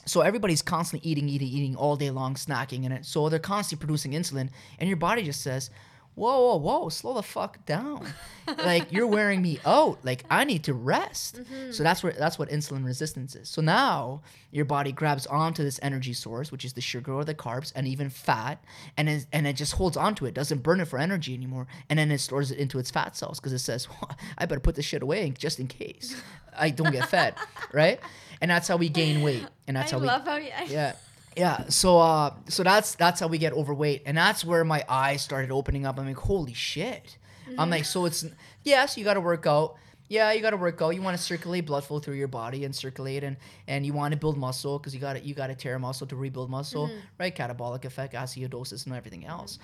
so 0.06 0.20
everybody's 0.20 0.62
constantly 0.62 1.08
eating, 1.08 1.28
eating, 1.28 1.48
eating 1.48 1.76
all 1.76 1.96
day 1.96 2.10
long, 2.10 2.34
snacking 2.34 2.84
in 2.84 2.92
it. 2.92 3.04
So 3.04 3.28
they're 3.28 3.38
constantly 3.38 3.84
producing 3.84 4.12
insulin, 4.12 4.50
and 4.78 4.88
your 4.88 4.96
body 4.96 5.22
just 5.22 5.42
says, 5.42 5.70
"Whoa, 6.14 6.38
whoa, 6.38 6.56
whoa, 6.56 6.88
slow 6.88 7.14
the 7.14 7.22
fuck 7.22 7.64
down! 7.66 8.06
like 8.58 8.92
you're 8.92 9.06
wearing 9.06 9.42
me 9.42 9.58
out. 9.64 10.04
Like 10.04 10.24
I 10.30 10.44
need 10.44 10.64
to 10.64 10.74
rest." 10.74 11.36
So 11.36 11.42
mm-hmm. 11.42 11.82
that's 11.82 12.02
where 12.02 12.12
that's 12.12 12.38
what 12.38 12.50
insulin 12.50 12.84
resistance 12.84 13.34
is. 13.34 13.48
So 13.48 13.62
now 13.62 14.22
your 14.50 14.64
body 14.64 14.92
grabs 14.92 15.26
onto 15.26 15.64
this 15.64 15.80
energy 15.82 16.12
source, 16.12 16.52
which 16.52 16.64
is 16.64 16.74
the 16.74 16.80
sugar 16.80 17.12
or 17.12 17.24
the 17.24 17.34
carbs, 17.34 17.72
and 17.74 17.88
even 17.88 18.08
fat, 18.08 18.62
and 18.96 19.08
it, 19.08 19.26
and 19.32 19.46
it 19.46 19.54
just 19.54 19.72
holds 19.72 19.96
onto 19.96 20.26
it, 20.26 20.34
doesn't 20.34 20.62
burn 20.62 20.80
it 20.80 20.86
for 20.86 20.98
energy 20.98 21.34
anymore, 21.34 21.66
and 21.90 21.98
then 21.98 22.10
it 22.10 22.18
stores 22.18 22.50
it 22.50 22.58
into 22.58 22.78
its 22.78 22.90
fat 22.90 23.16
cells 23.16 23.40
because 23.40 23.52
it 23.52 23.58
says, 23.58 23.88
well, 24.00 24.16
"I 24.38 24.46
better 24.46 24.60
put 24.60 24.76
this 24.76 24.84
shit 24.84 25.02
away 25.02 25.30
just 25.30 25.58
in 25.58 25.66
case 25.66 26.20
I 26.56 26.70
don't 26.70 26.92
get 26.92 27.08
fed," 27.08 27.34
right? 27.72 27.98
And 28.40 28.50
that's 28.50 28.68
how 28.68 28.76
we 28.76 28.88
gain 28.88 29.22
weight, 29.22 29.46
and 29.68 29.76
that's 29.76 29.92
I 29.92 29.96
how 29.96 30.00
we 30.00 30.06
love 30.06 30.24
how 30.24 30.36
you. 30.36 30.50
yeah. 30.68 30.94
Yeah. 31.36 31.64
So 31.68 31.98
uh 31.98 32.34
so 32.48 32.62
that's 32.62 32.94
that's 32.94 33.20
how 33.20 33.26
we 33.26 33.38
get 33.38 33.52
overweight. 33.52 34.02
And 34.06 34.16
that's 34.16 34.44
where 34.44 34.64
my 34.64 34.84
eyes 34.88 35.22
started 35.22 35.50
opening 35.50 35.84
up. 35.86 35.98
I'm 35.98 36.06
like 36.06 36.16
holy 36.16 36.54
shit. 36.54 37.18
I'm 37.58 37.70
like 37.70 37.84
so 37.84 38.04
it's 38.06 38.24
yes 38.62 38.96
you 38.96 39.04
got 39.04 39.14
to 39.14 39.20
work 39.20 39.46
out. 39.46 39.74
Yeah 40.08 40.32
you 40.32 40.40
got 40.40 40.50
to 40.50 40.56
work 40.56 40.80
out. 40.80 40.90
You 40.90 41.02
want 41.02 41.16
to 41.16 41.22
circulate 41.22 41.66
blood 41.66 41.84
flow 41.84 41.98
through 41.98 42.14
your 42.14 42.28
body 42.28 42.64
and 42.64 42.74
circulate 42.74 43.24
and 43.24 43.36
and 43.66 43.84
you 43.84 43.92
want 43.92 44.12
to 44.12 44.18
build 44.18 44.38
muscle 44.38 44.78
because 44.78 44.94
you 44.94 45.00
got 45.00 45.14
to 45.14 45.24
you 45.24 45.34
got 45.34 45.48
to 45.48 45.54
tear 45.54 45.78
muscle 45.78 46.06
to 46.06 46.16
rebuild 46.16 46.50
muscle 46.50 46.88
right? 47.18 47.34
Catabolic 47.34 47.84
effect 47.84 48.14
acidosis 48.14 48.86
and 48.86 48.94
everything 48.94 49.26
else. 49.26 49.58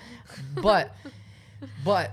But 0.61 0.93
but 1.85 2.11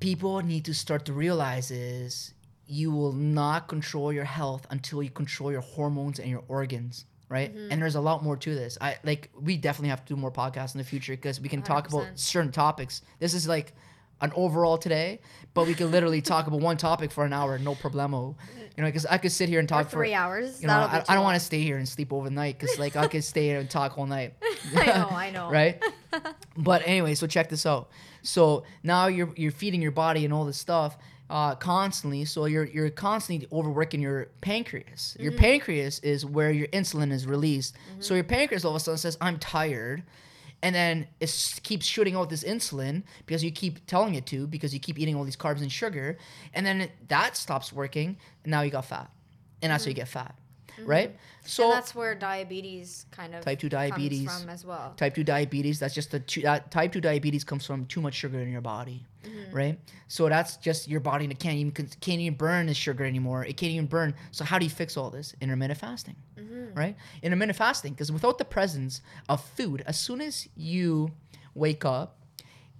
people 0.00 0.40
need 0.40 0.64
to 0.66 0.74
start 0.74 1.06
to 1.06 1.12
realize 1.12 1.70
is 1.70 2.33
you 2.66 2.90
will 2.90 3.12
not 3.12 3.68
control 3.68 4.12
your 4.12 4.24
health 4.24 4.66
until 4.70 5.02
you 5.02 5.10
control 5.10 5.52
your 5.52 5.60
hormones 5.60 6.18
and 6.18 6.28
your 6.28 6.42
organs 6.48 7.04
right 7.28 7.54
mm-hmm. 7.54 7.70
and 7.70 7.80
there's 7.80 7.94
a 7.94 8.00
lot 8.00 8.22
more 8.22 8.36
to 8.36 8.54
this 8.54 8.78
i 8.80 8.96
like 9.04 9.30
we 9.40 9.56
definitely 9.56 9.88
have 9.88 10.04
to 10.04 10.14
do 10.14 10.20
more 10.20 10.30
podcasts 10.30 10.74
in 10.74 10.78
the 10.78 10.84
future 10.84 11.12
because 11.12 11.40
we 11.40 11.48
can 11.48 11.62
talk 11.62 11.88
about 11.88 12.06
certain 12.14 12.52
topics 12.52 13.02
this 13.18 13.34
is 13.34 13.46
like 13.48 13.72
an 14.20 14.32
overall 14.36 14.78
today 14.78 15.20
but 15.52 15.66
we 15.66 15.74
can 15.74 15.90
literally 15.90 16.22
talk 16.32 16.46
about 16.46 16.60
one 16.60 16.76
topic 16.76 17.10
for 17.10 17.24
an 17.24 17.32
hour 17.32 17.58
no 17.58 17.74
problemo 17.74 18.34
you 18.76 18.82
know 18.82 18.88
because 18.88 19.06
i 19.06 19.18
could 19.18 19.32
sit 19.32 19.48
here 19.48 19.58
and 19.58 19.68
talk 19.68 19.86
for 19.86 19.96
three 19.96 20.14
hours. 20.14 20.60
you 20.60 20.66
know 20.66 20.74
i, 20.74 21.02
I 21.08 21.14
don't 21.14 21.24
want 21.24 21.38
to 21.38 21.44
stay 21.44 21.60
here 21.60 21.76
and 21.76 21.88
sleep 21.88 22.12
overnight 22.12 22.58
because 22.58 22.78
like 22.78 22.96
i 22.96 23.08
could 23.08 23.24
stay 23.24 23.46
here 23.46 23.58
and 23.58 23.68
talk 23.68 23.98
all 23.98 24.06
night 24.06 24.34
I 24.76 24.86
know. 24.86 25.08
I 25.10 25.30
know. 25.30 25.50
right? 25.50 25.82
but 26.56 26.82
anyway, 26.86 27.14
so 27.14 27.26
check 27.26 27.48
this 27.48 27.66
out. 27.66 27.88
So 28.22 28.64
now 28.82 29.06
you're 29.06 29.32
you're 29.36 29.52
feeding 29.52 29.82
your 29.82 29.92
body 29.92 30.24
and 30.24 30.32
all 30.32 30.44
this 30.44 30.58
stuff 30.58 30.96
uh, 31.30 31.54
constantly. 31.54 32.24
So 32.24 32.46
you're 32.46 32.64
you're 32.64 32.90
constantly 32.90 33.48
overworking 33.52 34.00
your 34.00 34.28
pancreas. 34.40 35.16
Your 35.18 35.32
mm-hmm. 35.32 35.40
pancreas 35.40 35.98
is 36.00 36.24
where 36.26 36.50
your 36.50 36.68
insulin 36.68 37.12
is 37.12 37.26
released. 37.26 37.74
So 37.98 38.08
mm-hmm. 38.08 38.14
your 38.14 38.24
pancreas 38.24 38.64
all 38.64 38.72
of 38.72 38.76
a 38.76 38.80
sudden 38.80 38.98
says, 38.98 39.16
"I'm 39.20 39.38
tired." 39.38 40.02
And 40.62 40.74
then 40.74 41.08
it 41.20 41.60
keeps 41.62 41.84
shooting 41.84 42.16
out 42.16 42.30
this 42.30 42.42
insulin 42.42 43.02
because 43.26 43.44
you 43.44 43.50
keep 43.50 43.84
telling 43.86 44.14
it 44.14 44.24
to 44.26 44.46
because 44.46 44.72
you 44.72 44.80
keep 44.80 44.98
eating 44.98 45.14
all 45.14 45.24
these 45.24 45.36
carbs 45.36 45.60
and 45.60 45.70
sugar, 45.70 46.16
and 46.54 46.64
then 46.64 46.82
it, 46.82 46.92
that 47.08 47.36
stops 47.36 47.70
working, 47.70 48.16
and 48.44 48.50
now 48.50 48.62
you 48.62 48.70
got 48.70 48.86
fat, 48.86 49.10
and 49.60 49.70
that's 49.70 49.84
how 49.84 49.88
you 49.88 49.94
mm-hmm. 49.94 50.00
get 50.00 50.08
fat, 50.08 50.34
right? 50.84 51.16
So 51.44 51.64
and 51.64 51.72
that's 51.74 51.94
where 51.94 52.14
diabetes 52.14 53.06
kind 53.10 53.34
of 53.34 53.42
Type 53.44 53.58
2 53.60 53.68
diabetes 53.68 54.26
comes 54.28 54.40
from 54.42 54.50
as 54.50 54.64
well. 54.64 54.94
type 54.96 55.14
2 55.14 55.24
diabetes 55.24 55.78
that's 55.78 55.94
just 55.94 56.10
the 56.10 56.20
two, 56.20 56.40
that 56.42 56.70
type 56.70 56.92
2 56.92 57.00
diabetes 57.00 57.44
comes 57.44 57.66
from 57.66 57.84
too 57.86 58.00
much 58.00 58.14
sugar 58.14 58.38
in 58.40 58.50
your 58.50 58.60
body 58.60 59.04
Mm-hmm. 59.24 59.56
right 59.56 59.78
so 60.06 60.28
that's 60.28 60.58
just 60.58 60.86
your 60.86 61.00
body 61.00 61.26
that 61.26 61.38
can't 61.38 61.56
even 61.56 61.72
can't 61.72 62.20
even 62.20 62.34
burn 62.36 62.66
the 62.66 62.74
sugar 62.74 63.04
anymore 63.06 63.42
it 63.42 63.56
can't 63.56 63.72
even 63.72 63.86
burn 63.86 64.14
so 64.32 64.44
how 64.44 64.58
do 64.58 64.66
you 64.66 64.70
fix 64.70 64.98
all 64.98 65.08
this 65.08 65.34
intermittent 65.40 65.80
fasting 65.80 66.14
Mm-hmm. 66.38 66.74
right 66.78 66.94
intermittent 67.22 67.56
fasting 67.56 67.94
because 67.94 68.12
without 68.12 68.36
the 68.36 68.44
presence 68.44 69.00
of 69.30 69.42
food 69.42 69.82
as 69.86 69.98
soon 69.98 70.20
as 70.20 70.46
you 70.56 71.10
wake 71.54 71.86
up 71.86 72.18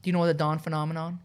do 0.03 0.09
you 0.09 0.13
know 0.13 0.27
the 0.27 0.35
dawn 0.35 0.59
phenomenon 0.59 1.19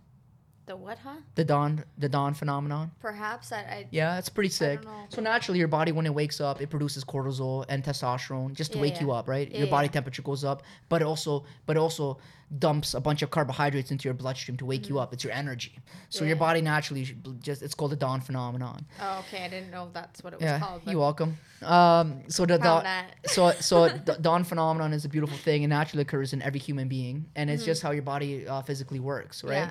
The 0.69 0.77
what, 0.77 0.99
huh? 0.99 1.15
the 1.33 1.43
dawn 1.43 1.83
the 1.97 2.07
dawn 2.07 2.35
phenomenon 2.35 2.91
Perhaps 3.01 3.51
I. 3.51 3.57
I 3.77 3.87
yeah, 3.89 4.19
it's 4.19 4.29
pretty 4.29 4.51
sick. 4.51 4.79
So 5.09 5.19
naturally, 5.19 5.57
your 5.57 5.67
body 5.67 5.91
when 5.91 6.05
it 6.05 6.13
wakes 6.13 6.39
up, 6.39 6.61
it 6.61 6.69
produces 6.69 7.03
cortisol 7.03 7.65
and 7.69 7.83
testosterone 7.83 8.53
just 8.53 8.71
to 8.73 8.77
Yeah, 8.77 8.83
wake 8.85 9.01
you 9.01 9.11
up, 9.11 9.27
right? 9.27 9.49
Yeah, 9.49 9.59
your 9.61 9.67
body 9.67 9.87
yeah. 9.87 9.93
temperature 9.97 10.21
goes 10.21 10.43
up, 10.43 10.61
but 10.87 11.01
it 11.01 11.05
also, 11.05 11.43
but 11.65 11.75
it 11.75 11.79
also 11.79 12.19
dumps 12.65 12.93
a 12.93 12.99
bunch 12.99 13.21
of 13.23 13.31
carbohydrates 13.31 13.89
into 13.89 14.07
your 14.07 14.13
bloodstream 14.13 14.57
to 14.57 14.65
wake 14.65 14.89
you 14.89 14.99
up. 14.99 15.11
It's 15.13 15.23
your 15.23 15.33
energy. 15.33 15.73
So 16.09 16.23
your 16.23 16.35
Mm-hmm. 16.35 16.39
Body 16.39 16.61
naturally 16.61 17.03
just 17.39 17.63
it's 17.63 17.73
called 17.73 17.91
the 17.91 17.95
dawn 18.05 18.21
phenomenon. 18.21 18.85
oh, 19.01 19.19
okay. 19.27 19.41
I 19.45 19.49
didn't 19.49 19.71
know 19.71 19.89
that's 19.91 20.23
what 20.23 20.33
it 20.33 20.39
was 20.39 20.45
Yeah, 20.45 20.59
called. 20.59 20.81
You're 20.85 20.99
welcome. 20.99 21.31
Um, 21.63 22.21
so 22.27 22.45
the 22.45 22.57
dawn, 22.59 22.85
so 23.25 23.51
so 23.59 23.89
the 24.09 24.17
dawn 24.21 24.43
phenomenon 24.43 24.93
is 24.93 25.03
a 25.05 25.09
beautiful 25.09 25.37
thing 25.37 25.63
and 25.63 25.71
naturally 25.71 26.03
occurs 26.03 26.31
in 26.33 26.43
every 26.43 26.59
human 26.59 26.87
being, 26.87 27.25
and 27.35 27.49
it's 27.49 27.65
just 27.65 27.81
how 27.81 27.89
your 27.91 28.03
body 28.03 28.47
uh, 28.47 28.61
physically 28.61 28.99
works, 28.99 29.43
right? 29.43 29.69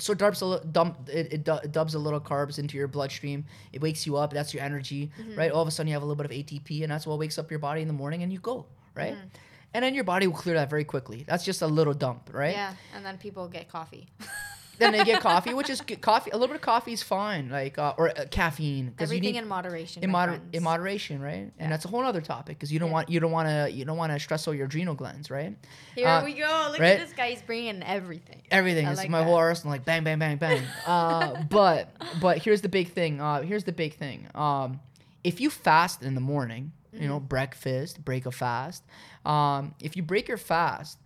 So 0.00 0.12
it 0.12 0.18
dumps 0.18 0.40
a 0.40 0.46
li- 0.46 0.60
dump 0.72 1.08
it, 1.08 1.32
it, 1.32 1.44
du- 1.44 1.60
it 1.64 1.72
dubs 1.72 1.94
a 1.94 1.98
little 1.98 2.20
carbs 2.20 2.58
into 2.58 2.76
your 2.76 2.88
bloodstream. 2.88 3.44
It 3.72 3.80
wakes 3.80 4.06
you 4.06 4.16
up. 4.16 4.32
That's 4.32 4.54
your 4.54 4.62
energy, 4.62 5.10
Mm-hmm. 5.20 5.36
right? 5.38 5.50
All 5.50 5.60
of 5.62 5.68
a 5.68 5.70
sudden 5.70 5.88
you 5.88 5.94
have 5.94 6.02
a 6.02 6.06
little 6.06 6.22
bit 6.22 6.26
of 6.26 6.32
ATP, 6.32 6.82
and 6.82 6.90
that's 6.92 7.06
what 7.06 7.18
wakes 7.18 7.38
up 7.38 7.50
your 7.50 7.58
body 7.60 7.82
in 7.82 7.88
the 7.88 7.94
morning, 7.94 8.22
and 8.22 8.32
you 8.32 8.38
go, 8.38 8.66
right? 8.94 9.14
Mm-hmm. 9.14 9.26
And 9.74 9.84
then 9.84 9.94
your 9.94 10.04
body 10.04 10.26
will 10.26 10.34
clear 10.36 10.54
that 10.54 10.70
very 10.70 10.84
quickly. 10.84 11.24
That's 11.28 11.44
just 11.44 11.60
a 11.62 11.66
little 11.66 11.92
dump, 11.94 12.30
right? 12.32 12.54
Yeah, 12.54 12.72
and 12.94 13.04
then 13.04 13.18
people 13.18 13.48
get 13.48 13.68
coffee. 13.68 14.06
Then 14.78 14.92
they 14.92 15.04
get 15.04 15.20
coffee, 15.20 15.54
which 15.54 15.68
is 15.70 15.80
good. 15.80 16.00
coffee. 16.00 16.30
A 16.30 16.34
little 16.34 16.48
bit 16.48 16.56
of 16.56 16.62
coffee 16.62 16.92
is 16.92 17.02
fine, 17.02 17.50
like 17.50 17.78
uh, 17.78 17.94
or 17.98 18.10
uh, 18.10 18.24
caffeine. 18.30 18.86
you 18.86 18.92
Everything 18.98 19.34
in 19.34 19.46
moderation. 19.48 20.02
in, 20.02 20.10
moder- 20.10 20.40
in 20.52 20.62
moderation, 20.62 21.20
right? 21.20 21.50
And 21.58 21.70
that's 21.72 21.84
a 21.84 21.88
whole 21.88 22.04
other 22.04 22.20
topic 22.20 22.56
because 22.58 22.72
you 22.72 22.78
don't 22.78 22.88
Yeah. 22.88 22.92
want 22.94 23.08
you 23.10 23.20
don't 23.20 23.32
want 23.32 23.48
to 23.48 23.70
you 23.72 23.84
don't 23.84 23.96
want 23.96 24.12
to 24.12 24.18
stress 24.20 24.46
out 24.48 24.52
your 24.52 24.66
adrenal 24.66 24.94
glands, 24.94 25.30
right? 25.30 25.56
Here 25.94 26.06
Uh, 26.08 26.24
we 26.24 26.34
go. 26.34 26.68
Look 26.70 26.80
right? 26.80 26.98
at 26.98 27.00
this 27.06 27.12
guy. 27.12 27.30
He's 27.30 27.42
bringing 27.42 27.82
everything. 27.82 28.42
everything. 28.50 28.86
I 28.86 28.90
It's 28.92 28.98
like 28.98 29.10
my 29.10 29.18
that. 29.18 29.24
whole 29.24 29.34
arsenal, 29.34 29.72
like 29.72 29.84
bang, 29.84 30.04
bang, 30.04 30.18
bang, 30.18 30.36
bang. 30.36 30.62
uh, 30.86 31.42
but 31.48 31.90
but 32.20 32.38
here's 32.38 32.60
the 32.60 32.68
big 32.68 32.92
thing. 32.92 33.20
Uh, 33.20 33.42
here's 33.42 33.64
the 33.64 33.72
big 33.72 33.94
thing. 33.94 34.28
Um, 34.34 34.80
if 35.24 35.40
you 35.40 35.50
fast 35.50 36.02
in 36.02 36.14
the 36.14 36.20
morning, 36.20 36.72
you 36.92 37.00
Mm-hmm. 37.00 37.08
know, 37.08 37.20
breakfast, 37.20 38.02
break 38.04 38.24
a 38.26 38.30
fast. 38.32 38.82
Um, 39.26 39.74
if 39.80 39.94
you 39.96 40.02
break 40.02 40.26
your 40.26 40.38
fast, 40.38 40.98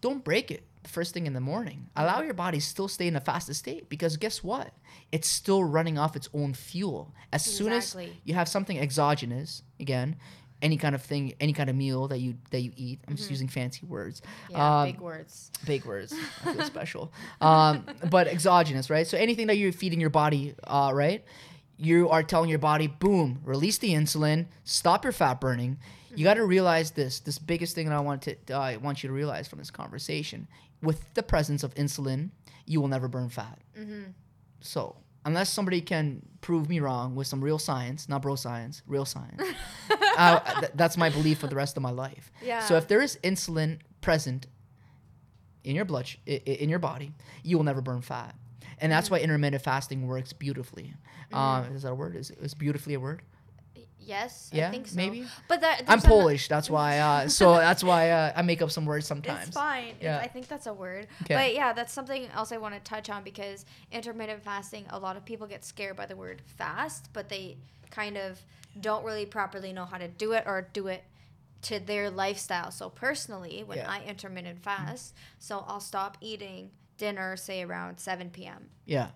don't 0.00 0.22
break 0.22 0.50
it 0.50 0.62
first 0.88 1.14
thing 1.14 1.26
in 1.26 1.32
the 1.32 1.40
morning. 1.40 1.88
Allow 1.96 2.16
Mm-hmm. 2.16 2.24
your 2.24 2.34
body 2.34 2.60
still 2.60 2.88
stay 2.88 3.06
in 3.06 3.16
a 3.16 3.20
fasted 3.20 3.56
state 3.56 3.88
because 3.88 4.16
guess 4.16 4.42
what? 4.44 4.72
It's 5.12 5.28
still 5.28 5.64
running 5.64 5.98
off 5.98 6.16
its 6.16 6.28
own 6.34 6.54
fuel. 6.54 7.14
As 7.32 7.44
soon 7.44 7.72
as 7.72 7.96
you 8.24 8.34
have 8.34 8.48
something 8.48 8.78
exogenous, 8.78 9.62
again, 9.80 10.16
any 10.62 10.76
kind 10.78 10.94
of 10.94 11.02
thing, 11.02 11.34
any 11.40 11.52
kind 11.52 11.68
of 11.68 11.76
meal 11.76 12.08
that 12.08 12.18
you 12.18 12.36
that 12.50 12.60
you 12.60 12.72
eat. 12.76 13.00
I'm 13.06 13.16
just 13.16 13.28
using 13.30 13.48
fancy 13.48 13.84
words. 13.86 14.20
Mm-hmm. 14.20 14.52
Yeah, 14.52 14.80
Um, 14.80 14.86
big 14.92 15.00
words. 15.00 15.50
big 15.66 15.84
words. 15.84 16.14
I 16.44 16.54
feel 16.54 16.64
special. 16.76 17.12
Um, 17.40 17.84
but 18.10 18.28
exogenous, 18.28 18.88
right? 18.88 19.06
So 19.06 19.18
anything 19.18 19.48
that 19.48 19.56
you're 19.58 19.72
feeding 19.72 20.00
your 20.00 20.10
body, 20.10 20.54
uh, 20.64 20.90
right? 20.94 21.24
You 21.76 22.08
are 22.08 22.22
telling 22.22 22.48
your 22.48 22.60
body, 22.60 22.86
boom, 22.86 23.40
release 23.44 23.78
the 23.78 23.90
insulin, 23.90 24.46
stop 24.62 25.02
your 25.04 25.12
fat 25.12 25.40
burning. 25.40 25.78
You 26.16 26.22
got 26.22 26.34
to 26.34 26.44
realize 26.44 26.92
this. 26.92 27.18
This 27.18 27.40
biggest 27.40 27.74
thing 27.74 27.88
that 27.88 27.94
I 27.96 28.00
want 28.00 28.22
to, 28.22 28.36
uh, 28.50 28.56
I 28.58 28.76
want 28.76 29.02
you 29.02 29.08
to 29.08 29.12
realize 29.12 29.48
from 29.48 29.58
this 29.58 29.72
conversation: 29.72 30.46
with 30.84 31.12
the 31.14 31.22
presence 31.22 31.62
of 31.64 31.74
insulin, 31.74 32.30
you 32.66 32.80
will 32.80 32.88
never 32.88 33.08
burn 33.08 33.28
fat. 33.28 33.58
So 34.60 34.96
unless 35.24 35.50
somebody 35.50 35.80
can 35.80 36.22
prove 36.40 36.68
me 36.68 36.80
wrong 36.80 37.14
with 37.14 37.26
some 37.26 37.42
real 37.42 37.58
science, 37.58 38.08
not 38.08 38.22
bro 38.22 38.36
science, 38.36 38.82
real 38.86 39.04
science, 39.04 39.42
uh, 40.18 40.60
th- 40.60 40.72
that's 40.74 40.96
my 40.96 41.08
belief 41.10 41.38
for 41.38 41.46
the 41.46 41.56
rest 41.56 41.76
of 41.76 41.82
my 41.82 41.90
life. 41.90 42.30
So 42.60 42.76
if 42.76 42.86
there 42.88 43.00
is 43.02 43.18
insulin 43.24 43.80
present 44.00 44.46
in 45.64 45.74
your 45.74 45.84
blood, 45.86 46.06
sh- 46.06 46.16
in 46.26 46.68
your 46.68 46.78
body, 46.78 47.14
you 47.42 47.56
will 47.56 47.64
never 47.64 47.80
burn 47.80 48.02
fat, 48.02 48.34
and 48.78 48.92
that's 48.92 49.10
why 49.10 49.18
intermittent 49.18 49.62
fasting 49.62 50.06
works 50.06 50.32
beautifully. 50.32 50.94
Uh, 51.32 51.64
is 51.74 51.82
that 51.82 51.92
a 51.92 51.94
word? 51.94 52.16
Is 52.16 52.30
is 52.30 52.54
beautifully 52.54 52.94
a 52.94 53.00
word? 53.00 53.22
Yes, 54.06 54.50
Yeah, 54.52 54.68
I 54.68 54.70
think 54.70 54.88
so. 54.88 54.96
maybe. 54.96 55.26
But 55.48 55.60
that 55.62 55.82
I'm 55.88 56.00
Polish, 56.00 56.48
that's 56.48 56.68
why. 56.70 56.98
Uh, 56.98 57.28
so 57.38 57.54
that's 57.54 57.82
why 57.82 58.10
uh, 58.10 58.32
I 58.36 58.42
make 58.42 58.62
up 58.62 58.70
some 58.70 58.86
words 58.86 59.06
sometimes. 59.06 59.48
It's 59.48 59.56
fine. 59.56 59.94
Yeah. 60.00 60.18
I 60.18 60.28
think 60.28 60.48
that's 60.48 60.66
a 60.66 60.74
word. 60.74 61.06
Okay. 61.22 61.34
But 61.34 61.54
yeah, 61.54 61.72
that's 61.72 61.92
something 61.92 62.26
else 62.34 62.52
I 62.52 62.58
want 62.58 62.74
to 62.74 62.80
touch 62.80 63.10
on 63.10 63.22
because 63.24 63.64
intermittent 63.92 64.42
fasting, 64.42 64.86
a 64.90 64.98
lot 64.98 65.16
of 65.16 65.24
people 65.24 65.46
get 65.46 65.64
scared 65.64 65.96
by 65.96 66.06
the 66.06 66.16
word 66.16 66.42
fast, 66.46 67.08
but 67.12 67.28
they 67.28 67.56
kind 67.90 68.16
of 68.16 68.40
don't 68.80 69.04
really 69.04 69.26
properly 69.26 69.72
know 69.72 69.84
how 69.84 69.98
to 69.98 70.08
do 70.08 70.32
it 70.32 70.44
or 70.46 70.68
do 70.72 70.88
it 70.88 71.04
to 71.62 71.80
their 71.80 72.10
lifestyle. 72.10 72.70
So 72.70 72.90
personally, 72.90 73.62
when 73.64 73.78
Yeah. 73.78 73.90
I 73.90 74.02
intermittent 74.04 74.62
fast, 74.62 75.14
so 75.38 75.64
I'll 75.66 75.80
stop 75.80 76.18
eating 76.20 76.70
dinner 76.98 77.36
say 77.36 77.62
around 77.62 77.98
7 77.98 78.30
p.m. 78.30 78.68
Yeah, 78.84 79.08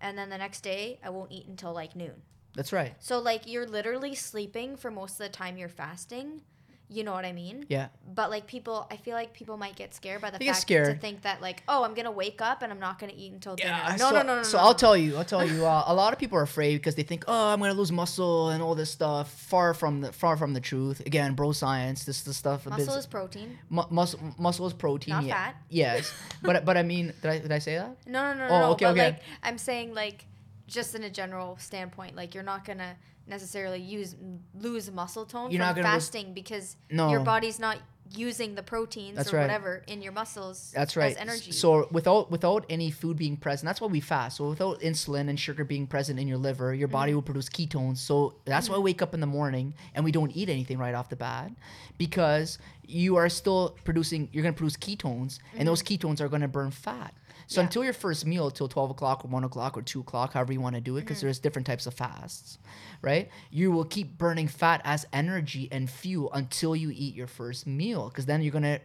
and 0.00 0.18
then 0.18 0.28
the 0.30 0.38
next 0.38 0.62
day 0.62 0.98
I 1.04 1.10
won't 1.10 1.30
eat 1.32 1.46
until 1.46 1.72
like 1.72 1.94
noon. 1.96 2.22
That's 2.54 2.72
right. 2.72 2.94
So 2.98 3.18
like 3.18 3.46
you're 3.46 3.66
literally 3.66 4.14
sleeping 4.14 4.76
for 4.76 4.90
most 4.90 5.12
of 5.12 5.18
the 5.18 5.28
time 5.28 5.56
you're 5.56 5.68
fasting. 5.68 6.42
You 6.88 7.04
know 7.04 7.12
what 7.12 7.24
I 7.24 7.32
mean? 7.32 7.64
Yeah, 7.70 7.88
But 8.14 8.28
like 8.28 8.46
people, 8.46 8.86
I 8.90 8.98
feel 8.98 9.14
like 9.14 9.32
people 9.32 9.56
might 9.56 9.76
get 9.76 9.94
scared 9.94 10.20
by 10.20 10.28
the 10.28 10.36
They 10.38 10.44
get 10.44 10.56
fact 10.56 10.68
to 10.68 10.94
think 10.96 11.22
that 11.22 11.40
like, 11.40 11.62
oh, 11.66 11.84
I'm 11.84 11.94
gonna 11.94 12.10
wake 12.10 12.42
up 12.42 12.60
and 12.60 12.70
I'm 12.70 12.78
not 12.80 12.98
gonna 12.98 13.14
eat 13.16 13.32
until 13.32 13.56
dinner. 13.56 13.82
No, 13.92 13.96
so, 13.96 14.10
no, 14.10 14.20
no, 14.22 14.36
no. 14.36 14.42
So 14.42 14.58
no, 14.58 14.64
I'll 14.64 14.72
no. 14.72 14.76
tell 14.76 14.94
you, 14.94 15.16
I'll 15.16 15.24
tell 15.24 15.42
you. 15.50 15.64
Uh, 15.64 15.84
a 15.86 15.94
lot 15.94 16.12
of 16.12 16.18
people 16.18 16.36
are 16.36 16.42
afraid 16.42 16.76
because 16.76 16.94
they 16.94 17.02
think, 17.02 17.24
oh, 17.28 17.48
I'm 17.48 17.60
gonna 17.60 17.72
lose 17.72 17.90
muscle 17.90 18.50
and 18.50 18.62
all 18.62 18.74
this 18.74 18.90
stuff. 18.90 19.32
Far 19.32 19.72
from 19.72 20.02
the 20.02 20.12
far 20.12 20.36
from 20.36 20.52
the 20.52 20.60
truth. 20.60 21.00
Again, 21.06 21.32
bro, 21.32 21.52
science. 21.52 22.04
This 22.04 22.18
is 22.18 22.24
the 22.24 22.34
stuff. 22.34 22.66
Muscle 22.66 22.92
is 22.96 23.06
protein. 23.06 23.58
mu- 23.70 23.84
muscle. 23.88 24.20
Muscle 24.38 24.66
is 24.66 24.74
protein. 24.74 25.14
Not 25.14 25.24
yeah. 25.24 25.34
fat. 25.46 25.56
Yes, 25.70 26.12
but 26.42 26.66
but 26.66 26.76
I 26.76 26.82
mean, 26.82 27.14
did 27.22 27.30
I 27.30 27.38
did 27.38 27.52
I 27.52 27.58
say 27.58 27.76
that? 27.76 27.96
No, 28.06 28.34
no, 28.34 28.38
no, 28.38 28.44
Oh, 28.54 28.60
no. 28.60 28.70
okay, 28.72 28.84
but 28.84 28.90
okay. 28.90 29.04
like 29.12 29.22
I'm 29.42 29.56
saying, 29.56 29.94
like 29.94 30.26
just 30.72 30.94
in 30.94 31.04
a 31.04 31.10
general 31.10 31.56
standpoint, 31.58 32.16
like 32.16 32.34
you're 32.34 32.42
not 32.42 32.64
gonna 32.64 32.96
necessarily 33.26 33.78
use 33.80 34.16
lose 34.54 34.90
muscle 34.90 35.24
tone 35.24 35.50
You're 35.50 35.60
from 35.60 35.66
not 35.68 35.76
gonna 35.76 35.94
lose- 35.94 36.04
fasting 36.08 36.32
because 36.34 36.76
No. 36.90 37.10
your 37.10 37.20
body's 37.20 37.58
not 37.60 37.78
using 38.14 38.54
the 38.56 38.62
proteins 38.62 39.16
That's 39.16 39.32
or 39.32 39.36
right. 39.36 39.42
whatever 39.44 39.82
in 39.86 40.02
your 40.02 40.12
muscles 40.12 40.70
That's 40.74 40.96
right. 40.96 41.12
as 41.12 41.16
energy. 41.18 41.52
So 41.52 41.88
without 41.92 42.30
without 42.30 42.66
any 42.68 42.90
food 42.90 43.16
being 43.16 43.36
present, 43.36 43.66
that's 43.66 43.80
why 43.80 43.86
we 43.86 44.00
fast. 44.00 44.36
So 44.38 44.48
without 44.50 44.80
insulin 44.80 45.28
and 45.30 45.38
sugar 45.38 45.64
being 45.64 45.86
present 45.86 46.18
in 46.18 46.26
your 46.28 46.36
liver, 46.36 46.74
your 46.74 46.88
Mm-hmm. 46.88 46.92
body 46.92 47.14
will 47.14 47.22
produce 47.22 47.48
ketones. 47.48 47.98
So 47.98 48.34
that's 48.44 48.68
why 48.68 48.76
we 48.76 48.82
wake 48.82 49.02
up 49.02 49.14
in 49.14 49.20
the 49.20 49.26
morning 49.26 49.72
and 49.94 50.04
we 50.04 50.10
don't 50.12 50.34
eat 50.36 50.48
anything 50.50 50.78
right 50.78 50.94
off 50.94 51.08
the 51.08 51.16
bat 51.16 51.52
because 51.96 52.58
you 52.86 53.16
are 53.16 53.28
still 53.28 53.76
producing. 53.84 54.28
You're 54.32 54.42
going 54.42 54.54
to 54.54 54.58
produce 54.58 54.76
ketones, 54.76 55.38
and 55.56 55.66
those 55.66 55.82
ketones 55.82 56.20
are 56.20 56.28
going 56.28 56.42
to 56.42 56.48
burn 56.48 56.70
fat. 56.70 57.14
So 57.46 57.54
Mm-hmm. 57.54 57.60
Yeah. 57.60 57.64
until 57.66 57.84
your 57.84 57.92
first 57.92 58.26
meal, 58.26 58.50
till 58.50 58.68
twelve 58.68 58.90
o'clock 58.90 59.24
or 59.24 59.28
one 59.28 59.44
o'clock 59.44 59.76
or 59.76 59.82
two 59.82 60.00
o'clock, 60.00 60.32
however 60.34 60.52
you 60.52 60.60
want 60.60 60.74
to 60.76 60.80
do 60.80 60.96
it, 60.96 61.00
Mm-hmm. 61.00 61.06
because 61.06 61.20
there's 61.20 61.38
different 61.38 61.66
types 61.66 61.86
of 61.86 61.94
fasts, 61.94 62.58
right? 63.02 63.28
You 63.50 63.70
will 63.72 63.84
keep 63.84 64.16
burning 64.18 64.48
fat 64.48 64.80
as 64.84 65.06
energy 65.12 65.68
and 65.70 65.88
fuel 65.90 66.32
until 66.32 66.74
you 66.76 66.90
eat 66.92 67.14
your 67.14 67.26
first 67.26 67.66
meal, 67.66 68.08
because 68.08 68.26
then 68.26 68.42
you're 68.42 68.52
gonna 68.52 68.80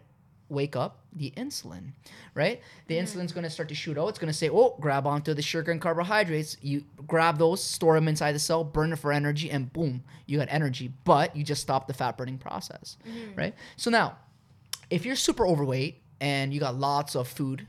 wake 0.50 0.78
up 0.78 1.00
the 1.14 1.30
insulin, 1.36 1.92
right? 2.34 2.62
The 2.88 2.98
insulin's 2.98 3.34
going 3.34 3.44
to 3.44 3.50
start 3.50 3.68
to 3.68 3.76
shoot 3.76 3.98
out. 3.98 4.08
It's 4.08 4.18
going 4.18 4.32
to 4.32 4.38
say, 4.38 4.50
"Oh, 4.50 4.78
grab 4.80 5.06
onto 5.06 5.34
the 5.34 5.42
sugar 5.42 5.74
and 5.74 5.82
carbohydrates. 5.82 6.56
You 6.62 6.86
grab 7.06 7.38
those, 7.38 7.62
store 7.62 7.96
them 7.96 8.08
inside 8.08 8.32
the 8.32 8.40
cell, 8.40 8.64
burn 8.64 8.94
it 8.94 8.96
for 9.00 9.12
energy, 9.12 9.52
and 9.52 9.74
boom, 9.74 10.06
you 10.26 10.38
got 10.38 10.48
energy. 10.50 10.90
But 11.04 11.36
you 11.36 11.44
just 11.44 11.62
stop 11.62 11.86
the 11.88 11.94
fat 11.94 12.18
burning 12.18 12.38
process, 12.38 12.96
right? 13.36 13.56
So 13.76 13.90
now, 13.92 14.20
if 14.90 15.06
you're 15.06 15.18
super 15.18 15.46
overweight 15.46 16.02
and 16.22 16.54
you 16.54 16.62
got 16.62 16.76
lots 16.76 17.18
of 17.18 17.28
food 17.28 17.68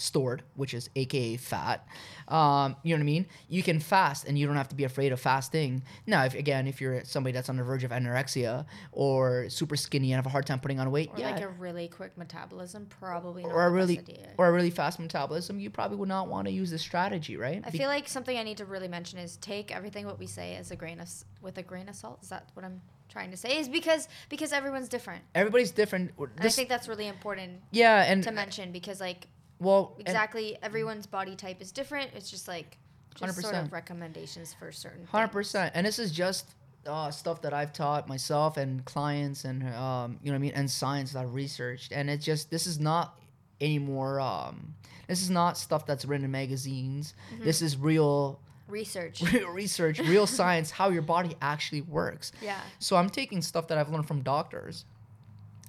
stored, 0.00 0.42
which 0.54 0.74
is 0.74 0.88
AKA 0.96 1.36
fat, 1.36 1.86
um, 2.28 2.76
you 2.82 2.94
know 2.94 2.98
what 2.98 3.02
I 3.02 3.06
mean? 3.06 3.26
You 3.48 3.62
can 3.62 3.80
fast 3.80 4.26
and 4.26 4.38
you 4.38 4.46
don't 4.46 4.56
have 4.56 4.68
to 4.68 4.74
be 4.74 4.84
afraid 4.84 5.12
of 5.12 5.20
fasting. 5.20 5.82
Now, 6.06 6.24
if 6.24 6.34
again, 6.34 6.66
if 6.66 6.80
you're 6.80 7.04
somebody 7.04 7.32
that's 7.32 7.48
on 7.48 7.56
the 7.56 7.62
verge 7.62 7.84
of 7.84 7.90
anorexia 7.90 8.64
or 8.92 9.48
super 9.48 9.76
skinny 9.76 10.12
and 10.12 10.16
have 10.16 10.26
a 10.26 10.30
hard 10.30 10.46
time 10.46 10.60
putting 10.60 10.80
on 10.80 10.90
weight, 10.90 11.10
or 11.12 11.18
yeah, 11.18 11.32
like 11.32 11.42
a 11.42 11.48
really 11.48 11.88
quick 11.88 12.16
metabolism, 12.16 12.86
probably 12.86 13.42
not 13.42 13.52
or 13.52 13.66
a 13.66 13.70
really 13.70 14.00
or 14.38 14.48
a 14.48 14.52
really 14.52 14.70
fast 14.70 14.98
metabolism, 14.98 15.58
you 15.58 15.70
probably 15.70 15.96
would 15.96 16.08
not 16.08 16.28
want 16.28 16.46
to 16.46 16.52
use 16.52 16.70
this 16.70 16.82
strategy, 16.82 17.36
right? 17.36 17.62
I 17.66 17.70
Be- 17.70 17.78
feel 17.78 17.88
like 17.88 18.08
something 18.08 18.36
I 18.36 18.42
need 18.42 18.58
to 18.58 18.64
really 18.64 18.88
mention 18.88 19.18
is 19.18 19.36
take 19.36 19.74
everything 19.74 20.06
what 20.06 20.18
we 20.18 20.26
say 20.26 20.54
as 20.56 20.70
a 20.70 20.76
grain 20.76 21.00
of 21.00 21.08
with 21.42 21.58
a 21.58 21.62
grain 21.62 21.88
of 21.88 21.96
salt. 21.96 22.20
Is 22.22 22.28
that 22.28 22.48
what 22.54 22.64
I'm 22.64 22.80
trying 23.08 23.32
to 23.32 23.36
say? 23.36 23.58
Is 23.58 23.68
because 23.68 24.08
because 24.28 24.52
everyone's 24.52 24.88
different. 24.88 25.24
everybody's 25.34 25.72
different. 25.72 26.12
And 26.18 26.30
I 26.38 26.48
think 26.48 26.68
that's 26.68 26.88
really 26.88 27.08
important 27.08 27.60
yeah, 27.72 28.04
and 28.04 28.22
to 28.22 28.30
mention 28.30 28.72
because 28.72 29.00
like 29.00 29.26
well, 29.60 29.96
exactly 29.98 30.56
everyone's 30.62 31.06
body 31.06 31.36
type 31.36 31.60
is 31.60 31.70
different. 31.70 32.10
It's 32.14 32.30
just 32.30 32.48
like 32.48 32.78
just 33.14 33.40
sort 33.40 33.54
100%. 33.54 33.66
of 33.66 33.72
recommendations 33.72 34.54
for 34.58 34.72
certain. 34.72 35.06
Hundred 35.06 35.26
things. 35.26 35.32
percent, 35.32 35.72
and 35.74 35.86
this 35.86 35.98
is 35.98 36.10
just 36.10 36.46
uh, 36.86 37.10
stuff 37.10 37.42
that 37.42 37.52
I've 37.52 37.72
taught 37.72 38.08
myself 38.08 38.56
and 38.56 38.84
clients, 38.84 39.44
and 39.44 39.62
um, 39.74 40.18
you 40.22 40.30
know 40.30 40.32
what 40.32 40.36
I 40.36 40.38
mean, 40.38 40.52
and 40.54 40.70
science 40.70 41.12
that 41.12 41.20
I've 41.20 41.34
researched, 41.34 41.92
and 41.92 42.08
it's 42.08 42.24
just 42.24 42.50
this 42.50 42.66
is 42.66 42.80
not 42.80 43.20
anymore. 43.60 44.20
Um, 44.20 44.74
this 45.06 45.22
is 45.22 45.30
not 45.30 45.58
stuff 45.58 45.86
that's 45.86 46.04
written 46.04 46.24
in 46.24 46.30
magazines. 46.30 47.14
Mm-hmm. 47.34 47.44
This 47.44 47.62
is 47.62 47.76
real, 47.76 48.40
Research. 48.68 49.20
real 49.32 49.50
research, 49.50 49.98
real 49.98 50.26
science, 50.26 50.70
how 50.70 50.88
your 50.88 51.02
body 51.02 51.34
actually 51.42 51.82
works. 51.82 52.32
Yeah. 52.40 52.60
So 52.78 52.96
I'm 52.96 53.10
taking 53.10 53.42
stuff 53.42 53.68
that 53.68 53.78
I've 53.78 53.90
learned 53.90 54.06
from 54.06 54.22
doctors 54.22 54.84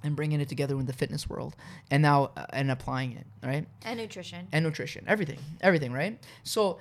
and 0.04 0.16
bringing 0.16 0.42
it 0.42 0.50
together 0.50 0.80
in 0.80 0.86
the 0.86 0.94
fitness 0.94 1.30
world, 1.30 1.56
and 1.90 2.02
now 2.02 2.32
uh, 2.36 2.46
and 2.54 2.72
applying 2.72 3.14
it, 3.14 3.26
right? 3.44 3.66
And 3.86 4.00
nutrition. 4.00 4.48
and 4.52 4.66
nutrition, 4.66 5.06
everything, 5.08 5.40
everything, 5.62 5.94
right? 5.94 6.18
So 6.44 6.80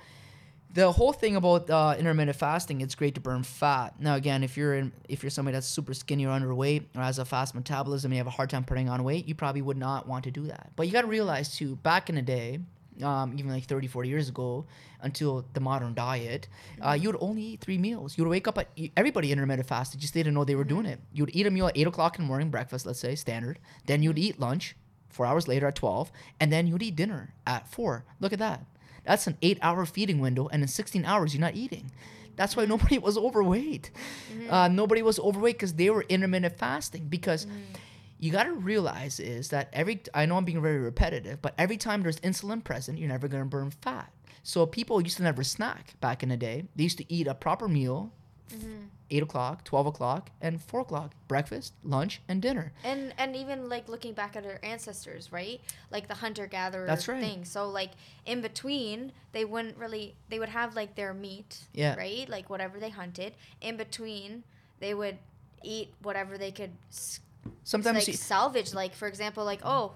the 0.73 0.91
whole 0.91 1.11
thing 1.11 1.35
about 1.35 1.69
uh, 1.69 1.95
intermittent 1.99 2.37
fasting, 2.37 2.81
it's 2.81 2.95
great 2.95 3.15
to 3.15 3.21
burn 3.21 3.43
fat. 3.43 3.95
Now, 3.99 4.15
again, 4.15 4.43
if 4.43 4.55
you're 4.55 4.75
in, 4.75 4.91
if 5.09 5.21
you're 5.23 5.29
somebody 5.29 5.53
that's 5.53 5.67
super 5.67 5.93
skinny 5.93 6.25
or 6.25 6.29
underweight 6.29 6.85
or 6.95 7.01
has 7.01 7.19
a 7.19 7.25
fast 7.25 7.55
metabolism, 7.55 8.11
and 8.11 8.15
you 8.15 8.19
have 8.19 8.27
a 8.27 8.31
hard 8.31 8.49
time 8.49 8.63
putting 8.63 8.89
on 8.89 9.03
weight, 9.03 9.27
you 9.27 9.35
probably 9.35 9.61
would 9.61 9.77
not 9.77 10.07
want 10.07 10.23
to 10.25 10.31
do 10.31 10.43
that. 10.47 10.71
But 10.75 10.87
you 10.87 10.93
got 10.93 11.01
to 11.01 11.07
realize 11.07 11.55
too, 11.55 11.75
back 11.77 12.09
in 12.09 12.15
the 12.15 12.21
day, 12.21 12.59
um, 13.03 13.33
even 13.37 13.51
like 13.51 13.65
30, 13.65 13.87
40 13.87 14.09
years 14.09 14.29
ago, 14.29 14.65
until 15.01 15.45
the 15.53 15.59
modern 15.59 15.93
diet, 15.93 16.47
uh, 16.81 16.91
you 16.93 17.09
would 17.09 17.17
only 17.21 17.41
eat 17.41 17.61
three 17.61 17.77
meals. 17.77 18.17
You 18.17 18.23
would 18.23 18.29
wake 18.31 18.47
up 18.47 18.57
at 18.57 18.69
everybody 18.95 19.31
intermittent 19.31 19.67
fasted, 19.67 19.99
just 19.99 20.13
they 20.13 20.19
didn't 20.21 20.33
know 20.35 20.43
they 20.43 20.55
were 20.55 20.63
doing 20.63 20.85
it. 20.85 20.99
You 21.13 21.23
would 21.25 21.35
eat 21.35 21.47
a 21.47 21.51
meal 21.51 21.67
at 21.67 21.77
eight 21.77 21.87
o'clock 21.87 22.17
in 22.17 22.25
the 22.25 22.27
morning, 22.27 22.49
breakfast, 22.49 22.85
let's 22.85 22.99
say, 22.99 23.15
standard. 23.15 23.59
Then 23.85 24.03
you'd 24.03 24.19
eat 24.19 24.39
lunch, 24.39 24.75
four 25.09 25.25
hours 25.25 25.47
later 25.47 25.67
at 25.67 25.75
12, 25.75 26.11
and 26.39 26.51
then 26.51 26.67
you'd 26.67 26.83
eat 26.83 26.95
dinner 26.95 27.33
at 27.47 27.67
four. 27.67 28.05
Look 28.19 28.33
at 28.33 28.39
that. 28.39 28.65
That's 29.03 29.25
an 29.27 29.37
eight 29.41 29.57
hour 29.61 29.85
feeding 29.85 30.19
window, 30.19 30.47
and 30.51 30.61
in 30.61 30.67
16 30.67 31.05
hours, 31.05 31.33
you're 31.33 31.41
not 31.41 31.55
eating. 31.55 31.91
That's 32.35 32.55
why 32.55 32.65
nobody 32.65 32.97
was 33.07 33.17
overweight. 33.17 33.91
Uh, 34.49 34.67
nobody 34.67 35.01
was 35.01 35.19
overweight 35.19 35.55
because 35.55 35.73
they 35.73 35.89
were 35.89 36.05
intermittent 36.07 36.57
fasting. 36.57 37.07
Because 37.09 37.47
you 38.21 38.31
got 38.31 38.43
to 38.43 38.53
realize 38.53 39.19
is 39.19 39.49
that 39.49 39.67
every, 39.73 39.99
I 40.13 40.25
know 40.25 40.37
I'm 40.37 40.45
being 40.45 40.61
very 40.61 40.77
repetitive, 40.79 41.41
but 41.41 41.53
every 41.57 41.75
time 41.77 42.03
there's 42.03 42.19
insulin 42.21 42.63
present, 42.63 42.97
you're 42.99 43.09
never 43.09 43.27
going 43.27 43.43
to 43.43 43.49
burn 43.49 43.71
fat. 43.81 44.13
So 44.43 44.65
people 44.65 45.01
used 45.01 45.17
to 45.17 45.23
never 45.23 45.43
snack 45.43 45.95
back 45.99 46.23
in 46.23 46.29
the 46.29 46.37
day. 46.37 46.65
They 46.75 46.83
used 46.83 46.97
to 46.99 47.13
eat 47.13 47.27
a 47.27 47.33
proper 47.35 47.67
meal, 47.67 48.13
Mm-hmm. 48.53 48.87
8 49.09 49.23
o'clock, 49.23 49.63
12 49.63 49.85
o'clock, 49.87 50.29
and 50.41 50.61
4 50.61 50.81
o'clock. 50.81 51.13
Breakfast, 51.29 51.71
lunch, 51.85 52.21
and 52.27 52.41
dinner. 52.41 52.73
and 52.83 53.13
and 53.17 53.33
even 53.33 53.69
like 53.69 53.87
looking 53.87 54.11
back 54.13 54.35
at 54.35 54.45
our 54.45 54.59
ancestors 54.61 55.31
right 55.31 55.61
like 55.89 56.09
the 56.09 56.15
hunter 56.15 56.47
gatherer 56.47 56.85
That's 56.85 57.07
right. 57.07 57.21
thing 57.21 57.45
so 57.45 57.69
like 57.69 57.91
in 58.25 58.41
between 58.41 59.13
they 59.31 59.45
wouldn't 59.45 59.77
really 59.77 60.15
they 60.29 60.37
would 60.37 60.49
have 60.49 60.75
like 60.75 60.95
their 60.95 61.13
meat 61.13 61.59
Yeah. 61.73 61.95
right 61.95 62.27
like 62.27 62.49
whatever 62.49 62.77
they 62.77 62.89
hunted 62.89 63.35
in 63.61 63.77
between 63.77 64.43
they 64.81 64.93
would 64.93 65.17
eat 65.63 65.93
whatever 66.01 66.37
they 66.37 66.51
could 66.51 66.71
s- 66.91 67.21
Sometimes 67.63 67.99
like 67.99 68.07
you- 68.07 68.13
salvage 68.13 68.73
like 68.73 68.93
for 68.95 69.07
example 69.07 69.43
like 69.45 69.61
oh 69.63 69.93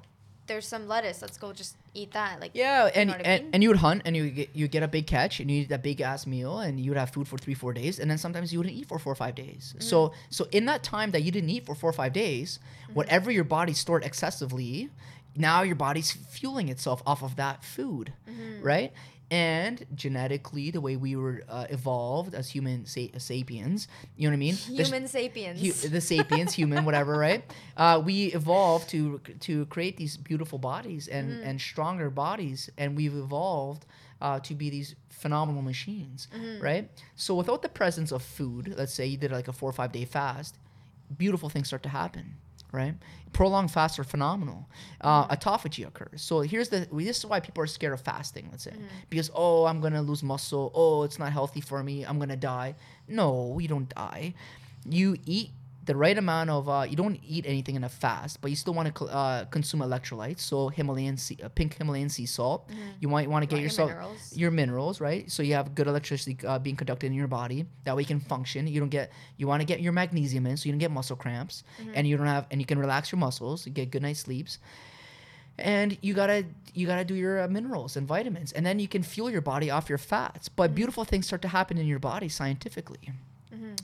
there's 0.48 0.68
some 0.68 0.88
lettuce 0.88 1.24
let's 1.24 1.38
go 1.38 1.52
just 1.54 1.76
eat 1.96 2.12
that 2.12 2.40
like 2.40 2.52
Yeah, 2.54 2.88
and, 2.94 3.10
know 3.10 3.16
what 3.18 3.26
I 3.26 3.30
and, 3.32 3.44
mean? 3.46 3.52
and 3.56 3.64
you 3.64 3.70
would 3.70 3.78
hunt 3.80 4.04
and 4.06 4.16
you 4.16 4.30
get 4.30 4.50
you 4.54 4.68
get 4.68 4.84
a 4.84 4.88
big 4.88 5.08
catch 5.08 5.40
and 5.40 5.50
you 5.50 5.62
eat 5.62 5.70
that 5.70 5.82
big 5.82 6.02
ass 6.02 6.28
meal 6.28 6.60
and 6.60 6.80
you 6.80 6.92
would 6.92 6.98
have 7.00 7.10
food 7.10 7.28
for 7.28 7.38
three 7.40 7.56
four 7.56 7.74
days 7.74 7.98
and 8.00 8.10
then 8.12 8.20
sometimes 8.20 8.54
you 8.54 8.60
wouldn't 8.60 8.76
eat 8.76 8.88
for 8.88 9.00
four 9.00 9.12
or 9.14 9.16
five 9.16 9.34
days. 9.34 9.74
Mm-hmm. 9.76 9.82
So 9.82 10.14
so 10.30 10.48
in 10.52 10.66
that 10.68 10.84
time 10.84 11.10
that 11.12 11.24
you 11.24 11.32
didn't 11.32 11.50
eat 11.50 11.66
for 11.66 11.74
four 11.74 11.90
or 11.90 11.94
five 11.94 12.14
days, 12.14 12.60
Mm-hmm. 12.84 12.94
whatever 12.94 13.32
your 13.32 13.44
body 13.44 13.74
stored 13.74 14.04
excessively, 14.04 14.90
now 15.36 15.64
your 15.64 15.76
body's 15.76 16.12
fueling 16.12 16.70
itself 16.70 17.02
off 17.08 17.24
of 17.24 17.36
that 17.38 17.64
food, 17.64 18.14
Mm-hmm. 18.30 18.62
right? 18.64 18.94
And 19.32 19.86
genetically, 19.96 20.70
the 20.70 20.82
way 20.82 20.96
we 20.98 21.16
were 21.16 21.42
uh, 21.50 21.66
evolved 21.70 22.36
as 22.36 22.50
human 22.50 22.86
sa- 22.86 23.08
sapiens, 23.18 23.88
you 24.16 24.28
know 24.28 24.32
what 24.32 24.36
I 24.36 24.38
mean? 24.38 24.56
The 24.68 24.84
human 24.84 25.08
sapiens 25.08 25.82
hu- 25.84 25.90
the 25.90 26.00
sapiens, 26.02 26.54
human, 26.54 26.86
whatever, 26.86 27.18
right? 27.18 27.44
Uh, 27.78 28.02
we 28.06 28.28
evolved 28.34 28.88
to 28.90 29.20
to 29.42 29.66
create 29.66 29.98
these 29.98 30.16
beautiful 30.16 30.58
bodies 30.60 31.08
and 31.10 31.26
Mm-hmm. 31.32 31.48
and 31.50 31.60
stronger 31.60 32.10
bodies, 32.10 32.70
and 32.78 32.96
we've 32.96 33.16
evolved 33.18 33.86
uh, 34.22 34.40
to 34.42 34.54
be 34.54 34.70
these 34.70 34.96
phenomenal 35.10 35.62
machines, 35.62 36.28
Mm-hmm. 36.34 36.64
right? 36.64 36.90
So 37.16 37.36
without 37.36 37.62
the 37.64 37.70
presence 37.70 38.12
of 38.14 38.22
food, 38.22 38.74
let's 38.78 38.94
say 38.94 39.06
you 39.08 39.18
did 39.18 39.32
like 39.32 39.48
a 39.50 39.54
four 39.54 39.70
or 39.70 39.74
five 39.74 39.92
day 39.92 40.06
fast, 40.06 40.56
beautiful 41.18 41.50
things 41.50 41.68
start 41.68 41.84
to 41.84 41.90
happen. 41.90 42.36
Right, 42.72 42.96
prolonged 43.32 43.72
fasts 43.72 44.00
are 44.00 44.04
phenomenal. 44.04 44.68
Uh, 45.00 45.28
autophagy 45.28 45.88
occurs. 45.88 46.22
So 46.22 46.42
here's 46.42 46.70
the. 46.70 46.88
This 46.92 47.20
is 47.20 47.26
why 47.26 47.40
people 47.40 47.64
are 47.64 47.68
scared 47.68 47.94
of 47.94 48.02
fasting. 48.02 48.50
Let's 48.52 48.64
say 48.64 48.74
because 49.10 49.32
oh, 49.34 49.66
I'm 49.66 49.80
gonna 49.80 50.02
lose 50.02 50.24
muscle. 50.24 50.72
Oh, 50.74 51.04
it's 51.04 51.20
not 51.20 51.32
healthy 51.32 51.62
for 51.62 51.84
me. 51.84 52.04
I'm 52.04 52.20
gonna 52.20 52.36
die. 52.36 52.76
No, 53.08 53.58
you 53.60 53.68
don't 53.68 53.88
die. 53.94 54.34
You 54.88 55.18
eat 55.26 55.52
the 55.86 55.96
right 55.96 56.18
amount 56.18 56.50
of 56.50 56.68
uh, 56.68 56.86
you 56.90 56.96
don't 56.96 57.20
eat 57.24 57.46
anything 57.48 57.76
in 57.76 57.84
a 57.84 57.90
fast, 57.90 58.42
but 58.42 58.50
you 58.50 58.56
still 58.56 58.74
want 58.74 58.96
to 58.96 59.06
uh, 59.06 59.46
consume 59.46 59.82
electrolytes. 59.82 60.40
So 60.40 60.70
Himalayan 60.70 61.18
sea, 61.18 61.38
uh, 61.44 61.50
pink 61.50 61.78
Himalayan 61.78 62.10
sea 62.10 62.26
salt. 62.26 62.70
You 63.00 63.08
might 63.08 63.30
want 63.30 63.44
to 63.44 63.48
get 63.48 63.56
Want 63.56 63.62
your 63.62 63.66
yourself 63.66 63.90
minerals. 63.90 64.34
your 64.38 64.52
minerals, 64.52 65.00
right? 65.02 65.30
So 65.32 65.44
you 65.44 65.54
have 65.54 65.76
good 65.76 65.88
electricity 65.88 66.38
uh, 66.48 66.58
being 66.60 66.76
conducted 66.76 67.08
in 67.08 67.14
your 67.14 67.28
body. 67.28 67.66
That 67.84 67.96
way 67.96 68.02
you 68.02 68.08
can 68.08 68.20
function. 68.20 68.68
You 68.68 68.80
don't 68.80 68.90
get 68.90 69.12
you 69.38 69.48
want 69.48 69.62
to 69.62 69.66
get 69.66 69.80
your 69.80 69.94
magnesium 69.94 70.46
in, 70.48 70.58
so 70.58 70.66
you 70.66 70.72
don't 70.72 70.80
get 70.80 70.92
muscle 70.92 71.16
cramps, 71.16 71.64
and 71.94 72.08
you 72.08 72.18
don't 72.18 72.28
have 72.28 72.48
and 72.52 72.60
you 72.60 72.66
can 72.66 72.80
relax 72.80 73.12
your 73.12 73.20
muscles. 73.20 73.66
You 73.68 73.72
get 73.72 73.92
good 73.92 74.02
night's 74.02 74.22
sleeps 74.22 74.60
and 75.58 75.98
you 76.02 76.14
gotta 76.14 76.46
you 76.74 76.86
gotta 76.86 77.06
do 77.06 77.16
your 77.16 77.44
uh, 77.44 77.48
minerals 77.48 77.96
and 77.96 78.06
vitamins 78.06 78.52
and 78.52 78.66
then 78.66 78.78
you 78.78 78.88
can 78.90 79.02
fuel 79.04 79.30
your 79.30 79.40
body 79.40 79.72
off 79.72 79.88
your 79.88 79.98
fats 79.98 80.50
but 80.50 80.76
beautiful 80.76 81.06
things 81.06 81.28
start 81.28 81.42
to 81.42 81.48
happen 81.48 81.78
in 81.78 81.88
your 81.88 81.98
body 82.00 82.28
scientifically 82.28 83.12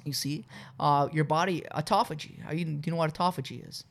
you 0.06 0.14
see? 0.14 0.46
Uh, 0.80 1.08
your 1.12 1.24
body 1.24 1.64
autophagy. 1.76 2.46
Are 2.48 2.54
you, 2.54 2.66
do 2.66 2.82
you 2.86 2.92
know 2.92 2.98
what 2.98 3.14
autophagy 3.14 3.68
is? 3.68 3.84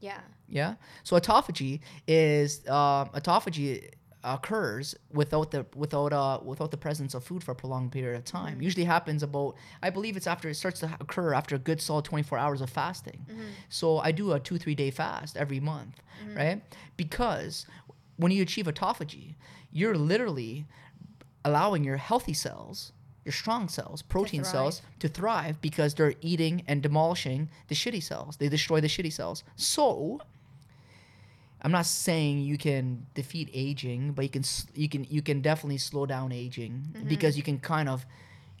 Yeah. 0.00 0.20
yeah? 0.48 0.74
So 1.04 1.16
autophagy 1.18 1.80
is 2.06 2.66
um 2.68 3.08
autophagy 3.10 3.90
occurs 4.24 4.96
without 5.12 5.52
the 5.52 5.64
without 5.76 6.12
uh 6.12 6.40
without 6.44 6.70
the 6.72 6.76
presence 6.76 7.14
of 7.14 7.22
food 7.24 7.42
for 7.42 7.52
a 7.52 7.54
prolonged 7.54 7.92
period 7.92 8.16
of 8.18 8.24
time. 8.24 8.60
Usually 8.60 8.84
happens 8.84 9.22
about 9.22 9.54
i 9.82 9.90
believe 9.90 10.16
it's 10.16 10.26
after 10.26 10.48
it 10.48 10.54
starts 10.54 10.80
to 10.80 10.90
occur 11.00 11.32
after 11.34 11.54
a 11.54 11.58
good 11.58 11.80
solid 11.80 12.04
24 12.04 12.36
hours 12.38 12.60
of 12.60 12.70
fasting. 12.70 13.24
So 13.68 13.98
i 13.98 14.10
do 14.12 14.32
a 14.32 14.40
two 14.40 14.58
three 14.58 14.74
day 14.74 14.90
fast 14.90 15.36
every 15.36 15.60
month 15.60 15.96
right? 16.34 16.62
Because 16.96 17.66
when 18.16 18.32
you 18.32 18.42
achieve 18.42 18.66
autophagy 18.66 19.34
you're 19.70 19.96
literally 19.96 20.66
allowing 21.44 21.84
your 21.84 21.96
healthy 21.96 22.32
cells 22.34 22.92
your 23.28 23.32
strong 23.42 23.68
cells 23.68 23.98
protein 24.14 24.42
cells 24.54 24.74
to 25.02 25.06
thrive 25.18 25.54
because 25.68 25.90
they're 25.94 26.14
eating 26.32 26.54
and 26.68 26.82
demolishing 26.82 27.40
the 27.68 27.74
shitty 27.74 28.02
cells 28.10 28.36
they 28.40 28.48
destroy 28.48 28.78
the 28.80 28.88
shitty 28.94 29.12
cells 29.12 29.38
so 29.56 30.20
I'm 31.60 31.72
not 31.72 31.86
saying 31.86 32.40
you 32.42 32.56
can 32.56 33.06
defeat 33.14 33.50
aging, 33.52 34.12
but 34.12 34.22
you 34.22 34.28
can 34.28 34.44
you 34.74 34.88
can 34.88 35.04
you 35.10 35.22
can 35.22 35.40
definitely 35.40 35.78
slow 35.78 36.06
down 36.06 36.30
aging 36.30 36.84
because 37.08 37.36
you 37.36 37.42
can 37.42 37.58
kind 37.58 37.88
of, 37.88 38.06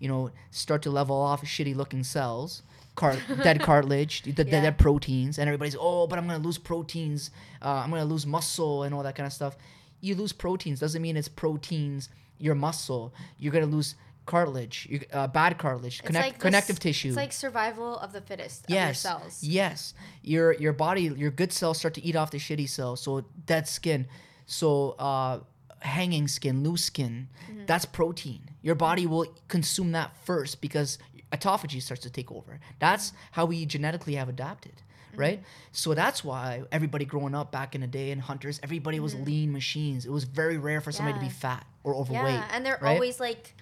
you 0.00 0.08
know, 0.08 0.32
start 0.50 0.82
to 0.82 0.90
level 0.90 1.16
off 1.16 1.42
shitty 1.44 1.76
looking 1.76 2.02
cells, 2.02 2.62
car- 2.96 3.16
dead 3.44 3.60
cartilage, 3.68 4.22
the, 4.22 4.44
Yeah. 4.44 4.62
dead 4.62 4.78
proteins, 4.78 5.38
and 5.38 5.48
everybody's 5.48 5.76
oh, 5.78 6.08
but 6.08 6.18
I'm 6.18 6.26
gonna 6.26 6.42
lose 6.42 6.58
proteins, 6.58 7.30
uh, 7.62 7.68
I'm 7.84 7.90
gonna 7.90 8.04
lose 8.04 8.26
muscle 8.26 8.82
and 8.82 8.92
all 8.92 9.04
that 9.04 9.14
kind 9.14 9.28
of 9.28 9.32
stuff. 9.32 9.56
You 10.00 10.16
lose 10.16 10.32
proteins 10.32 10.80
doesn't 10.80 11.00
mean 11.00 11.16
it's 11.16 11.28
proteins 11.28 12.08
your 12.40 12.56
muscle. 12.56 13.14
You're 13.38 13.52
gonna 13.52 13.66
lose 13.66 13.94
cartilage, 14.28 14.86
you, 14.88 15.00
uh, 15.12 15.26
bad 15.26 15.58
cartilage, 15.58 16.02
connect, 16.04 16.24
like 16.26 16.34
this- 16.34 16.42
connective 16.42 16.78
tissue. 16.78 17.08
It's 17.08 17.16
like 17.16 17.32
survival 17.32 17.98
of 17.98 18.12
the 18.12 18.20
fittest 18.20 18.66
yes, 18.68 19.04
of 19.04 19.10
your 19.10 19.20
cells. 19.20 19.42
Yes, 19.42 19.94
your 20.22 20.52
your 20.54 20.72
body, 20.72 21.02
your 21.02 21.32
good 21.32 21.52
cells 21.52 21.78
start 21.78 21.94
to 21.94 22.02
eat 22.04 22.14
off 22.14 22.30
the 22.30 22.38
shitty 22.38 22.68
cells. 22.68 23.00
So 23.02 23.24
dead 23.46 23.66
skin, 23.66 24.06
so 24.46 24.90
uh, 25.00 25.40
hanging 25.80 26.28
skin, 26.28 26.62
loose 26.62 26.84
skin, 26.84 27.28
Mm-hmm. 27.50 27.66
that's 27.66 27.84
protein. 27.86 28.42
Your 28.62 28.74
body 28.76 29.06
will 29.06 29.26
consume 29.48 29.92
that 29.92 30.16
first 30.24 30.60
because 30.60 30.98
autophagy 31.32 31.80
starts 31.82 32.02
to 32.02 32.10
take 32.10 32.30
over. 32.30 32.60
That's 32.78 33.12
how 33.32 33.46
we 33.46 33.64
genetically 33.66 34.14
have 34.16 34.28
adapted. 34.28 34.72
Mm-hmm. 34.72 35.20
Right, 35.20 35.42
so 35.72 35.94
that's 35.94 36.22
why 36.22 36.62
everybody 36.70 37.04
growing 37.06 37.34
up 37.34 37.50
back 37.50 37.74
in 37.74 37.80
the 37.80 37.86
day 37.86 38.10
in 38.10 38.18
hunters, 38.18 38.60
everybody 38.62 39.00
was 39.00 39.14
lean 39.14 39.50
machines. 39.52 40.04
It 40.04 40.12
was 40.12 40.24
very 40.24 40.58
rare 40.58 40.82
for 40.82 40.92
somebody 40.92 41.14
to 41.18 41.20
be 41.20 41.26
Mm-hmm. 41.32 41.38
Fat 41.48 41.66
or 41.82 41.94
overweight. 41.96 42.34
Yeah, 42.34 42.48
and 42.52 42.60
they're 42.64 42.78
right? 42.82 42.92
always 42.94 43.18
like 43.18 43.54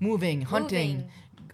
moving, 0.00 0.42
hunting. 0.42 0.90
Moving. 0.96 1.10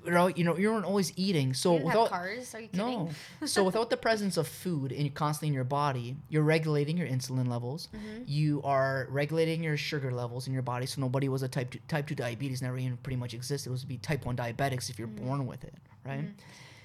You 0.06 0.12
know, 0.12 0.26
you 0.28 0.44
know, 0.44 0.56
you 0.56 0.70
weren't 0.70 0.84
always 0.84 1.12
eating. 1.16 1.52
So 1.52 1.72
you 1.72 1.78
didn't 1.80 1.90
have 1.90 1.98
without 2.02 2.10
cars. 2.10 2.54
Are 2.54 2.60
you 2.60 2.68
kidding? 2.68 2.86
no. 2.86 3.10
so 3.46 3.64
without 3.64 3.90
the 3.90 3.96
presence 3.96 4.36
of 4.36 4.46
food 4.46 4.92
in 4.92 5.10
constantly 5.10 5.48
in 5.48 5.54
your 5.54 5.64
body, 5.64 6.14
you're 6.28 6.44
regulating 6.44 6.96
your 6.96 7.08
insulin 7.08 7.48
levels. 7.48 7.88
Mm-hmm. 7.92 8.22
You 8.26 8.62
are 8.62 9.08
regulating 9.10 9.64
your 9.64 9.76
sugar 9.76 10.12
levels 10.12 10.46
in 10.46 10.52
your 10.52 10.62
body. 10.62 10.86
So 10.86 11.00
nobody 11.00 11.28
was 11.28 11.42
a 11.42 11.48
type 11.48 11.72
two, 11.72 11.80
type 11.88 12.06
two 12.06 12.14
diabetes 12.14 12.62
never 12.62 12.78
even 12.78 12.98
pretty 12.98 13.16
much 13.16 13.34
existed. 13.34 13.68
It 13.68 13.72
was 13.72 13.80
to 13.80 13.88
be 13.88 13.98
type 13.98 14.24
one 14.24 14.36
diabetics 14.36 14.90
if 14.90 14.96
you're 14.96 15.08
Mm-hmm. 15.08 15.26
born 15.26 15.44
with 15.46 15.64
it, 15.64 15.74
right? 16.04 16.26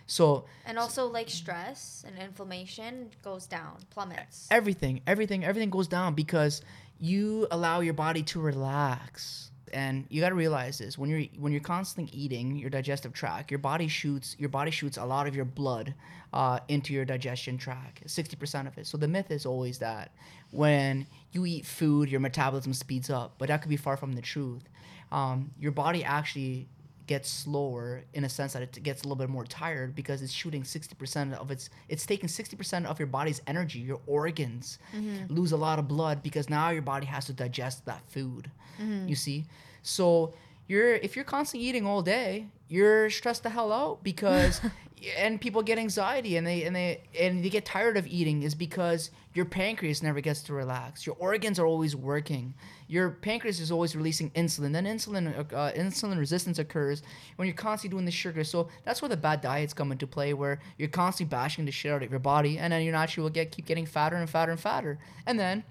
So 0.07 0.45
And 0.65 0.79
also 0.79 1.05
like 1.05 1.29
stress 1.29 2.03
and 2.07 2.17
inflammation 2.17 3.11
goes 3.23 3.45
down, 3.45 3.77
plummets. 3.91 4.47
everything, 4.49 5.01
everything, 5.05 5.45
everything 5.45 5.69
goes 5.69 5.87
down 5.87 6.15
because 6.15 6.63
you 6.99 7.47
allow 7.51 7.81
your 7.81 7.93
body 7.93 8.23
to 8.23 8.41
relax. 8.41 9.50
And 9.73 10.05
you 10.09 10.21
got 10.21 10.29
to 10.29 10.35
realize 10.35 10.77
this: 10.77 10.97
when 10.97 11.09
you're 11.09 11.23
when 11.39 11.51
you're 11.51 11.61
constantly 11.61 12.17
eating, 12.17 12.55
your 12.55 12.69
digestive 12.69 13.13
tract, 13.13 13.51
your 13.51 13.59
body 13.59 13.87
shoots 13.87 14.35
your 14.39 14.49
body 14.49 14.71
shoots 14.71 14.97
a 14.97 15.05
lot 15.05 15.27
of 15.27 15.35
your 15.35 15.45
blood 15.45 15.93
uh, 16.33 16.59
into 16.67 16.93
your 16.93 17.05
digestion 17.05 17.57
tract, 17.57 18.09
sixty 18.09 18.35
percent 18.35 18.67
of 18.67 18.77
it. 18.77 18.87
So 18.87 18.97
the 18.97 19.07
myth 19.07 19.31
is 19.31 19.45
always 19.45 19.79
that 19.79 20.11
when 20.51 21.07
you 21.31 21.45
eat 21.45 21.65
food, 21.65 22.09
your 22.09 22.19
metabolism 22.19 22.73
speeds 22.73 23.09
up, 23.09 23.35
but 23.37 23.47
that 23.47 23.61
could 23.61 23.69
be 23.69 23.77
far 23.77 23.97
from 23.97 24.13
the 24.13 24.21
truth. 24.21 24.63
Um, 25.11 25.51
your 25.59 25.71
body 25.71 26.03
actually 26.03 26.67
gets 27.13 27.29
slower 27.43 27.85
in 28.17 28.23
a 28.29 28.31
sense 28.37 28.53
that 28.53 28.63
it 28.67 28.73
gets 28.83 28.99
a 29.01 29.05
little 29.05 29.21
bit 29.23 29.29
more 29.37 29.45
tired 29.61 29.89
because 29.99 30.21
it's 30.23 30.35
shooting 30.41 30.63
60% 30.63 31.33
of 31.43 31.51
its 31.55 31.69
it's 31.93 32.05
taking 32.05 32.29
60% 32.29 32.85
of 32.85 32.99
your 33.01 33.11
body's 33.17 33.41
energy 33.53 33.79
your 33.91 34.01
organs 34.19 34.65
mm-hmm. 34.95 35.33
lose 35.37 35.51
a 35.51 35.61
lot 35.67 35.77
of 35.81 35.85
blood 35.95 36.17
because 36.27 36.45
now 36.49 36.67
your 36.77 36.87
body 36.93 37.07
has 37.15 37.23
to 37.25 37.33
digest 37.33 37.77
that 37.85 38.01
food 38.15 38.49
mm-hmm. 38.81 39.07
you 39.07 39.15
see? 39.15 39.45
So 39.83 40.33
you're 40.67 40.93
if 40.93 41.15
you're 41.15 41.25
constantly 41.25 41.67
eating 41.67 41.85
all 41.85 42.01
day 42.01 42.47
you're 42.71 43.09
stressed 43.09 43.43
the 43.43 43.49
hell 43.49 43.73
out 43.73 44.01
because 44.01 44.61
and 45.17 45.41
people 45.41 45.61
get 45.61 45.77
anxiety 45.77 46.37
and 46.37 46.47
they 46.47 46.63
and 46.63 46.73
they 46.73 47.01
and 47.19 47.43
they 47.43 47.49
get 47.49 47.65
tired 47.65 47.97
of 47.97 48.07
eating 48.07 48.43
is 48.43 48.55
because 48.55 49.11
your 49.33 49.43
pancreas 49.43 50.01
never 50.01 50.21
gets 50.21 50.41
to 50.43 50.53
relax. 50.53 51.05
Your 51.05 51.17
organs 51.19 51.59
are 51.59 51.65
always 51.65 51.97
working. 51.97 52.53
Your 52.87 53.09
pancreas 53.09 53.59
is 53.59 53.71
always 53.71 53.93
releasing 53.93 54.31
insulin. 54.31 54.71
Then 54.71 54.85
insulin 54.85 55.37
uh, 55.37 55.71
insulin 55.73 56.17
resistance 56.17 56.59
occurs 56.59 57.03
when 57.35 57.45
you're 57.45 57.55
constantly 57.55 57.93
doing 57.93 58.05
the 58.05 58.11
sugar. 58.11 58.45
So 58.45 58.69
that's 58.85 59.01
where 59.01 59.09
the 59.09 59.17
bad 59.17 59.41
diets 59.41 59.73
come 59.73 59.91
into 59.91 60.07
play 60.07 60.33
where 60.33 60.59
you're 60.77 60.87
constantly 60.87 61.29
bashing 61.29 61.65
the 61.65 61.73
shit 61.73 61.91
out 61.91 62.03
of 62.03 62.09
your 62.09 62.21
body 62.21 62.57
and 62.57 62.71
then 62.71 62.83
you 62.83 62.93
naturally 62.93 63.23
will 63.23 63.31
get 63.31 63.51
keep 63.51 63.65
getting 63.65 63.85
fatter 63.85 64.15
and 64.15 64.29
fatter 64.29 64.51
and 64.51 64.59
fatter. 64.59 64.97
And 65.25 65.37
then 65.37 65.65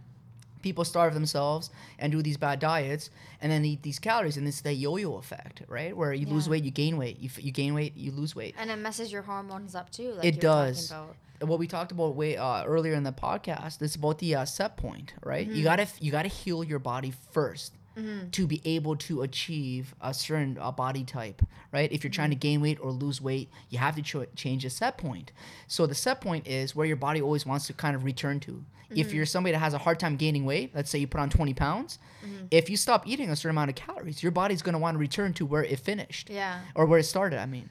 people 0.62 0.84
starve 0.84 1.14
themselves 1.14 1.70
and 1.98 2.12
do 2.12 2.22
these 2.22 2.36
bad 2.36 2.58
diets 2.58 3.10
and 3.40 3.50
then 3.50 3.64
eat 3.64 3.82
these 3.82 3.98
calories 3.98 4.36
and 4.36 4.46
it's 4.46 4.60
the 4.60 4.72
yo-yo 4.72 5.16
effect 5.16 5.62
right? 5.68 5.96
Where 5.96 6.12
you 6.12 6.26
lose 6.26 6.48
weight 6.48 6.64
you 6.64 6.70
gain 6.70 6.96
weight. 6.96 7.18
You, 7.20 7.28
f- 7.32 7.42
you 7.44 7.52
gain 7.52 7.74
weight 7.74 7.96
you 7.96 8.12
lose 8.12 8.34
weight. 8.36 8.54
And 8.58 8.70
it 8.70 8.76
messes 8.76 9.12
your 9.12 9.22
hormones 9.22 9.74
up 9.74 9.90
too. 9.90 10.12
Like 10.12 10.24
it 10.24 10.34
you 10.34 10.48
were 10.48 10.54
talking 10.54 10.72
does. 10.72 10.92
what 11.40 11.58
we 11.58 11.66
talked 11.66 11.92
about 11.92 12.14
way 12.14 12.36
uh, 12.36 12.64
earlier 12.64 12.94
in 12.94 13.02
the 13.02 13.12
podcast 13.12 13.80
is 13.82 13.94
about 13.94 14.18
the 14.18 14.34
uh, 14.34 14.44
set 14.44 14.76
point 14.76 15.14
right? 15.24 15.46
Mm-hmm. 15.46 15.56
you 15.56 15.64
gotta 15.64 15.86
you 16.00 16.10
gotta 16.10 16.28
heal 16.28 16.62
your 16.64 16.78
body 16.78 17.12
1st 17.96 18.30
to 18.32 18.46
be 18.46 18.60
able 18.64 18.96
to 18.96 19.22
achieve 19.22 19.94
a 20.00 20.12
certain 20.14 20.56
uh, 20.60 20.70
body 20.70 21.04
type 21.04 21.42
right 21.72 21.90
if 21.92 22.02
you're 22.04 22.10
trying 22.10 22.30
to 22.30 22.36
Mm-hmm. 22.36 22.40
gain 22.40 22.60
weight 22.60 22.78
or 22.80 22.90
lose 22.92 23.20
weight 23.20 23.48
you 23.68 23.78
have 23.78 23.94
to 23.96 24.02
ch- 24.02 24.28
change 24.36 24.62
the 24.62 24.70
set 24.70 24.96
point 24.98 25.32
so 25.66 25.86
the 25.86 25.94
set 25.94 26.20
point 26.20 26.46
is 26.46 26.74
where 26.76 26.86
your 26.86 26.96
body 26.96 27.20
always 27.20 27.44
wants 27.46 27.66
to 27.66 27.72
kind 27.72 27.94
of 27.96 28.04
return 28.04 28.40
to 28.40 28.52
Mm-hmm. 28.90 28.98
if 29.00 29.12
you're 29.14 29.24
somebody 29.26 29.52
that 29.52 29.58
has 29.60 29.72
a 29.74 29.78
hard 29.78 30.00
time 30.00 30.16
gaining 30.16 30.44
weight 30.44 30.72
let's 30.74 30.90
say 30.90 30.98
you 30.98 31.06
put 31.06 31.20
on 31.20 31.30
20 31.30 31.54
pounds 31.54 31.98
Mm-hmm. 32.24 32.46
if 32.50 32.68
you 32.70 32.76
stop 32.76 33.06
eating 33.06 33.30
a 33.30 33.36
certain 33.36 33.50
amount 33.56 33.70
of 33.70 33.76
calories 33.76 34.22
your 34.22 34.32
body's 34.32 34.62
going 34.62 34.72
to 34.72 34.78
want 34.78 34.94
to 34.94 34.98
return 34.98 35.32
to 35.34 35.46
where 35.46 35.64
it 35.64 35.78
finished 35.80 36.28
Yeah. 36.30 36.60
or 36.74 36.86
where 36.86 36.98
it 36.98 37.04
started 37.04 37.38
i 37.38 37.46
mean 37.46 37.70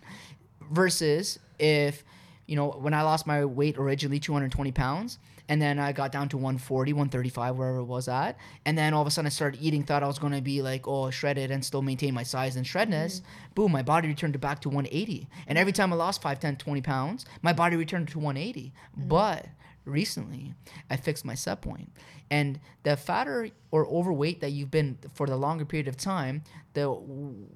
versus 0.72 1.40
if 1.60 2.04
you 2.48 2.56
know 2.56 2.70
when 2.70 2.94
i 2.94 3.02
lost 3.02 3.28
my 3.28 3.46
weight 3.46 3.78
originally 3.78 4.20
220 4.20 4.72
pounds 4.72 5.20
and 5.50 5.62
then 5.62 5.80
i 5.80 5.92
got 5.92 6.14
down 6.14 6.30
to 6.30 6.38
140 6.38 6.94
135 6.94 7.58
wherever 7.58 7.80
it 7.80 7.84
was 7.84 8.08
at. 8.08 8.38
And 8.66 8.78
then 8.78 8.94
all 8.94 9.02
of 9.02 9.08
a 9.08 9.12
sudden 9.12 9.26
i 9.26 9.30
started 9.30 9.60
eating 9.62 9.84
thought 9.84 10.04
i 10.04 10.08
was 10.08 10.20
going 10.20 10.34
to 10.34 10.42
be 10.42 10.62
like 10.62 10.88
oh 10.88 11.10
shredded 11.10 11.52
and 11.52 11.66
still 11.66 11.82
maintain 11.82 12.14
my 12.14 12.24
size 12.24 12.56
and 12.56 12.66
shredness 12.66 13.20
mm-hmm. 13.20 13.54
boom 13.56 13.72
my 13.72 13.82
body 13.82 14.08
returned 14.08 14.40
back 14.40 14.62
to 14.62 14.70
180 14.70 15.28
and 15.48 15.58
every 15.58 15.74
time 15.74 15.92
i 15.92 15.96
lost 15.96 16.22
5 16.22 16.40
10 16.40 16.56
20 16.56 16.82
pounds 16.82 17.26
my 17.42 17.52
body 17.52 17.76
returned 17.76 18.08
to 18.10 18.20
180 18.20 18.72
mm-hmm. 18.72 19.08
but 19.10 19.48
recently 19.86 20.54
i 20.90 20.96
fixed 20.96 21.26
my 21.26 21.34
set 21.34 21.62
point 21.62 21.92
and 22.32 22.60
the 22.84 22.96
fatter 22.96 23.50
or 23.72 23.86
overweight 23.88 24.40
that 24.42 24.52
you've 24.52 24.72
been 24.72 24.98
for 25.14 25.26
the 25.28 25.36
longer 25.36 25.66
period 25.66 25.88
of 25.88 25.98
time 25.98 26.44
the 26.74 26.84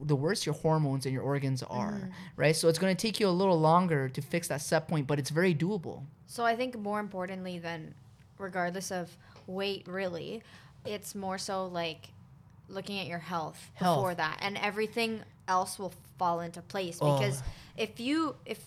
the 0.01 0.15
worse 0.15 0.45
your 0.45 0.55
hormones 0.55 1.05
and 1.05 1.13
your 1.13 1.23
organs 1.23 1.61
are 1.63 1.91
mm-hmm. 1.91 2.09
right 2.35 2.55
so 2.55 2.67
it's 2.67 2.79
going 2.79 2.95
to 2.95 2.99
take 3.07 3.19
you 3.19 3.27
a 3.27 3.29
little 3.41 3.59
longer 3.59 4.09
to 4.09 4.21
fix 4.21 4.47
that 4.47 4.61
set 4.61 4.87
point 4.87 5.05
but 5.07 5.19
it's 5.19 5.29
very 5.29 5.53
doable 5.53 6.03
So 6.25 6.43
I 6.43 6.55
think 6.55 6.77
more 6.79 6.99
importantly 6.99 7.59
than 7.59 7.93
regardless 8.39 8.91
of 8.91 9.15
weight 9.45 9.85
really, 9.87 10.41
it's 10.85 11.13
more 11.13 11.37
so 11.37 11.67
like 11.67 12.09
looking 12.67 12.99
at 12.99 13.05
your 13.07 13.19
health, 13.19 13.69
Health. 13.75 13.97
before 13.97 14.15
that 14.15 14.39
and 14.41 14.57
everything 14.57 15.21
else 15.47 15.77
will 15.77 15.93
fall 16.17 16.39
into 16.41 16.61
place 16.61 16.97
Oh. 16.99 17.17
because 17.19 17.43
if 17.77 17.99
you 17.99 18.35
if 18.45 18.59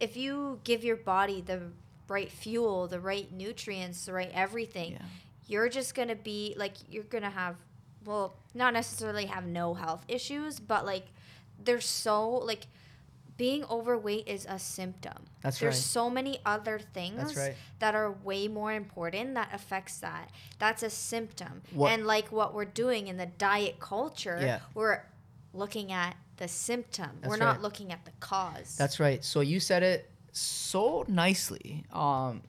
if 0.00 0.16
you 0.16 0.60
give 0.64 0.82
your 0.84 0.96
body 0.96 1.40
the 1.42 1.60
right 2.08 2.30
fuel, 2.30 2.88
the 2.88 3.00
right 3.00 3.30
nutrients, 3.32 4.06
the 4.06 4.12
right 4.12 4.30
everything, 4.34 4.92
Yeah. 4.92 4.98
you're 5.46 5.68
just 5.68 5.94
going 5.94 6.08
to 6.08 6.16
be 6.16 6.54
like 6.56 6.74
you're 6.90 7.04
going 7.04 7.24
to 7.24 7.30
have 7.30 7.56
well, 8.04 8.36
not 8.54 8.72
necessarily 8.72 9.26
have 9.26 9.44
no 9.46 9.74
health 9.74 10.04
issues, 10.08 10.58
but 10.60 10.86
like 10.86 11.06
they're 11.62 11.80
so 11.80 12.28
like 12.30 12.66
being 13.36 13.64
overweight 13.70 14.26
is 14.26 14.46
a 14.48 14.58
symptom. 14.58 15.24
That's 15.42 15.58
There's 15.60 15.74
right. 15.76 15.80
so 15.82 16.10
many 16.10 16.38
other 16.44 16.78
things 16.78 17.36
right. 17.36 17.54
that 17.78 17.94
are 17.94 18.10
way 18.10 18.48
more 18.48 18.72
important 18.72 19.34
that 19.34 19.50
affects 19.52 19.98
that. 19.98 20.30
That's 20.58 20.82
a 20.82 20.90
symptom. 20.90 21.62
What- 21.72 21.92
And 21.92 22.06
like 22.06 22.32
what 22.32 22.52
we're 22.54 22.64
doing 22.64 23.06
in 23.06 23.16
the 23.16 23.26
diet 23.26 23.78
culture, 23.78 24.38
Yeah. 24.40 24.60
we're 24.74 25.02
looking 25.52 25.92
at 25.92 26.16
the 26.38 26.48
symptom. 26.48 27.10
That's 27.20 27.28
we're 27.30 27.36
not 27.36 27.56
right. 27.56 27.62
looking 27.62 27.92
at 27.92 28.04
the 28.04 28.12
cause. 28.20 28.74
That's 28.76 28.98
right. 28.98 29.24
So 29.24 29.40
you 29.40 29.60
said 29.60 29.82
it 29.82 30.10
so 30.38 31.04
nicely. 31.08 31.84
Um, 31.92 32.42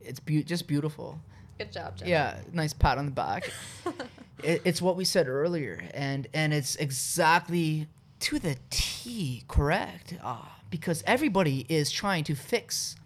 it's 0.00 0.20
be- 0.20 0.42
just 0.42 0.66
beautiful. 0.66 1.20
good 1.58 1.72
job, 1.72 1.96
Jeff. 1.96 2.08
Yeah, 2.08 2.36
nice 2.52 2.72
pat 2.72 2.98
on 2.98 3.06
the 3.06 3.12
back. 3.12 3.50
it, 4.42 4.62
it's 4.64 4.80
what 4.82 4.96
we 4.96 5.04
said 5.04 5.28
earlier, 5.28 5.82
and 5.92 6.26
and 6.34 6.52
it's 6.52 6.76
exactly 6.76 7.88
to 8.20 8.38
the 8.38 8.56
T 8.70 9.44
correct. 9.48 10.14
Uh, 10.22 10.38
because 10.70 11.04
everybody 11.06 11.64
is 11.68 11.90
trying 11.90 12.24
to 12.24 12.34
fix 12.34 12.96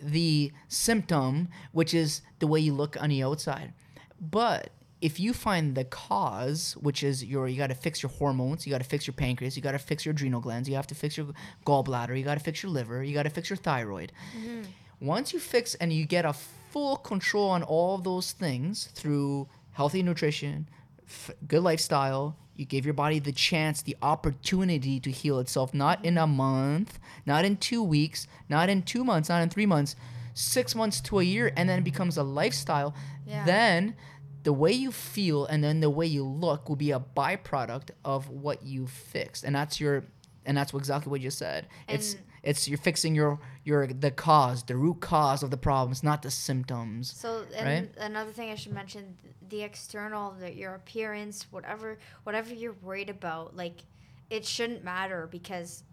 the 0.00 0.50
symptom, 0.68 1.48
which 1.72 1.92
is 1.92 2.22
the 2.38 2.46
way 2.46 2.58
you 2.58 2.72
look 2.72 2.96
on 3.00 3.10
the 3.10 3.22
outside. 3.22 3.74
But 4.18 4.70
if 5.02 5.18
you 5.18 5.32
find 5.32 5.74
the 5.74 5.84
cause, 5.84 6.76
which 6.80 7.02
is 7.02 7.24
your, 7.24 7.48
you 7.48 7.58
got 7.58 7.66
to 7.66 7.74
fix 7.74 8.02
your 8.02 8.10
hormones, 8.10 8.64
you 8.64 8.70
got 8.70 8.78
to 8.78 8.88
fix 8.88 9.04
your 9.04 9.14
pancreas, 9.14 9.56
you 9.56 9.62
got 9.62 9.72
to 9.72 9.78
fix 9.78 10.06
your 10.06 10.12
adrenal 10.12 10.40
glands, 10.40 10.68
you 10.68 10.76
have 10.76 10.86
to 10.86 10.94
fix 10.94 11.16
your 11.16 11.26
gallbladder, 11.66 12.16
you 12.16 12.24
got 12.24 12.38
to 12.38 12.44
fix 12.44 12.62
your 12.62 12.70
liver, 12.70 13.02
you 13.02 13.12
got 13.12 13.24
to 13.24 13.30
fix 13.30 13.50
your 13.50 13.56
thyroid. 13.56 14.12
Mm-hmm. 14.38 14.62
Once 15.00 15.32
you 15.32 15.40
fix 15.40 15.74
and 15.74 15.92
you 15.92 16.06
get 16.06 16.24
a 16.24 16.32
full 16.32 16.96
control 16.96 17.50
on 17.50 17.64
all 17.64 17.96
of 17.96 18.04
those 18.04 18.30
things 18.30 18.90
through 18.94 19.48
healthy 19.72 20.04
nutrition, 20.04 20.68
f- 21.04 21.32
good 21.48 21.64
lifestyle, 21.64 22.36
you 22.54 22.64
gave 22.64 22.84
your 22.84 22.94
body 22.94 23.18
the 23.18 23.32
chance, 23.32 23.82
the 23.82 23.96
opportunity 24.02 25.00
to 25.00 25.10
heal 25.10 25.40
itself, 25.40 25.74
not 25.74 26.04
in 26.04 26.16
a 26.16 26.28
month, 26.28 27.00
not 27.26 27.44
in 27.44 27.56
two 27.56 27.82
weeks, 27.82 28.28
not 28.48 28.68
in 28.68 28.82
two 28.82 29.02
months, 29.02 29.28
not 29.28 29.42
in 29.42 29.48
three 29.48 29.66
months, 29.66 29.96
six 30.34 30.76
months 30.76 31.00
to 31.00 31.18
a 31.18 31.24
year, 31.24 31.52
and 31.56 31.68
then 31.68 31.80
it 31.80 31.84
becomes 31.84 32.16
a 32.18 32.22
lifestyle. 32.22 32.94
Yeah. 33.26 33.44
Then 33.44 33.96
the 34.42 34.52
way 34.52 34.72
you 34.72 34.90
feel 34.92 35.46
and 35.46 35.62
then 35.62 35.80
the 35.80 35.90
way 35.90 36.06
you 36.06 36.24
look 36.24 36.68
will 36.68 36.76
be 36.76 36.90
a 36.90 37.00
byproduct 37.00 37.90
of 38.04 38.28
what 38.28 38.62
you 38.64 38.86
fixed. 38.86 39.44
And 39.44 39.54
that's 39.54 39.80
your 39.80 40.04
and 40.44 40.56
that's 40.56 40.74
exactly 40.74 41.10
what 41.10 41.20
you 41.20 41.30
said. 41.30 41.66
it's 41.88 42.14
And- 42.14 42.22
it's 42.44 42.66
you're 42.66 42.76
fixing 42.78 43.14
your 43.14 43.38
your 43.62 43.86
the 43.86 44.10
cause, 44.10 44.64
the 44.64 44.74
root 44.76 45.00
cause 45.00 45.44
of 45.44 45.50
the 45.52 45.56
problems, 45.56 46.02
not 46.02 46.22
the 46.22 46.30
symptoms. 46.30 47.12
So 47.12 47.44
and 47.54 47.66
Right? 47.66 47.94
another 47.98 48.32
thing 48.32 48.50
I 48.50 48.56
should 48.56 48.72
mention, 48.72 49.16
the 49.48 49.62
external, 49.62 50.32
the, 50.32 50.52
your 50.52 50.74
appearance, 50.74 51.46
whatever 51.52 51.98
whatever 52.24 52.52
you're 52.52 52.72
worried 52.82 53.10
about, 53.10 53.54
like 53.56 53.84
it 54.28 54.44
shouldn't 54.44 54.82
matter 54.82 55.28
because 55.30 55.84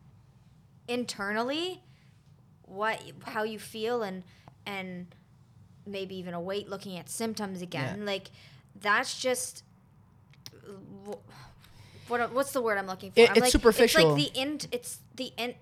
internally 0.88 1.84
what 2.64 3.00
how 3.26 3.43
you 3.43 3.60
feel 3.60 4.02
and 4.02 4.24
and 4.66 5.14
maybe 5.86 6.16
even 6.16 6.34
a 6.34 6.42
weight 6.42 6.70
looking 6.70 6.98
at 6.98 7.10
symptoms 7.10 7.62
again, 7.62 8.06
like 8.06 8.30
that's 8.80 9.20
just 9.20 9.64
wh- 11.08 12.10
what 12.10 12.32
what's 12.34 12.52
the 12.52 12.62
word 12.62 12.78
I'm 12.78 12.88
looking 12.88 13.12
for? 13.12 13.20
It- 13.20 13.30
I'm 13.30 13.36
it's 13.38 13.42
like, 13.46 13.52
superficial. 13.52 14.16
It's 14.16 14.26
like 14.26 14.34
the 14.34 14.40
end. 14.40 14.68
it's 14.72 15.00
the 15.16 15.32
end. 15.38 15.56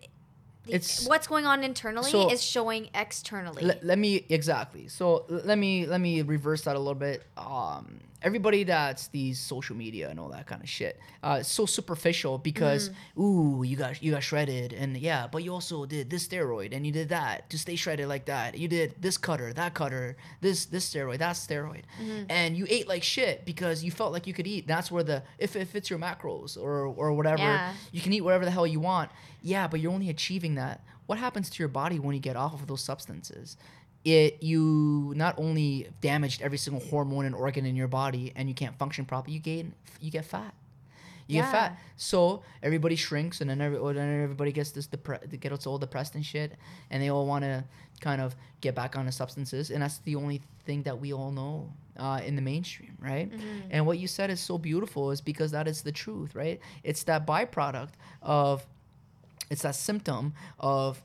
It's- 0.67 1.07
what's 1.07 1.27
going 1.27 1.45
on 1.45 1.63
internally 1.63 2.11
so- 2.11 2.29
is 2.29 2.43
showing 2.43 2.89
externally. 2.93 3.63
Let, 3.63 3.85
let 3.85 3.97
me 3.97 4.25
exactly. 4.29 4.87
So 4.89 5.25
l- 5.29 5.41
let 5.45 5.57
me 5.57 5.85
let 5.85 6.01
me 6.01 6.21
reverse 6.21 6.63
that 6.63 6.75
a 6.75 6.79
little 6.79 6.95
bit. 6.95 7.23
Um, 7.37 7.99
everybody 8.21 8.63
that's 8.63 9.07
these 9.09 9.39
social 9.39 9.75
media 9.75 10.09
and 10.09 10.19
all 10.19 10.29
that 10.29 10.47
kind 10.47 10.61
of 10.63 10.69
shit, 10.69 10.99
uh, 11.23 11.37
it's 11.41 11.51
so 11.51 11.65
superficial 11.65 12.37
because 12.37 12.89
ooh, 13.19 13.63
you 13.65 13.75
got 13.75 14.01
you 14.01 14.11
got 14.11 14.23
shredded 14.23 14.73
and 14.73 14.97
yeah, 14.97 15.27
but 15.27 15.43
you 15.43 15.53
also 15.53 15.85
did 15.85 16.09
this 16.09 16.27
steroid 16.27 16.75
and 16.75 16.85
you 16.85 16.91
did 16.91 17.09
that 17.09 17.49
to 17.49 17.57
stay 17.57 17.75
shredded 17.75 18.07
like 18.07 18.25
that. 18.25 18.57
You 18.57 18.67
did 18.67 18.95
this 18.99 19.17
cutter, 19.17 19.53
that 19.53 19.73
cutter, 19.73 20.17
this 20.41 20.65
this 20.65 20.89
steroid, 20.91 21.19
that 21.19 21.35
steroid, 21.35 21.83
and 22.29 22.57
you 22.57 22.65
ate 22.69 22.87
like 22.87 23.03
shit 23.03 23.45
because 23.45 23.83
you 23.83 23.91
felt 23.91 24.11
like 24.13 24.25
you 24.27 24.33
could 24.33 24.47
eat. 24.47 24.67
That's 24.67 24.91
where 24.91 25.03
the 25.03 25.23
if 25.37 25.55
if 25.55 25.75
it's 25.75 25.89
your 25.89 25.99
macros 25.99 26.57
or 26.57 26.85
or 26.87 27.13
whatever, 27.13 27.43
Yeah. 27.43 27.73
you 27.91 28.01
can 28.01 28.13
eat 28.13 28.21
whatever 28.21 28.45
the 28.45 28.51
hell 28.51 28.67
you 28.67 28.79
want. 28.79 29.11
Yeah, 29.41 29.67
but 29.67 29.79
you're 29.79 29.91
only 29.93 30.09
achieving 30.09 30.55
that. 30.55 30.83
What 31.05 31.17
happens 31.19 31.49
to 31.51 31.59
your 31.59 31.69
body 31.69 31.99
when 31.99 32.15
you 32.15 32.19
get 32.21 32.35
off 32.35 32.53
of 32.53 32.67
those 32.67 32.81
substances? 32.83 33.55
It 34.07 34.41
you 34.41 35.11
not 35.17 35.35
only 35.37 35.89
damaged 35.99 36.41
every 36.41 36.57
single 36.57 36.81
hormone 36.89 37.25
and 37.25 37.35
organ 37.35 37.65
in 37.65 37.75
your 37.75 37.89
body, 37.89 38.31
and 38.37 38.47
you 38.47 38.55
can't 38.55 38.77
function 38.77 39.03
properly. 39.03 39.33
You 39.33 39.41
gain, 39.41 39.73
you 39.99 40.11
get 40.11 40.23
fat. 40.23 40.53
You 41.27 41.41
get 41.41 41.51
fat. 41.51 41.77
So 41.97 42.41
everybody 42.63 42.95
shrinks, 42.95 43.41
and 43.41 43.49
then, 43.49 43.59
every, 43.59 43.77
then 43.93 44.23
everybody 44.23 44.53
gets 44.53 44.71
this 44.71 44.87
depre- 44.87 45.39
gets 45.41 45.67
all 45.67 45.77
depressed 45.77 46.15
and 46.15 46.25
shit, 46.25 46.53
and 46.89 47.03
they 47.03 47.09
all 47.09 47.25
want 47.27 47.43
to 47.43 47.65
kind 47.99 48.21
of 48.21 48.33
get 48.61 48.75
back 48.75 48.95
on 48.95 49.05
the 49.05 49.11
substances, 49.11 49.69
and 49.71 49.81
that's 49.81 49.97
the 50.05 50.15
only 50.15 50.41
thing 50.65 50.83
that 50.83 50.97
we 51.01 51.11
all 51.11 51.31
know 51.31 51.69
uh, 51.97 52.21
in 52.25 52.37
the 52.37 52.41
mainstream, 52.41 52.95
right? 53.01 53.29
And 53.71 53.85
what 53.85 53.97
you 53.99 54.07
said 54.07 54.29
is 54.29 54.39
so 54.39 54.57
beautiful, 54.57 55.11
is 55.11 55.19
because 55.19 55.51
that 55.51 55.67
is 55.67 55.81
the 55.81 55.91
truth, 55.91 56.33
right? 56.33 56.61
It's 56.83 57.03
that 57.03 57.27
byproduct 57.27 57.89
of 58.21 58.65
it's 59.49 59.63
that 59.63 59.75
symptom 59.75 60.33
of 60.59 61.01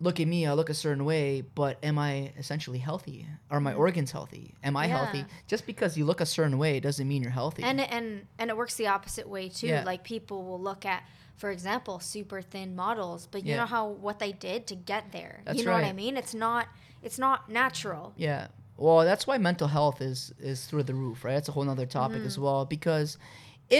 look 0.00 0.20
at 0.20 0.26
me 0.26 0.46
i 0.46 0.52
look 0.52 0.70
a 0.70 0.74
certain 0.74 1.04
way 1.04 1.40
but 1.54 1.78
am 1.82 1.98
i 1.98 2.32
essentially 2.36 2.78
healthy? 2.78 3.26
Are 3.50 3.60
my 3.60 3.72
mm. 3.72 3.78
organs 3.78 4.10
healthy? 4.10 4.54
Am 4.62 4.76
i 4.76 4.86
healthy? 4.86 5.24
Just 5.46 5.66
because 5.66 5.96
you 5.96 6.04
look 6.04 6.20
a 6.20 6.26
certain 6.26 6.58
way 6.58 6.80
doesn't 6.80 7.06
mean 7.06 7.22
you're 7.22 7.30
healthy. 7.30 7.62
And 7.62 7.80
and 7.80 8.26
and 8.38 8.50
it 8.50 8.56
works 8.56 8.74
the 8.74 8.88
opposite 8.88 9.28
way 9.28 9.48
too. 9.48 9.68
Yeah. 9.68 9.84
like 9.84 10.02
people 10.04 10.44
will 10.44 10.60
look 10.60 10.84
at 10.84 11.04
for 11.36 11.50
example 11.50 12.00
super 12.00 12.42
thin 12.42 12.74
models 12.74 13.28
but 13.30 13.44
you 13.44 13.50
Yeah. 13.50 13.58
know 13.58 13.66
how 13.66 13.88
what 13.88 14.18
they 14.18 14.32
did 14.32 14.66
to 14.68 14.74
get 14.74 15.12
there. 15.12 15.42
That's 15.44 15.58
you 15.58 15.64
know 15.64 15.72
what 15.72 15.84
i 15.84 15.92
mean? 15.92 16.16
It's 16.16 16.34
not 16.34 16.68
it's 17.02 17.18
not 17.18 17.48
natural. 17.48 18.12
Yeah. 18.16 18.48
Well 18.76 19.04
that's 19.04 19.26
why 19.26 19.38
mental 19.38 19.68
health 19.68 20.00
is 20.00 20.32
is 20.40 20.66
through 20.66 20.84
the 20.84 20.94
roof 20.94 21.24
right? 21.24 21.34
That's 21.34 21.48
a 21.48 21.52
whole 21.52 21.64
nother 21.64 21.86
topic 21.86 22.22
as 22.22 22.36
mm. 22.36 22.42
well 22.42 22.64
because 22.64 23.18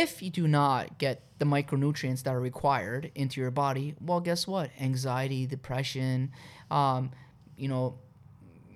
if 0.03 0.22
you 0.22 0.30
do 0.30 0.47
not 0.49 0.99
get 0.99 1.22
the 1.38 1.45
micronutrients 1.45 2.22
that 2.24 2.34
are 2.34 2.40
required 2.40 3.11
into 3.14 3.40
your 3.40 3.51
body 3.51 3.95
well 4.01 4.20
guess 4.20 4.47
what? 4.47 4.70
Anxiety 4.80 5.47
depression 5.47 6.30
um, 6.70 7.11
you 7.57 7.68
know 7.68 7.99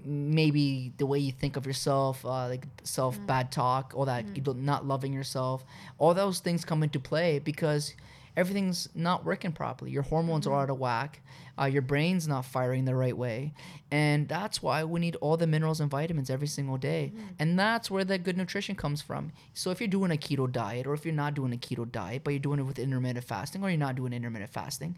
maybe 0.04 0.92
the 0.96 1.06
way 1.06 1.18
you 1.18 1.32
think 1.32 1.56
of 1.56 1.66
yourself, 1.66 2.24
uh, 2.24 2.48
like 2.48 2.66
self 2.82 3.18
bad 3.26 3.52
talk, 3.52 3.92
all 3.94 4.06
that, 4.06 4.24
you 4.34 4.42
don't, 4.42 4.64
not 4.64 4.86
loving 4.86 5.12
yourself, 5.12 5.64
all 5.98 6.14
those 6.14 6.40
things 6.40 6.64
come 6.64 6.82
into 6.82 6.98
play 6.98 7.38
because 7.38 7.94
everything's 8.38 8.88
not 8.94 9.24
working 9.24 9.50
properly. 9.50 9.90
Your 9.90 10.04
hormones 10.04 10.46
are 10.46 10.54
out 10.54 10.70
of 10.70 10.78
whack. 10.78 11.20
Uh, 11.60 11.64
your 11.64 11.82
brain's 11.82 12.28
not 12.28 12.44
firing 12.44 12.84
the 12.84 12.94
right 12.94 13.16
way, 13.16 13.52
and 13.90 14.28
that's 14.28 14.62
why 14.62 14.84
we 14.84 15.00
need 15.00 15.16
all 15.16 15.36
the 15.36 15.46
minerals 15.46 15.80
and 15.80 15.90
vitamins 15.90 16.30
every 16.30 16.46
single 16.46 16.76
day. 16.76 17.12
And 17.40 17.58
that's 17.58 17.90
where 17.90 18.04
the 18.04 18.16
good 18.16 18.36
nutrition 18.36 18.76
comes 18.76 19.02
from. 19.02 19.32
So 19.54 19.72
if 19.72 19.80
you're 19.80 19.88
doing 19.88 20.12
a 20.12 20.16
keto 20.16 20.50
diet, 20.50 20.86
or 20.86 20.94
if 20.94 21.04
you're 21.04 21.12
not 21.12 21.34
doing 21.34 21.52
a 21.52 21.56
keto 21.56 21.90
diet, 21.90 22.22
but 22.22 22.30
you're 22.30 22.38
doing 22.38 22.60
it 22.60 22.62
with 22.62 22.78
intermittent 22.78 23.24
fasting, 23.24 23.64
or 23.64 23.70
you're 23.70 23.78
not 23.78 23.96
doing 23.96 24.12
intermittent 24.12 24.52
fasting, 24.52 24.96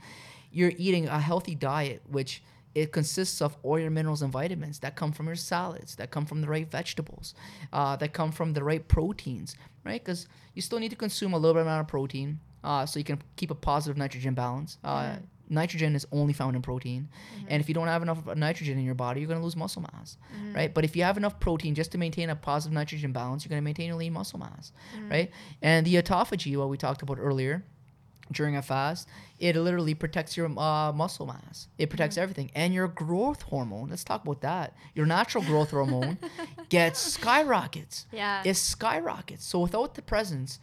you're 0.53 0.73
eating 0.77 1.09
a 1.09 1.19
healthy 1.19 1.55
diet, 1.55 2.03
which 2.11 2.43
it 2.75 2.93
consists 2.93 3.41
of 3.41 3.57
all 3.63 3.79
your 3.79 3.91
minerals 3.91 4.21
and 4.21 4.31
vitamins 4.31 4.81
that 4.81 4.97
come 4.97 5.13
from 5.13 5.27
your 5.27 5.37
salads, 5.37 5.95
that 5.97 6.11
come 6.11 6.27
from 6.27 6.43
the 6.43 6.47
right 6.47 6.71
vegetables, 6.71 7.35
uh, 7.73 7.97
that 7.97 8.13
come 8.13 8.33
from 8.33 8.53
the 8.53 8.63
right 8.63 8.87
proteins, 8.87 9.57
right? 9.83 10.05
Because 10.05 10.29
you 10.55 10.61
still 10.61 10.79
need 10.79 10.91
to 10.91 10.97
consume 10.97 11.33
a 11.33 11.39
little 11.39 11.55
bit 11.55 11.63
amount 11.63 11.81
of 11.81 11.89
protein 11.89 12.39
uh, 12.65 12.87
so 12.87 12.99
you 12.99 13.05
can 13.05 13.21
keep 13.37 13.51
a 13.51 13.55
positive 13.55 13.97
nitrogen 13.97 14.35
balance. 14.35 14.79
Uh, 14.85 15.17
Nitrogen 15.53 15.97
is 15.97 16.07
only 16.13 16.33
found 16.33 16.55
in 16.55 16.63
protein, 16.63 17.09
and 17.49 17.61
if 17.61 17.67
you 17.69 17.75
don't 17.75 17.89
have 17.89 18.03
enough 18.03 18.25
nitrogen 18.37 18.79
in 18.79 18.85
your 18.85 18.95
body, 18.95 19.21
you're 19.21 19.27
going 19.27 19.41
to 19.41 19.45
lose 19.45 19.57
muscle 19.57 19.83
mass, 19.83 20.17
right? 20.55 20.73
But 20.73 20.85
if 20.85 20.95
you 20.95 21.03
have 21.03 21.17
enough 21.17 21.41
protein 21.41 21.75
just 21.75 21.91
to 21.91 21.99
maintain 21.99 22.31
a 22.31 22.37
positive 22.37 22.73
nitrogen 22.73 23.11
balance, 23.11 23.45
you're 23.45 23.51
going 23.51 23.61
to 23.61 23.65
maintain 23.65 23.89
your 23.89 23.97
lean 23.97 24.13
muscle 24.13 24.39
mass, 24.39 24.71
right? 25.11 25.29
And 25.61 25.85
the 25.85 25.97
autophagy, 25.97 26.57
what 26.57 26.69
we 26.69 26.77
talked 26.77 27.03
about 27.03 27.19
earlier, 27.19 27.65
during 28.33 28.57
a 28.57 28.63
fast, 28.63 29.09
it 29.41 29.57
literally 29.57 29.93
protects 29.93 30.37
your 30.37 30.47
uh, 30.57 30.93
muscle 30.93 31.27
mass. 31.27 31.67
It 31.79 31.91
protects 31.91 32.17
everything. 32.17 32.53
And 32.55 32.73
your 32.73 32.87
growth 32.87 33.43
hormone, 33.43 33.91
let's 33.91 34.05
talk 34.05 34.23
about 34.23 34.43
that. 34.43 34.75
Your 34.95 35.07
natural 35.07 35.43
growth 35.43 35.71
hormone 35.73 36.17
gets 36.69 37.01
skyrockets. 37.01 38.07
Yeah. 38.13 38.43
It 38.45 38.55
skyrockets. 38.55 39.45
So 39.45 39.59
without 39.59 39.95
the 39.97 40.03
presence 40.03 40.61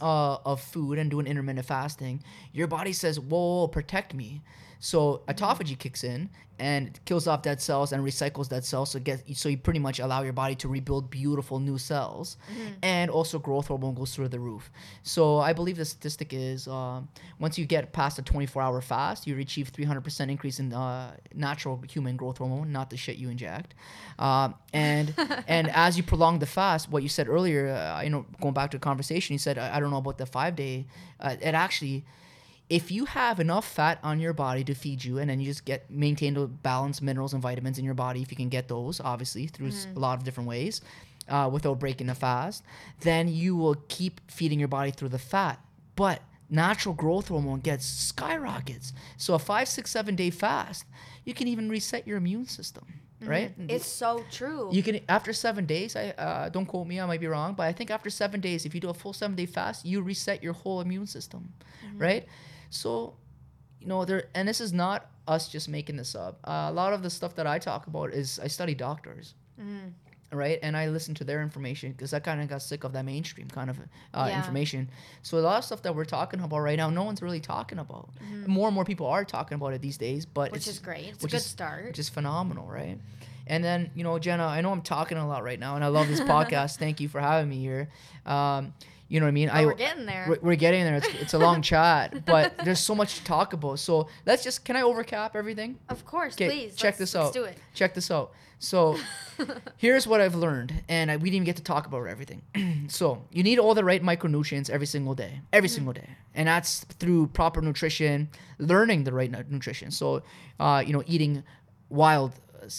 uh, 0.00 0.36
of 0.44 0.60
food 0.60 0.98
and 0.98 1.10
doing 1.10 1.26
intermittent 1.26 1.66
fasting, 1.66 2.22
your 2.52 2.66
body 2.66 2.92
says, 2.92 3.18
whoa, 3.18 3.60
whoa, 3.60 3.68
protect 3.68 4.14
me. 4.14 4.42
So 4.80 5.22
autophagy 5.28 5.78
kicks 5.78 6.04
in 6.04 6.30
and 6.58 6.98
kills 7.04 7.26
off 7.26 7.42
dead 7.42 7.60
cells 7.60 7.92
and 7.92 8.02
recycles 8.04 8.48
dead 8.48 8.64
cells. 8.64 8.90
So 8.90 8.98
get 8.98 9.22
so 9.36 9.48
you 9.48 9.58
pretty 9.58 9.78
much 9.78 9.98
allow 9.98 10.22
your 10.22 10.32
body 10.32 10.54
to 10.56 10.68
rebuild 10.68 11.10
beautiful 11.10 11.60
new 11.60 11.78
cells, 11.78 12.36
and 12.82 13.10
also 13.10 13.38
growth 13.38 13.68
hormone 13.68 13.94
goes 13.94 14.14
through 14.14 14.28
the 14.28 14.40
roof. 14.40 14.70
So 15.02 15.38
I 15.38 15.52
believe 15.52 15.76
the 15.76 15.84
statistic 15.84 16.32
is 16.32 16.66
um, 16.66 17.08
once 17.38 17.58
you 17.58 17.66
get 17.66 17.92
past 17.92 18.18
a 18.18 18.22
24-hour 18.22 18.80
fast, 18.80 19.26
you 19.26 19.38
achieve 19.38 19.72
300% 19.72 20.30
increase 20.30 20.58
in 20.58 20.72
uh, 20.72 21.14
natural 21.34 21.82
human 21.90 22.16
growth 22.16 22.38
hormone, 22.38 22.72
not 22.72 22.90
the 22.90 22.96
shit 22.96 23.16
you 23.16 23.28
inject. 23.28 23.74
Um, 24.18 24.54
and 24.72 25.14
and 25.46 25.68
as 25.70 25.96
you 25.96 26.02
prolong 26.02 26.38
the 26.38 26.46
fast, 26.46 26.90
what 26.90 27.02
you 27.02 27.08
said 27.08 27.28
earlier, 27.28 27.68
uh, 27.68 28.00
you 28.00 28.10
know, 28.10 28.24
going 28.40 28.54
back 28.54 28.70
to 28.70 28.78
the 28.78 28.82
conversation, 28.82 29.34
you 29.34 29.38
said 29.38 29.58
I, 29.58 29.76
I 29.76 29.80
don't 29.80 29.90
know 29.90 29.98
about 29.98 30.18
the 30.18 30.26
five 30.26 30.56
day. 30.56 30.86
Uh, 31.20 31.36
it 31.40 31.54
actually 31.54 32.04
if 32.68 32.90
you 32.90 33.04
have 33.04 33.38
enough 33.38 33.66
fat 33.66 33.98
on 34.02 34.18
your 34.18 34.32
body 34.32 34.64
to 34.64 34.74
feed 34.74 35.04
you 35.04 35.18
and 35.18 35.30
then 35.30 35.38
you 35.40 35.46
just 35.46 35.64
get 35.64 35.88
maintain 35.90 36.34
the 36.34 36.46
balanced 36.46 37.00
minerals 37.00 37.32
and 37.32 37.40
vitamins 37.42 37.78
in 37.78 37.84
your 37.84 37.94
body 37.94 38.20
if 38.22 38.30
you 38.30 38.36
can 38.36 38.48
get 38.48 38.66
those 38.68 39.00
obviously 39.00 39.46
through 39.46 39.70
a 39.94 39.98
lot 39.98 40.18
of 40.18 40.24
different 40.24 40.48
ways 40.48 40.80
uh, 41.28 41.48
without 41.52 41.78
breaking 41.78 42.06
the 42.08 42.14
fast 42.14 42.64
then 43.00 43.28
you 43.28 43.54
will 43.56 43.76
keep 43.88 44.20
feeding 44.30 44.58
your 44.58 44.68
body 44.68 44.90
through 44.90 45.08
the 45.08 45.18
fat 45.18 45.60
but 45.94 46.20
natural 46.50 46.94
growth 46.94 47.28
hormone 47.28 47.60
gets 47.60 47.84
skyrockets 47.86 48.92
so 49.16 49.34
a 49.34 49.38
five 49.38 49.68
six 49.68 49.90
seven 49.90 50.16
day 50.16 50.30
fast 50.30 50.84
you 51.24 51.34
can 51.34 51.46
even 51.48 51.68
reset 51.68 52.06
your 52.06 52.16
immune 52.18 52.46
system 52.46 52.84
right 53.24 53.52
It's 53.70 53.86
so 53.86 54.24
true. 54.30 54.68
you 54.72 54.82
can 54.82 55.00
after 55.08 55.32
seven 55.32 55.64
days. 55.66 55.96
I 55.96 56.10
uh, 56.10 56.48
don't 56.50 56.66
quote 56.66 56.86
me. 56.86 57.00
I 57.00 57.06
might 57.06 57.18
be 57.18 57.26
wrong, 57.28 57.54
but 57.54 57.62
I 57.64 57.72
think 57.72 57.90
after 57.90 58.10
seven 58.10 58.40
days, 58.42 58.66
if 58.66 58.74
you 58.74 58.80
do 58.80 58.90
a 58.90 58.94
full 58.94 59.14
seven 59.14 59.34
day 59.34 59.46
fast, 59.46 59.86
you 59.86 60.02
reset 60.02 60.42
your 60.42 60.52
whole 60.52 60.82
immune 60.82 61.06
system, 61.06 61.54
right? 61.96 62.26
So, 62.70 63.14
you 63.80 63.86
know, 63.86 64.04
there 64.04 64.24
and 64.34 64.46
this 64.48 64.60
is 64.60 64.72
not 64.72 65.10
us 65.28 65.48
just 65.48 65.68
making 65.68 65.96
this 65.96 66.14
up. 66.14 66.38
Uh, 66.44 66.66
a 66.68 66.72
lot 66.72 66.92
of 66.92 67.02
the 67.02 67.10
stuff 67.10 67.34
that 67.36 67.46
I 67.46 67.58
talk 67.58 67.86
about 67.86 68.12
is 68.12 68.38
I 68.42 68.46
study 68.48 68.74
doctors, 68.74 69.34
right? 70.32 70.58
And 70.62 70.76
I 70.76 70.88
listen 70.88 71.14
to 71.16 71.24
their 71.24 71.42
information 71.42 71.92
because 71.92 72.12
I 72.12 72.20
kind 72.20 72.40
of 72.40 72.48
got 72.48 72.62
sick 72.62 72.84
of 72.84 72.92
that 72.92 73.04
mainstream 73.04 73.48
kind 73.48 73.70
of 73.70 73.78
uh, 73.78 74.26
Yeah. 74.28 74.36
information. 74.38 74.90
So 75.22 75.38
a 75.38 75.40
lot 75.40 75.58
of 75.58 75.64
stuff 75.64 75.82
that 75.82 75.94
we're 75.94 76.04
talking 76.04 76.40
about 76.40 76.58
right 76.58 76.76
now, 76.76 76.90
no 76.90 77.04
one's 77.04 77.22
really 77.22 77.40
talking 77.40 77.78
about. 77.78 78.10
More 78.46 78.68
and 78.68 78.74
more 78.74 78.84
people 78.84 79.06
are 79.06 79.24
talking 79.24 79.56
about 79.56 79.72
it 79.74 79.80
these 79.82 79.98
days, 79.98 80.26
but 80.26 80.52
Which 80.52 80.62
it's, 80.66 80.76
is 80.76 80.78
great. 80.78 81.08
It's 81.08 81.24
a 81.24 81.28
good 81.28 81.36
is- 81.36 81.46
start. 81.46 81.86
which 81.86 81.98
is 81.98 82.08
phenomenal, 82.08 82.66
right? 82.66 82.98
And 83.48 83.62
then 83.62 83.90
you 83.94 84.02
know, 84.02 84.18
Jenna, 84.18 84.44
I 84.46 84.60
know 84.60 84.72
I'm 84.72 84.82
talking 84.82 85.16
a 85.18 85.26
lot 85.26 85.44
right 85.44 85.58
now, 85.60 85.76
and 85.76 85.84
I 85.84 85.88
love 85.88 86.08
this 86.08 86.20
podcast. 86.34 86.78
Thank 86.78 87.00
you 87.00 87.08
for 87.08 87.20
having 87.20 87.48
me 87.48 87.58
here. 87.60 87.88
Um, 88.26 88.74
you 89.08 89.20
know 89.20 89.26
what 89.26 89.30
I 89.30 89.32
mean? 89.32 89.50
I 89.50 89.64
we're 89.66 89.74
getting 89.74 90.06
there. 90.06 90.26
We're, 90.28 90.38
we're 90.42 90.56
getting 90.56 90.84
there. 90.84 90.96
It's, 90.96 91.08
it's 91.20 91.34
a 91.34 91.38
long 91.38 91.62
chat, 91.72 92.24
but 92.24 92.56
there's 92.64 92.80
so 92.80 92.94
much 92.94 93.16
to 93.18 93.24
talk 93.24 93.52
about. 93.52 93.78
So 93.78 94.08
let's 94.24 94.42
just 94.44 94.64
can 94.64 94.76
I 94.76 94.82
overcap 94.82 95.36
everything? 95.36 95.78
of 95.88 96.04
course, 96.04 96.36
please. 96.36 96.74
check 96.74 96.94
let's- 96.94 96.98
this 96.98 97.14
let's 97.14 97.28
out. 97.28 97.32
do 97.32 97.44
it. 97.44 97.56
Check 97.74 97.94
this 97.94 98.10
out. 98.10 98.32
So 98.58 98.96
here's 99.76 100.06
what 100.06 100.20
I've 100.22 100.34
learned, 100.34 100.72
and 100.88 101.10
I, 101.10 101.16
we 101.18 101.24
didn't 101.24 101.34
even 101.36 101.44
get 101.44 101.56
to 101.56 101.62
talk 101.62 101.86
about 101.86 102.06
everything. 102.06 102.40
so 102.88 103.22
you 103.30 103.42
need 103.42 103.58
all 103.58 103.74
the 103.74 103.84
right 103.84 104.02
micronutrients 104.02 104.70
every 104.70 104.86
single 104.86 105.14
day, 105.14 105.40
every 105.52 105.68
single 105.68 105.92
day, 105.92 106.08
and 106.34 106.48
that's 106.48 106.84
through 106.98 107.26
proper 107.28 107.60
nutrition, 107.60 108.30
learning 108.58 109.04
the 109.04 109.12
right 109.12 109.30
nutrition. 109.50 109.90
So, 109.90 110.22
uh, 110.58 110.82
you 110.86 110.94
know, 110.94 111.02
eating 111.06 111.44
wild 111.90 112.32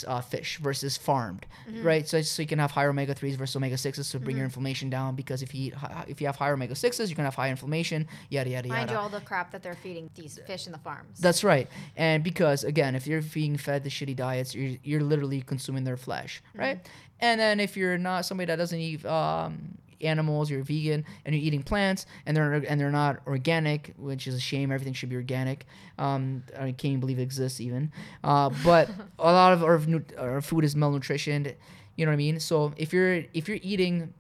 uh, 0.08 0.22
fish 0.22 0.58
versus 0.58 0.98
farmed, 0.98 1.46
right? 1.82 2.08
So, 2.08 2.22
so 2.22 2.42
you 2.42 2.48
can 2.48 2.60
have 2.60 2.72
higher 2.72 2.90
omega 2.90 3.14
threes 3.14 3.36
versus 3.36 3.56
omega 3.56 3.78
sixes 3.78 4.10
to 4.12 4.20
bring 4.20 4.36
your 4.38 4.46
inflammation 4.46 4.90
down. 4.90 5.16
Because 5.16 5.42
if 5.42 5.54
you 5.54 5.68
eat, 5.68 5.74
hi- 5.74 6.06
if 6.08 6.22
you 6.22 6.28
have 6.28 6.36
higher 6.36 6.54
omega 6.54 6.76
sixes, 6.76 7.10
you 7.10 7.16
can 7.16 7.26
have 7.26 7.36
high 7.36 7.50
inflammation. 7.50 8.08
Yada 8.30 8.50
yada 8.50 8.68
Mind 8.68 8.80
yada. 8.82 8.86
Mind 8.86 8.92
you, 8.92 8.98
all 8.98 9.10
the 9.10 9.26
crap 9.26 9.52
that 9.52 9.64
they're 9.64 9.76
feeding 9.76 10.10
these 10.16 10.40
fish 10.48 10.66
in 10.66 10.72
the 10.72 10.78
farms. 10.80 11.20
That's 11.20 11.44
right. 11.44 11.68
And 11.96 12.24
because 12.24 12.64
again, 12.64 12.96
if 12.96 13.08
you're 13.08 13.22
being 13.22 13.58
fed 13.58 13.84
the 13.84 13.90
shitty 13.90 14.16
diets, 14.16 14.54
you're 14.56 14.78
you're 14.84 15.02
literally 15.02 15.42
consuming 15.42 15.84
their 15.84 15.98
flesh, 15.98 16.42
right? 16.56 16.80
And 17.20 17.40
then 17.40 17.60
if 17.60 17.76
you're 17.76 17.98
not 17.98 18.26
somebody 18.26 18.46
that 18.48 18.58
doesn't 18.58 18.80
eat 18.80 19.04
um, 19.06 19.78
animals, 20.02 20.50
you're 20.50 20.64
vegan 20.64 21.06
and 21.26 21.36
you're 21.36 21.44
eating 21.44 21.64
plants, 21.64 22.06
and 22.26 22.36
they're 22.36 22.54
and 22.54 22.80
they're 22.80 22.92
not 22.92 23.20
organic, 23.28 23.94
which 23.98 24.28
is 24.28 24.36
a 24.36 24.40
shame. 24.40 24.72
Everything 24.72 24.94
should 24.94 25.10
be 25.10 25.16
organic. 25.16 25.66
Um, 25.98 26.44
I 26.56 26.72
can't 26.72 26.86
even 26.86 27.00
believe 27.00 27.20
it 27.20 27.24
exists 27.24 27.60
even. 27.62 27.92
Uh, 28.24 28.50
but 28.64 28.90
a 29.20 29.32
lot 29.32 29.54
of 29.54 29.64
our, 29.64 29.82
our 30.18 30.42
food 30.42 30.64
is 30.64 30.76
malnutritioned. 30.76 31.56
You 31.96 32.06
know 32.06 32.12
what 32.12 32.14
I 32.14 32.18
mean? 32.18 32.40
So 32.40 32.74
if 32.78 32.94
you're 32.94 33.24
if 33.34 33.48
you're 33.48 33.60
eating 33.62 34.14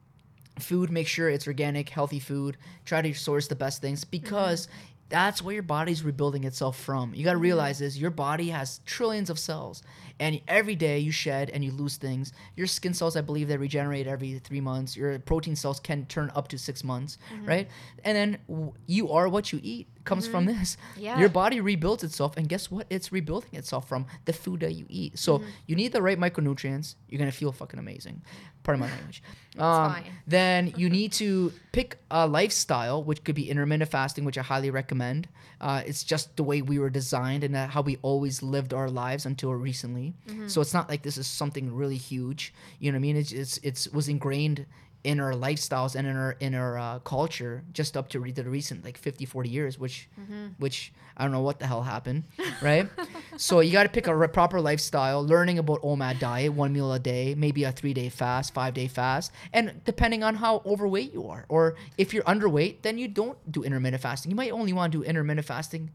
food 0.59 0.89
make 0.91 1.07
sure 1.07 1.29
it's 1.29 1.47
organic 1.47 1.89
healthy 1.89 2.19
food 2.19 2.57
try 2.85 3.01
to 3.01 3.13
source 3.13 3.47
the 3.47 3.55
best 3.55 3.81
things 3.81 4.03
because 4.03 4.67
that's 5.09 5.41
where 5.41 5.53
your 5.53 5.63
body's 5.63 6.03
rebuilding 6.03 6.43
itself 6.43 6.79
from 6.79 7.13
you 7.13 7.23
got 7.23 7.33
to 7.33 7.37
realize 7.37 7.79
this 7.79 7.97
your 7.97 8.09
body 8.09 8.49
has 8.49 8.79
trillions 8.85 9.29
of 9.29 9.39
cells 9.39 9.83
and 10.19 10.41
every 10.47 10.75
day 10.75 10.97
you 10.99 11.11
shed 11.11 11.49
and 11.51 11.63
you 11.63 11.71
lose 11.71 11.97
things 11.97 12.33
your 12.55 12.67
skin 12.67 12.93
cells 12.93 13.15
i 13.15 13.21
believe 13.21 13.47
they 13.47 13.57
regenerate 13.57 14.07
every 14.07 14.39
three 14.39 14.61
months. 14.61 14.95
Your 14.97 15.19
protein 15.19 15.55
cells 15.55 15.79
can 15.79 16.05
turn 16.05 16.31
up 16.35 16.47
to 16.49 16.57
six 16.57 16.83
months 16.83 17.17
right? 17.45 17.67
And 18.03 18.15
then 18.15 18.37
w- 18.49 18.73
you 18.87 19.11
are 19.11 19.27
what 19.29 19.51
you 19.53 19.59
eat 19.63 19.87
comes 20.05 20.25
from 20.25 20.45
this. 20.45 20.77
Yeah. 20.97 21.19
your 21.19 21.27
body 21.29 21.59
rebuilds 21.59 22.03
itself 22.03 22.37
and 22.37 22.47
guess 22.47 22.71
what? 22.71 22.87
It's 22.89 23.11
rebuilding 23.11 23.53
itself 23.53 23.87
from 23.89 24.05
the 24.25 24.31
food 24.33 24.61
that 24.61 24.73
you 24.73 24.85
eat. 24.89 25.19
So 25.19 25.41
you 25.67 25.75
need 25.75 25.91
the 25.91 26.01
right 26.01 26.17
micronutrients 26.19 26.95
you're 27.09 27.19
gonna 27.19 27.31
feel 27.31 27.51
fucking 27.51 27.79
amazing. 27.79 28.21
Pardon 28.63 28.81
my 28.81 28.89
language. 28.89 29.21
Um, 29.57 29.93
fine. 29.93 30.03
then 30.27 30.73
you 30.77 30.89
need 30.89 31.11
to 31.13 31.51
pick 31.71 31.99
a 32.11 32.27
lifestyle 32.27 33.03
which 33.03 33.23
could 33.23 33.35
be 33.35 33.49
intermittent 33.49 33.89
fasting 33.89 34.23
which 34.25 34.37
i 34.37 34.41
highly 34.41 34.69
recommend. 34.69 35.27
Uh, 35.59 35.81
it's 35.85 36.03
just 36.03 36.35
the 36.37 36.43
way 36.43 36.61
we 36.61 36.77
were 36.79 36.89
designed 36.89 37.43
and 37.43 37.55
how 37.55 37.81
we 37.81 37.97
always 38.01 38.43
lived 38.43 38.73
our 38.73 38.89
lives 38.89 39.25
until 39.25 39.51
recently 39.53 40.06
so 40.47 40.61
it's 40.61 40.73
not 40.73 40.89
like 40.89 41.01
this 41.03 41.17
is 41.17 41.27
something 41.27 41.65
really 41.81 41.97
huge. 41.97 42.53
You 42.79 42.91
know 42.91 42.95
what 42.97 42.99
i 42.99 43.07
mean? 43.07 43.17
It's 43.17 43.31
it's, 43.31 43.57
it's 43.63 43.87
was 43.89 44.07
ingrained 44.09 44.65
in 45.03 45.19
our 45.19 45.33
lifestyles 45.33 45.95
and 45.95 46.05
in 46.07 46.15
our 46.17 46.33
in 46.39 46.53
our 46.55 46.77
uh, 46.77 46.99
culture 46.99 47.63
just 47.71 47.95
up 47.95 48.09
to 48.09 48.19
re- 48.19 48.31
the 48.31 48.43
recent 48.43 48.83
like 48.83 48.97
50 48.97 49.25
40 49.25 49.47
years 49.49 49.79
which 49.79 50.09
which 50.57 50.91
i 51.15 51.23
don't 51.23 51.31
know 51.31 51.41
what 51.41 51.59
the 51.59 51.67
hell 51.67 51.83
happened 51.83 52.23
right? 52.61 52.89
So 53.37 53.59
you 53.61 53.71
got 53.71 53.83
to 53.83 53.89
pick 53.89 54.07
a 54.07 54.15
re- 54.15 54.27
proper 54.27 54.59
lifestyle 54.59 55.21
learning 55.23 55.59
about 55.59 55.81
omad 55.83 56.17
diet 56.19 56.51
one 56.51 56.73
meal 56.73 56.91
a 56.91 56.99
day 56.99 57.35
maybe 57.37 57.63
a 57.63 57.71
three 57.71 57.93
day 57.93 58.09
fast 58.09 58.53
five 58.53 58.73
day 58.73 58.87
fast 58.87 59.31
and 59.53 59.65
depending 59.85 60.23
on 60.23 60.33
how 60.43 60.61
overweight 60.65 61.13
you 61.13 61.23
are 61.29 61.45
or 61.47 61.75
if 61.97 62.07
you're 62.13 62.23
underweight 62.23 62.81
then 62.81 62.97
you 62.97 63.07
don't 63.07 63.37
do 63.51 63.63
intermittent 63.63 64.01
fasting. 64.01 64.31
You 64.31 64.35
might 64.35 64.51
only 64.51 64.73
want 64.73 64.91
to 64.91 64.97
do 64.97 65.03
intermittent 65.03 65.45
fasting 65.47 65.91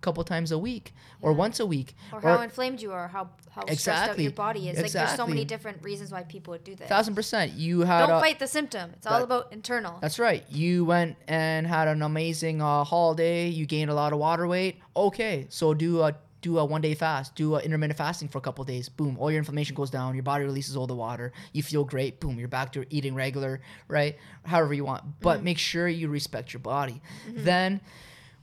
couple 0.00 0.22
times 0.24 0.52
a 0.52 0.58
week 0.58 0.92
or 1.20 1.32
once 1.32 1.58
a 1.58 1.66
week 1.66 1.94
or 2.12 2.20
how 2.20 2.40
inflamed 2.42 2.80
you 2.82 2.92
are, 2.92 3.08
how 3.08 3.30
how 3.50 3.62
stressed 3.62 3.88
out 3.88 3.94
Exactly. 4.04 4.24
your 4.24 4.32
body 4.32 4.68
is. 4.68 4.80
Like 4.80 4.92
there's 4.92 5.14
so 5.16 5.26
many 5.26 5.44
different 5.44 5.82
reasons 5.82 6.12
why 6.12 6.22
people 6.24 6.52
would 6.52 6.64
do 6.64 6.74
this. 6.74 6.88
thousand 6.88 7.14
percent 7.14 7.52
you 7.52 7.80
had 7.80 8.06
Don't 8.06 8.18
a- 8.18 8.20
fight 8.20 8.38
the 8.38 8.46
symptom. 8.46 8.90
It's 8.94 9.06
all 9.06 9.22
about 9.22 9.52
internal. 9.52 9.98
That's 10.00 10.18
right. 10.18 10.44
You 10.50 10.84
went 10.84 11.16
and 11.28 11.66
had 11.66 11.88
an 11.88 12.02
amazing 12.02 12.60
uh, 12.62 12.84
holiday. 12.84 13.48
You 13.48 13.66
gained 13.66 13.90
a 13.90 13.94
lot 13.94 14.12
of 14.12 14.18
water 14.18 14.46
weight. 14.46 14.80
Okay, 14.96 15.46
so 15.48 15.72
do 15.74 16.02
a 16.02 16.14
do 16.42 16.58
a 16.58 16.64
one 16.64 16.82
day 16.82 16.94
fast. 16.94 17.34
Do 17.34 17.56
a 17.56 17.60
intermittent 17.60 17.96
fasting 17.98 18.28
for 18.28 18.38
a 18.38 18.40
couple 18.42 18.62
days. 18.64 18.88
Boom, 18.90 19.16
all 19.18 19.30
your 19.30 19.38
inflammation 19.38 19.74
goes 19.74 19.90
down. 19.90 20.14
Your 20.14 20.22
body 20.22 20.44
releases 20.44 20.76
all 20.76 20.86
the 20.86 20.94
water. 20.94 21.32
You 21.52 21.62
feel 21.62 21.82
great. 21.84 22.20
Boom, 22.20 22.38
you're 22.38 22.46
back 22.48 22.72
to 22.72 22.84
eating 22.90 23.14
regular, 23.14 23.60
right? 23.88 24.16
However 24.44 24.74
you 24.74 24.84
want, 24.84 25.02
but 25.20 25.42
make 25.42 25.58
sure 25.58 25.88
you 25.88 26.08
respect 26.08 26.52
your 26.52 26.60
body. 26.60 27.00
Then. 27.28 27.80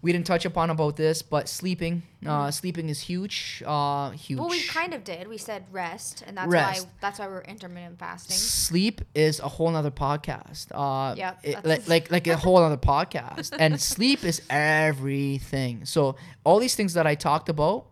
We 0.03 0.11
didn't 0.11 0.27
touch 0.27 0.43
upon 0.43 0.69
about 0.69 0.97
this, 0.97 1.21
but 1.21 1.47
sleeping, 1.47 2.03
uh, 2.25 2.51
sleeping 2.51 2.89
is 2.89 2.99
huge, 2.99 3.63
uh, 3.65 4.09
huge. 4.11 4.37
well, 4.37 4.49
we 4.49 4.61
kind 4.63 4.93
of 4.93 5.05
did. 5.05 5.29
We 5.29 5.37
said 5.37 5.63
rest, 5.71 6.23
and 6.27 6.35
that's 6.37 6.49
Rest. 6.51 6.83
why 6.85 6.89
that's 6.99 7.19
why 7.19 7.27
we're 7.27 7.39
intermittent 7.43 7.97
fasting. 7.99 8.35
sleep 8.35 8.99
is 9.15 9.39
a 9.39 9.47
whole 9.47 9.73
other 9.73 9.91
podcast. 9.91 10.67
Uh, 10.73 11.15
that's- 11.15 11.63
like 11.65 11.87
like 11.87 12.11
like 12.11 12.27
a 12.27 12.35
whole 12.45 12.57
other 12.57 12.75
podcast. 12.75 13.55
And 13.57 13.79
sleep 13.79 14.25
is 14.25 14.41
everything. 14.49 15.85
So 15.85 16.17
all 16.43 16.59
these 16.59 16.75
things 16.75 16.93
that 16.95 17.07
I 17.07 17.15
talked 17.15 17.47
about 17.47 17.85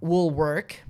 will 0.00 0.30
work 0.30 0.82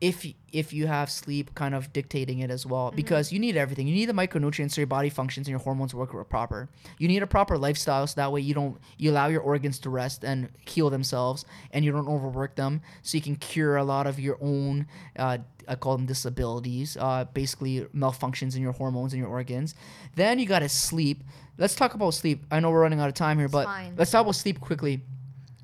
if 0.00 0.26
if 0.52 0.72
you 0.72 0.86
have 0.86 1.10
sleep 1.10 1.54
kind 1.54 1.74
of 1.74 1.92
dictating 1.92 2.40
it 2.40 2.50
as 2.50 2.66
well 2.66 2.90
because 2.90 3.32
you 3.32 3.38
need 3.38 3.56
everything 3.56 3.86
you 3.86 3.94
need 3.94 4.06
the 4.06 4.12
micronutrients 4.12 4.72
so 4.72 4.80
your 4.80 4.86
body 4.86 5.08
functions 5.08 5.46
and 5.46 5.52
your 5.52 5.60
hormones 5.60 5.94
work 5.94 6.12
proper 6.28 6.68
you 6.98 7.08
need 7.08 7.22
a 7.22 7.26
proper 7.26 7.56
lifestyle 7.56 8.06
so 8.06 8.14
that 8.16 8.30
way 8.30 8.40
you 8.40 8.54
don't 8.54 8.78
you 8.98 9.10
allow 9.10 9.28
your 9.28 9.40
organs 9.40 9.78
to 9.78 9.90
rest 9.90 10.24
and 10.24 10.48
heal 10.66 10.90
themselves 10.90 11.44
and 11.72 11.84
you 11.84 11.92
don't 11.92 12.08
overwork 12.08 12.54
them 12.56 12.80
so 13.02 13.16
you 13.16 13.22
can 13.22 13.36
cure 13.36 13.76
a 13.76 13.84
lot 13.84 14.06
of 14.06 14.20
your 14.20 14.38
own 14.40 14.86
uh, 15.18 15.38
I 15.68 15.74
call 15.76 15.96
them 15.96 16.06
disabilities, 16.06 16.96
uh, 16.98 17.24
basically 17.32 17.82
malfunctions 17.94 18.56
in 18.56 18.62
your 18.62 18.72
hormones 18.72 19.12
and 19.12 19.20
your 19.20 19.30
organs. 19.30 19.74
Then 20.16 20.38
you 20.38 20.46
gotta 20.46 20.68
sleep. 20.68 21.22
Let's 21.58 21.74
talk 21.74 21.94
about 21.94 22.14
sleep. 22.14 22.44
I 22.50 22.60
know 22.60 22.70
we're 22.70 22.80
running 22.80 23.00
out 23.00 23.08
of 23.08 23.14
time 23.14 23.38
here, 23.38 23.48
but 23.48 23.66
fine. 23.66 23.94
let's 23.96 24.10
talk 24.10 24.22
about 24.22 24.34
sleep 24.34 24.60
quickly. 24.60 25.02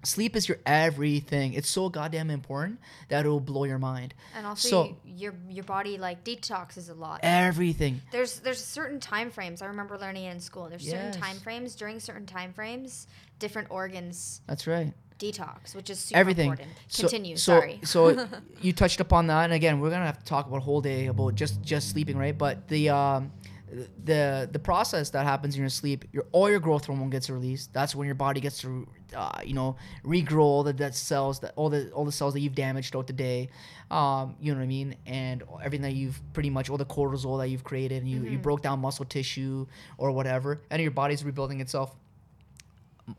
Sleep 0.05 0.37
is 0.37 0.49
your 0.49 0.59
everything. 0.65 1.55
It's 1.55 1.69
so 1.69 1.89
goddamn 1.89 2.31
important 2.31 2.79
that 3.09 3.27
it 3.27 3.29
will 3.29 3.41
blow 3.41 3.65
your 3.65 3.79
mind. 3.79 4.15
And 4.37 4.47
also, 4.47 4.69
So- 4.69 4.85
you, 5.05 5.15
your 5.17 5.35
your 5.51 5.65
body 5.65 5.99
like 5.99 6.23
detoxes 6.25 6.89
a 6.91 6.95
lot. 6.95 7.21
Everything. 7.23 8.01
There's 8.13 8.39
there's 8.41 8.65
certain 8.65 9.01
time 9.01 9.31
frames. 9.31 9.61
I 9.63 9.67
remember 9.67 9.99
learning 9.99 10.25
in 10.27 10.41
school. 10.41 10.69
There's 10.69 10.89
certain 10.89 11.13
time 11.13 11.39
frames 11.41 11.75
during 11.75 11.99
certain 12.01 12.27
time 12.27 12.53
frames, 12.53 13.07
different 13.39 13.69
organs 13.71 14.41
That's 14.47 14.67
right. 14.69 14.93
detox, 15.19 15.75
which 15.75 15.91
is 15.91 15.99
super 15.99 16.19
Everything. 16.21 16.51
important. 16.51 16.77
So- 16.89 17.03
Continue. 17.03 17.37
So, 17.37 17.59
sorry. 17.59 17.81
so 17.83 18.29
you 18.63 18.73
touched 18.73 19.01
upon 19.01 19.27
that, 19.27 19.45
and 19.45 19.53
again, 19.53 19.81
we're 19.81 19.91
gonna 19.91 20.07
have 20.07 20.19
to 20.21 20.25
talk 20.25 20.47
about 20.47 20.59
a 20.59 20.61
whole 20.61 20.81
day 20.81 21.07
about 21.07 21.35
just 21.35 21.61
just 21.63 21.91
sleeping, 21.91 22.17
right? 22.17 22.37
But 22.39 22.69
the 22.69 22.91
um, 22.91 23.33
the 24.05 24.49
the 24.51 24.59
process 24.59 25.11
that 25.11 25.25
happens 25.27 25.55
in 25.57 25.61
your 25.61 25.71
sleep, 25.71 26.05
your 26.13 26.25
all 26.33 26.49
your 26.49 26.61
growth 26.61 26.87
hormone 26.87 27.11
gets 27.11 27.29
released. 27.29 27.73
That's 27.73 27.95
when 27.97 28.07
your 28.07 28.15
body 28.15 28.41
gets 28.41 28.61
to 28.61 28.87
uh, 29.15 29.41
you 29.45 29.55
know 29.55 29.77
regrow 30.05 30.41
all 30.41 30.63
the 30.63 30.73
dead 30.73 30.95
cells 30.95 31.41
that 31.41 31.53
all 31.57 31.71
the 31.71 31.91
all 31.91 32.05
the 32.05 32.13
cells 32.13 32.35
that 32.35 32.41
you've 32.41 32.55
damaged 32.55 32.93
throughout 32.93 33.07
the 33.07 33.13
day. 33.13 33.49
Um, 33.91 34.37
you 34.41 34.53
know 34.53 34.59
what 34.59 34.65
I 34.65 34.69
mean, 34.69 34.97
and 35.07 35.43
everything 35.63 35.83
that 35.83 35.95
you've 35.95 36.21
pretty 36.33 36.51
much 36.51 36.69
all 36.69 36.77
the 36.77 36.85
cortisol 36.85 37.39
that 37.39 37.49
you've 37.49 37.65
created, 37.65 38.03
and 38.03 38.11
you 38.11 38.23
you 38.25 38.39
broke 38.39 38.63
down 38.63 38.81
muscle 38.81 39.05
tissue 39.05 39.67
or 39.97 40.11
whatever, 40.13 40.61
and 40.71 40.83
your 40.83 40.91
body's 40.91 41.25
rebuilding 41.25 41.61
itself 41.61 41.95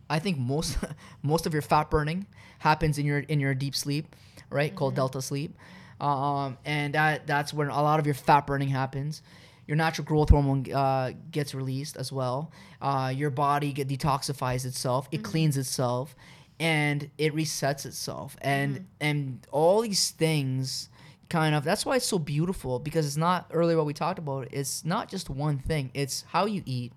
I 0.10 0.20
think 0.20 0.38
most 0.38 0.78
most 1.24 1.46
of 1.46 1.54
your 1.54 1.62
fat 1.62 1.90
burning 1.90 2.26
happens 2.60 2.98
in 2.98 3.06
your 3.06 3.20
in 3.20 3.40
your 3.40 3.54
deep 3.54 3.76
sleep, 3.76 4.16
right? 4.50 4.76
Called 4.76 4.96
delta 4.96 5.22
sleep, 5.22 5.56
um, 6.00 6.58
and 6.66 6.94
that 6.94 7.28
that's 7.28 7.54
when 7.54 7.70
a 7.70 7.82
lot 7.82 8.00
of 8.00 8.06
your 8.06 8.16
fat 8.16 8.46
burning 8.48 8.70
happens. 8.70 9.22
Your 9.70 9.76
natural 9.76 10.04
growth 10.04 10.32
hormone 10.32 10.66
uh, 10.74 11.12
gets 11.30 11.54
released 11.54 11.96
as 11.96 12.12
well. 12.12 12.52
Uh, 12.82 13.14
your 13.16 13.30
body 13.30 13.72
get 13.72 13.88
detoxifies 13.88 14.66
itself. 14.66 15.08
It 15.12 15.22
cleans 15.22 15.58
itself, 15.58 16.16
and 16.60 17.08
it 17.20 17.36
resets 17.36 17.86
itself. 17.86 18.36
And 18.42 18.88
and 19.00 19.46
all 19.52 19.82
these 19.82 20.10
things 20.10 20.90
kind 21.30 21.54
of 21.54 21.64
that's 21.64 21.86
why 21.86 21.98
it's 21.98 22.08
so 22.08 22.18
beautiful 22.18 22.80
because 22.80 23.06
it's 23.06 23.16
not 23.16 23.46
earlier 23.52 23.78
what 23.78 23.86
we 23.86 23.94
talked 23.94 24.18
about 24.18 24.48
it's 24.52 24.84
not 24.84 25.08
just 25.08 25.30
one 25.30 25.60
thing 25.60 25.92
it's 25.94 26.24
how 26.30 26.48
you 26.48 26.64
eat 26.66 26.92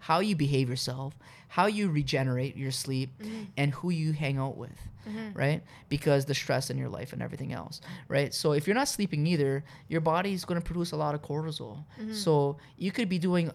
how 0.00 0.18
you 0.18 0.34
behave 0.34 0.68
yourself 0.68 1.14
how 1.48 1.66
you 1.66 1.88
regenerate 1.90 2.56
your 2.56 2.70
sleep 2.72 3.10
and 3.56 3.72
who 3.72 3.90
you 3.90 4.12
hang 4.12 4.38
out 4.38 4.56
with 4.56 4.78
right? 5.34 5.62
Because 5.88 6.24
the 6.24 6.34
stress 6.34 6.68
in 6.68 6.76
your 6.78 6.88
life 6.88 7.12
and 7.12 7.22
everything 7.22 7.52
else 7.52 7.80
right? 8.08 8.34
So 8.34 8.52
if 8.52 8.66
you're 8.66 8.74
not 8.74 8.88
sleeping 8.88 9.26
either 9.26 9.64
your 9.88 10.00
body 10.00 10.32
is 10.32 10.44
going 10.44 10.60
to 10.60 10.64
produce 10.66 10.92
a 10.92 10.96
lot 10.96 11.14
of 11.14 11.22
cortisol. 11.22 11.84
So 12.12 12.56
you 12.76 12.90
could 12.92 13.08
be 13.08 13.18
doing 13.18 13.50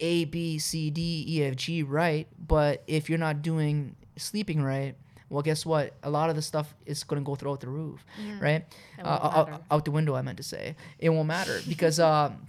a 0.00 0.24
b 0.26 0.58
c 0.58 0.90
d 0.90 1.24
e 1.28 1.44
f 1.44 1.56
g 1.56 1.82
right? 1.82 2.26
But 2.46 2.82
if 2.86 3.08
you're 3.08 3.18
not 3.18 3.42
doing 3.42 3.96
sleeping 4.16 4.62
right 4.62 4.94
well 5.30 5.40
guess 5.42 5.64
what? 5.64 5.94
A 6.02 6.10
lot 6.10 6.28
of 6.28 6.36
the 6.36 6.42
stuff 6.42 6.74
is 6.84 7.04
going 7.04 7.22
to 7.22 7.24
go 7.24 7.34
throughout 7.34 7.60
the 7.60 7.68
roof 7.70 8.04
right? 8.40 8.66
Uh, 9.02 9.08
out, 9.08 9.22
uh, 9.22 9.52
uh, 9.52 9.58
out 9.70 9.84
the 9.86 9.90
window 9.90 10.14
i 10.14 10.20
meant 10.20 10.36
to 10.36 10.42
say. 10.42 10.76
It 10.98 11.08
won't 11.08 11.26
matter 11.28 11.60
because 11.68 11.98
um 11.98 12.46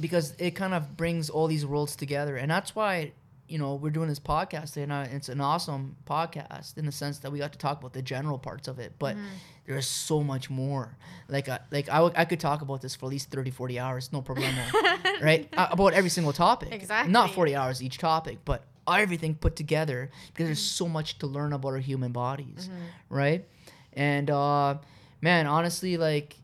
because 0.00 0.34
it 0.38 0.50
kind 0.56 0.74
of 0.74 0.96
brings 0.96 1.30
all 1.30 1.46
these 1.46 1.64
worlds 1.64 1.94
together. 1.96 2.36
And 2.36 2.50
that's 2.50 2.74
why 2.74 3.12
you 3.48 3.58
know 3.58 3.74
we're 3.74 3.90
doing 3.90 4.08
this 4.08 4.18
podcast 4.20 4.76
and 4.76 4.90
uh, 4.92 5.06
it's 5.12 5.28
an 5.28 5.40
awesome 5.40 5.96
podcast 6.06 6.76
in 6.78 6.84
the 6.86 6.92
sense 6.92 7.18
that 7.20 7.30
we 7.32 7.38
got 7.38 7.52
to 7.52 7.58
talk 7.58 7.78
about 7.78 7.92
the 7.92 8.02
general 8.02 8.38
parts 8.38 8.68
of 8.68 8.78
it 8.78 8.92
but 8.98 9.14
Mm-hmm. 9.16 9.24
there's 9.66 9.86
so 9.86 10.22
much 10.22 10.48
more 10.50 10.96
like 11.28 11.48
I, 11.48 11.58
like 11.70 11.88
I, 11.88 11.96
w- 11.96 12.14
I 12.16 12.24
could 12.24 12.40
talk 12.40 12.62
about 12.62 12.80
this 12.82 12.94
for 12.96 13.06
at 13.06 13.10
least 13.10 13.30
30 13.30 13.50
40 13.50 13.78
hours 13.78 14.12
no 14.12 14.20
problem 14.22 14.52
right 15.22 15.48
Uh, 15.56 15.68
about 15.70 15.92
every 15.92 16.10
single 16.10 16.32
topic 16.32 16.68
Exactly. 16.72 17.12
not 17.12 17.30
40 17.32 17.54
hours 17.56 17.82
each 17.82 17.98
topic 17.98 18.38
but 18.44 18.64
everything 18.88 19.34
put 19.34 19.56
together 19.56 20.10
because 20.28 20.46
there's 20.46 20.58
Mm-hmm. 20.60 20.84
so 20.84 20.88
much 20.88 21.18
to 21.18 21.26
learn 21.26 21.52
about 21.52 21.70
our 21.70 21.78
human 21.78 22.12
bodies 22.12 22.68
right 23.10 23.44
and 23.92 24.30
uh 24.30 24.74
man 25.20 25.46
honestly 25.46 25.96
like 25.96 26.36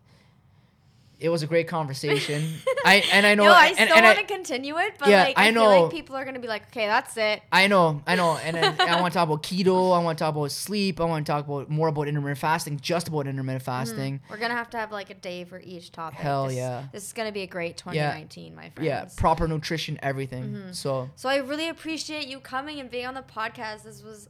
it 1.23 1.29
was 1.29 1.43
a 1.43 1.47
great 1.47 1.69
conversation 1.69 2.55
i 2.85 2.97
and 3.13 3.27
i 3.27 3.35
know 3.35 3.45
no, 3.45 3.53
I 3.53 3.75
and, 3.79 3.89
still 3.91 4.03
want 4.03 4.19
to 4.19 4.25
continue 4.25 4.77
it, 4.79 4.95
but 4.99 5.09
Yeah, 5.09 5.25
like 5.25 5.39
I 5.39 5.49
I, 5.49 5.53
feel 5.53 5.63
know. 5.63 5.83
like 5.83 5.93
people 5.93 6.17
are 6.17 6.25
gonna 6.25 6.39
be 6.39 6.49
like, 6.49 6.67
okay, 6.69 6.87
that's 6.87 7.17
it. 7.17 7.43
I 7.53 7.67
know, 7.67 8.03
I 8.07 8.17
know, 8.17 8.37
and 8.37 8.57
then 8.57 8.81
I 8.81 9.01
want 9.01 9.13
to 9.13 9.19
talk 9.19 9.29
about 9.29 9.43
keto. 9.43 9.97
I 9.97 10.03
want 10.03 10.19
to 10.19 10.25
talk 10.25 10.35
about 10.35 10.51
sleep. 10.51 11.01
I 11.01 11.05
want 11.05 11.27
to 11.27 11.33
talk 11.33 11.47
about 11.47 11.69
more 11.71 11.89
about 11.89 12.09
intermittent 12.09 12.39
fasting, 12.39 12.81
just 12.81 13.09
about 13.09 13.27
intermittent 13.27 13.63
fasting. 13.63 14.21
We're 14.29 14.39
gonna 14.39 14.55
have 14.55 14.71
to 14.71 14.79
have 14.79 14.93
like 14.93 15.11
a 15.11 15.15
day 15.15 15.45
for 15.45 15.61
each 15.61 15.93
topic. 15.93 16.19
Hell 16.19 16.49
this, 16.49 16.57
yeah. 16.57 16.85
This 16.93 17.05
is 17.05 17.13
gonna 17.13 17.33
be 17.33 17.43
a 17.43 17.47
great 17.47 17.77
2019, 17.77 18.55
my 18.55 18.71
friends. 18.71 18.87
Yeah, 18.87 19.07
proper 19.17 19.47
nutrition, 19.49 19.99
everything. 20.03 20.45
Mm-hmm. 20.45 20.73
So 20.73 21.11
So 21.17 21.29
I 21.29 21.37
really 21.37 21.69
appreciate 21.69 22.27
you 22.27 22.41
coming 22.41 22.81
and 22.81 22.91
being 22.91 23.07
on 23.07 23.15
the 23.15 23.23
podcast. 23.23 23.85
This 23.85 24.03
was 24.03 24.29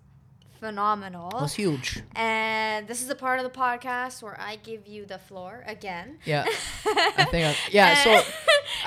phenomenal. 0.66 1.28
it 1.30 1.42
was 1.42 1.54
huge. 1.54 2.02
And 2.14 2.86
this 2.86 3.02
is 3.02 3.10
a 3.10 3.14
part 3.16 3.38
of 3.40 3.44
the 3.44 3.56
podcast 3.58 4.22
where 4.22 4.38
I 4.40 4.56
give 4.56 4.86
you 4.86 5.04
the 5.06 5.18
floor 5.18 5.64
again. 5.66 6.18
Yeah, 6.24 6.44
I 6.86 7.26
think. 7.30 7.46
I, 7.46 7.56
yeah. 7.70 7.94
So 8.04 8.10
And, 8.12 8.24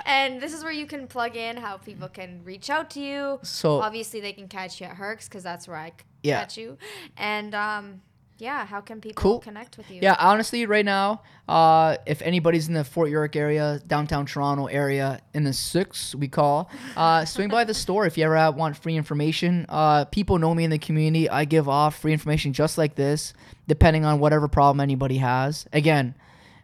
and 0.05 0.41
this 0.41 0.53
is 0.53 0.63
where 0.63 0.71
you 0.81 0.85
can 0.87 1.07
plug 1.07 1.35
in 1.35 1.57
how 1.57 1.77
people 1.77 2.07
can 2.07 2.41
reach 2.43 2.69
out 2.69 2.89
to 2.91 2.99
you. 3.01 3.39
so 3.43 3.81
Obviously, 3.81 4.21
they 4.21 4.33
can 4.33 4.47
catch 4.47 4.79
you 4.79 4.87
at 4.87 4.95
Herx 4.95 5.25
because 5.29 5.43
that's 5.43 5.67
where 5.67 5.77
I 5.77 5.91
Yeah. 6.23 6.39
catch 6.39 6.57
you. 6.57 6.77
And 7.17 7.53
um, 7.53 8.01
yeah, 8.37 8.65
how 8.65 8.81
can 8.81 8.99
people 8.99 9.21
Cool. 9.21 9.39
connect 9.39 9.77
with 9.77 9.89
you? 9.89 9.99
Yeah, 10.01 10.15
honestly, 10.19 10.65
right 10.65 10.83
now, 10.85 11.21
uh, 11.47 11.97
if 12.05 12.21
anybody's 12.21 12.67
in 12.67 12.73
the 12.73 12.83
Fort 12.83 13.09
York 13.09 13.35
area, 13.35 13.79
downtown 13.87 14.25
Toronto 14.25 14.65
area, 14.65 15.21
in 15.33 15.43
the 15.45 15.53
six 15.53 16.13
we 16.15 16.27
call, 16.27 16.69
uh, 16.97 17.23
swing 17.33 17.49
by 17.49 17.63
the 17.63 17.73
store 17.73 18.05
if 18.05 18.17
you 18.17 18.25
ever 18.25 18.51
want 18.51 18.75
free 18.77 18.95
information. 18.97 19.65
Uh, 19.69 20.05
people 20.05 20.37
know 20.37 20.53
me 20.53 20.63
in 20.65 20.69
the 20.69 20.79
community. 20.79 21.29
I 21.29 21.45
give 21.45 21.69
off 21.69 21.99
free 21.99 22.13
information 22.13 22.51
just 22.53 22.77
like 22.77 22.95
this, 22.95 23.33
depending 23.67 24.03
on 24.05 24.19
whatever 24.19 24.47
problem 24.47 24.81
anybody 24.81 25.17
has. 25.17 25.65
Again, 25.71 26.15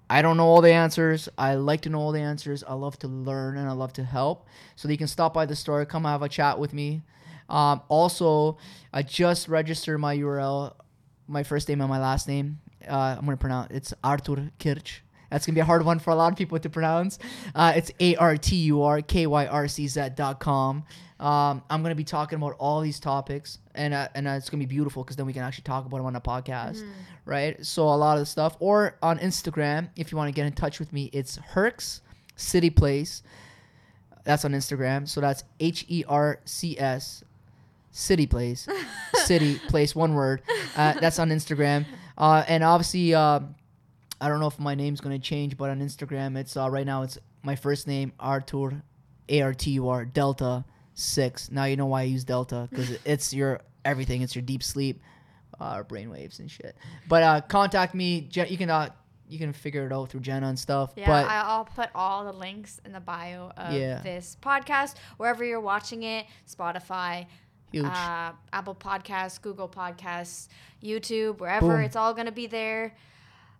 I 0.09 0.21
don't 0.21 0.35
know 0.35 0.45
all 0.47 0.59
the 0.61 0.73
answers. 0.73 1.29
I 1.37 1.55
like 1.55 1.81
to 1.81 1.89
know 1.89 1.99
all 2.01 2.11
the 2.11 2.19
answers. 2.19 2.65
I 2.67 2.73
love 2.73 2.99
to 2.99 3.07
learn 3.07 3.57
and 3.57 3.69
I 3.69 3.71
love 3.71 3.93
to 3.93 4.03
help. 4.03 4.45
So 4.75 4.89
you 4.89 4.97
can 4.97 5.07
stop 5.07 5.33
by 5.33 5.45
the 5.45 5.55
store, 5.55 5.85
come 5.85 6.03
have 6.03 6.21
a 6.21 6.27
chat 6.27 6.59
with 6.59 6.73
me. 6.73 7.03
Um, 7.47 7.81
also, 7.87 8.57
I 8.91 9.03
just 9.03 9.47
registered 9.47 9.99
my 10.01 10.17
URL, 10.17 10.73
my 11.31 11.43
first 11.43 11.69
name 11.69 11.81
and 11.81 11.89
my 11.89 11.99
last 11.99 12.27
name. 12.27 12.59
Uh, 12.87 13.15
I'm 13.17 13.25
gonna 13.25 13.37
pronounce 13.37 13.71
it's 13.71 13.93
Artur 14.03 14.51
Kyrcz. 14.59 14.99
That's 15.29 15.45
gonna 15.45 15.55
be 15.55 15.61
a 15.61 15.65
hard 15.65 15.85
one 15.85 15.99
for 15.99 16.11
a 16.11 16.15
lot 16.15 16.31
of 16.31 16.37
people 16.37 16.59
to 16.59 16.69
pronounce. 16.69 17.17
Uh, 17.55 17.73
it's 17.75 17.91
A 17.99 18.15
R 18.17 18.37
T 18.37 18.55
U 18.57 18.83
R 18.83 19.01
K 19.01 19.27
Y 19.27 19.45
R 19.47 19.67
C 19.67 19.87
Z 19.87 20.09
dot 20.15 20.39
com. 20.39 20.83
Um, 21.19 21.63
I'm 21.69 21.83
gonna 21.83 21.95
be 21.95 22.03
talking 22.03 22.37
about 22.37 22.55
all 22.59 22.81
these 22.81 22.99
topics, 22.99 23.59
and 23.75 23.93
uh, 23.93 24.09
and 24.13 24.27
uh, 24.27 24.31
it's 24.31 24.49
gonna 24.49 24.59
be 24.59 24.65
beautiful 24.65 25.03
because 25.03 25.15
then 25.15 25.25
we 25.25 25.33
can 25.33 25.43
actually 25.43 25.63
talk 25.63 25.85
about 25.85 25.97
them 25.97 26.05
on 26.05 26.13
the 26.13 26.21
podcast, 26.21 26.83
right? 27.25 27.63
So 27.65 27.83
a 27.83 27.95
lot 27.95 28.17
of 28.17 28.21
the 28.21 28.25
stuff, 28.25 28.57
or 28.59 28.97
on 29.01 29.19
Instagram, 29.19 29.89
if 29.95 30.11
you 30.11 30.17
want 30.17 30.27
to 30.27 30.33
get 30.33 30.45
in 30.45 30.53
touch 30.53 30.79
with 30.79 30.91
me, 30.91 31.09
it's 31.13 31.37
Herx 31.53 32.01
City 32.35 32.69
Place. 32.69 33.23
That's 34.23 34.43
on 34.45 34.51
Instagram. 34.51 35.07
So 35.07 35.21
that's 35.21 35.43
H 35.59 35.85
E 35.87 36.03
R 36.07 36.39
C 36.45 36.77
S 36.77 37.23
City 37.91 38.25
Place. 38.27 38.67
City 39.25 39.59
Place, 39.67 39.95
one 39.95 40.13
word. 40.13 40.41
Uh, 40.75 40.93
that's 40.99 41.19
on 41.19 41.29
Instagram. 41.29 41.85
Uh, 42.17 42.43
and 42.47 42.63
obviously, 42.63 43.13
uh, 43.13 43.39
I 44.19 44.27
don't 44.29 44.39
know 44.39 44.47
if 44.47 44.59
my 44.59 44.75
name's 44.75 45.01
going 45.01 45.19
to 45.19 45.21
change, 45.25 45.57
but 45.57 45.69
on 45.69 45.79
Instagram, 45.79 46.37
it's 46.37 46.55
uh, 46.55 46.69
right 46.69 46.85
now, 46.85 47.01
it's 47.03 47.17
my 47.43 47.55
first 47.55 47.87
name, 47.87 48.13
Artur, 48.19 48.81
A 49.29 49.41
R 49.41 49.53
T 49.53 49.71
U 49.71 49.89
R, 49.89 50.05
Delta 50.05 50.63
6. 50.93 51.51
Now 51.51 51.65
you 51.65 51.75
know 51.75 51.87
why 51.87 52.01
I 52.01 52.03
use 52.03 52.23
Delta, 52.23 52.67
because 52.69 52.91
it's 53.05 53.33
your 53.33 53.61
everything. 53.83 54.21
It's 54.21 54.35
your 54.35 54.43
deep 54.43 54.61
sleep, 54.63 55.01
uh, 55.59 55.83
brainwaves 55.83 56.39
and 56.39 56.49
shit. 56.51 56.75
But 57.07 57.23
uh, 57.23 57.41
contact 57.41 57.95
me. 57.95 58.29
You 58.31 58.57
can. 58.57 58.69
Uh, 58.69 58.89
you 59.27 59.39
can 59.39 59.53
figure 59.53 59.85
it 59.85 59.93
out 59.93 60.09
through 60.09 60.19
Jenna 60.19 60.47
and 60.49 60.59
stuff. 60.59 60.91
Yeah, 60.97 61.07
but 61.07 61.25
I'll 61.25 61.63
put 61.63 61.87
all 61.95 62.25
the 62.25 62.33
links 62.33 62.81
in 62.83 62.91
the 62.91 62.99
bio 62.99 63.53
of 63.55 63.73
Yeah. 63.73 64.01
this 64.01 64.35
podcast, 64.41 64.95
wherever 65.15 65.45
you're 65.45 65.61
watching 65.61 66.03
it 66.03 66.25
Spotify, 66.45 67.27
huge. 67.71 67.85
uh, 67.85 68.31
Apple 68.53 68.75
Podcasts, 68.75 69.41
Google 69.41 69.67
Podcasts, 69.69 70.47
YouTube, 70.83 71.39
wherever. 71.39 71.67
Boom. 71.77 71.81
It's 71.81 71.95
all 71.95 72.13
going 72.13 72.25
to 72.27 72.31
be 72.31 72.47
there. 72.47 72.93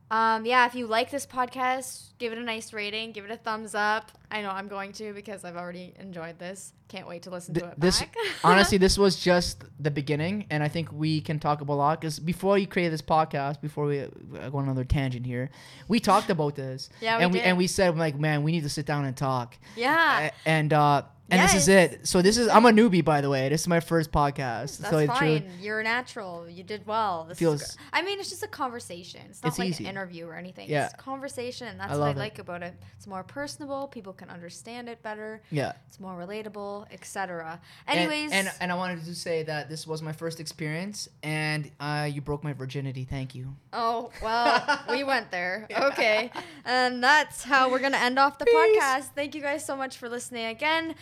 Um, 0.10 0.46
yeah, 0.46 0.66
if 0.66 0.76
you 0.76 0.88
like 0.88 1.10
this 1.10 1.26
podcast, 1.26 2.10
give 2.18 2.34
it 2.34 2.38
a 2.38 2.42
nice 2.42 2.74
rating, 2.74 3.14
give 3.14 3.24
it 3.24 3.32
a 3.32 3.38
thumbs 3.38 3.74
up. 3.74 4.12
I 4.30 4.42
know 4.42 4.50
I'm 4.50 4.68
going 4.68 4.92
to 4.94 5.14
because 5.14 5.46
I've 5.46 5.56
already 5.56 5.94
enjoyed 6.02 6.38
this. 6.38 6.74
Can't 6.90 7.08
wait 7.08 7.22
to 7.22 7.30
listen 7.30 7.54
Th- 7.54 7.66
to 7.66 7.72
it 7.72 7.80
this 7.80 8.02
back. 8.02 8.14
honestly 8.44 8.78
this 8.78 8.98
was 8.98 9.16
just 9.16 9.64
the 9.80 9.90
beginning 9.90 10.46
and 10.50 10.62
i 10.62 10.68
think 10.68 10.92
we 10.92 11.22
can 11.22 11.40
talk 11.40 11.62
about 11.62 11.76
a 11.76 11.76
lot 11.76 12.02
because 12.02 12.20
before 12.20 12.58
you 12.58 12.68
created 12.68 12.92
this 12.92 13.02
podcast 13.02 13.62
before 13.62 13.86
we 13.86 14.02
uh, 14.02 14.08
go 14.50 14.58
on 14.58 14.66
another 14.66 14.84
tangent 14.84 15.26
here 15.26 15.50
we 15.88 16.02
talked 16.02 16.30
about 16.30 16.56
this 16.56 16.90
Yeah, 17.00 17.20
we 17.20 17.24
and 17.24 17.32
we 17.32 17.40
did. 17.40 17.46
and 17.46 17.58
we 17.58 17.68
said 17.68 17.98
like 17.98 18.20
man 18.20 18.44
we 18.44 18.52
need 18.52 18.64
to 18.64 18.70
sit 18.70 18.86
down 18.86 19.06
and 19.06 19.16
talk 19.16 19.58
yeah, 19.78 20.32
and 20.46 20.74
uh 20.74 21.04
and 21.32 21.42
this 21.42 21.54
is 21.56 21.68
it 21.68 22.08
so 22.08 22.22
this 22.22 22.38
is 22.38 22.48
i'm 22.50 22.66
a 22.66 22.72
newbie 22.72 23.04
by 23.04 23.22
the 23.22 23.30
way 23.30 23.50
this 23.50 23.62
is 23.62 23.68
my 23.68 23.80
first 23.80 24.12
podcast 24.12 24.78
that's 24.80 24.90
so 24.90 25.08
fine. 25.08 25.50
You're 25.62 25.82
natural. 25.84 26.50
You 26.50 26.64
did 26.64 26.86
well. 26.86 27.26
This 27.30 27.40
Feels- 27.40 27.78
I 27.94 28.02
mean, 28.02 28.20
it's 28.20 28.30
just 28.30 28.44
a 28.44 28.48
conversation. 28.48 29.22
It's 29.30 29.42
not 29.44 29.50
It's 29.50 29.60
like 29.60 29.70
easy. 29.70 29.86
an 29.86 29.90
interview 29.92 30.26
or 30.28 30.36
anything. 30.36 30.70
Yeah. 30.70 30.86
It's 30.86 30.94
a 30.94 30.98
conversation, 30.98 31.68
and 31.68 31.80
that's 31.80 31.92
I 31.94 31.98
what 31.98 32.04
I 32.04 32.08
love 32.08 32.16
it. 32.18 32.20
like 32.20 32.40
about 32.40 32.64
it. 32.64 32.74
It's 32.98 33.08
more 33.08 33.24
personable. 33.24 33.88
People 33.88 34.14
can 34.14 34.30
understand 34.30 34.90
it 34.90 35.02
better. 35.04 35.42
yeah 35.52 35.74
It's 35.88 36.00
more 36.00 36.16
relatable, 36.18 36.86
etc. 36.92 37.60
Anyways, 37.88 38.32
and, 38.32 38.52
and 38.60 38.72
i 38.72 38.76
wanted 38.76 39.04
to 39.06 39.16
say 39.16 39.44
that 39.44 39.70
this 39.70 39.86
was 39.88 40.02
my 40.02 40.12
first 40.14 40.40
experience 40.40 41.08
and 41.24 41.70
uh 41.80 42.08
you 42.12 42.22
broke 42.22 42.44
my 42.44 42.54
virginity 42.54 43.04
thank 43.06 43.34
you 43.36 43.56
oh 43.74 44.10
well, 44.22 44.80
we 44.90 45.04
went 45.14 45.32
there. 45.32 45.68
Okay, 45.72 46.32
and 46.66 47.04
that's 47.04 47.44
how 47.44 47.70
we're 47.72 47.80
gonna 47.80 47.98
end 47.98 48.18
off 48.20 48.38
the 48.38 48.46
Peace. 48.46 48.56
podcast. 48.84 49.06
Thank 49.16 49.36
you 49.36 49.42
guys 49.42 49.66
so 49.66 49.76
much 49.76 49.98
for 49.98 50.10
listening 50.10 50.46
again. 50.46 50.96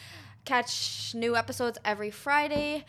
Catch 0.50 1.14
new 1.14 1.36
episodes 1.36 1.78
every 1.86 2.10
Friday. 2.10 2.84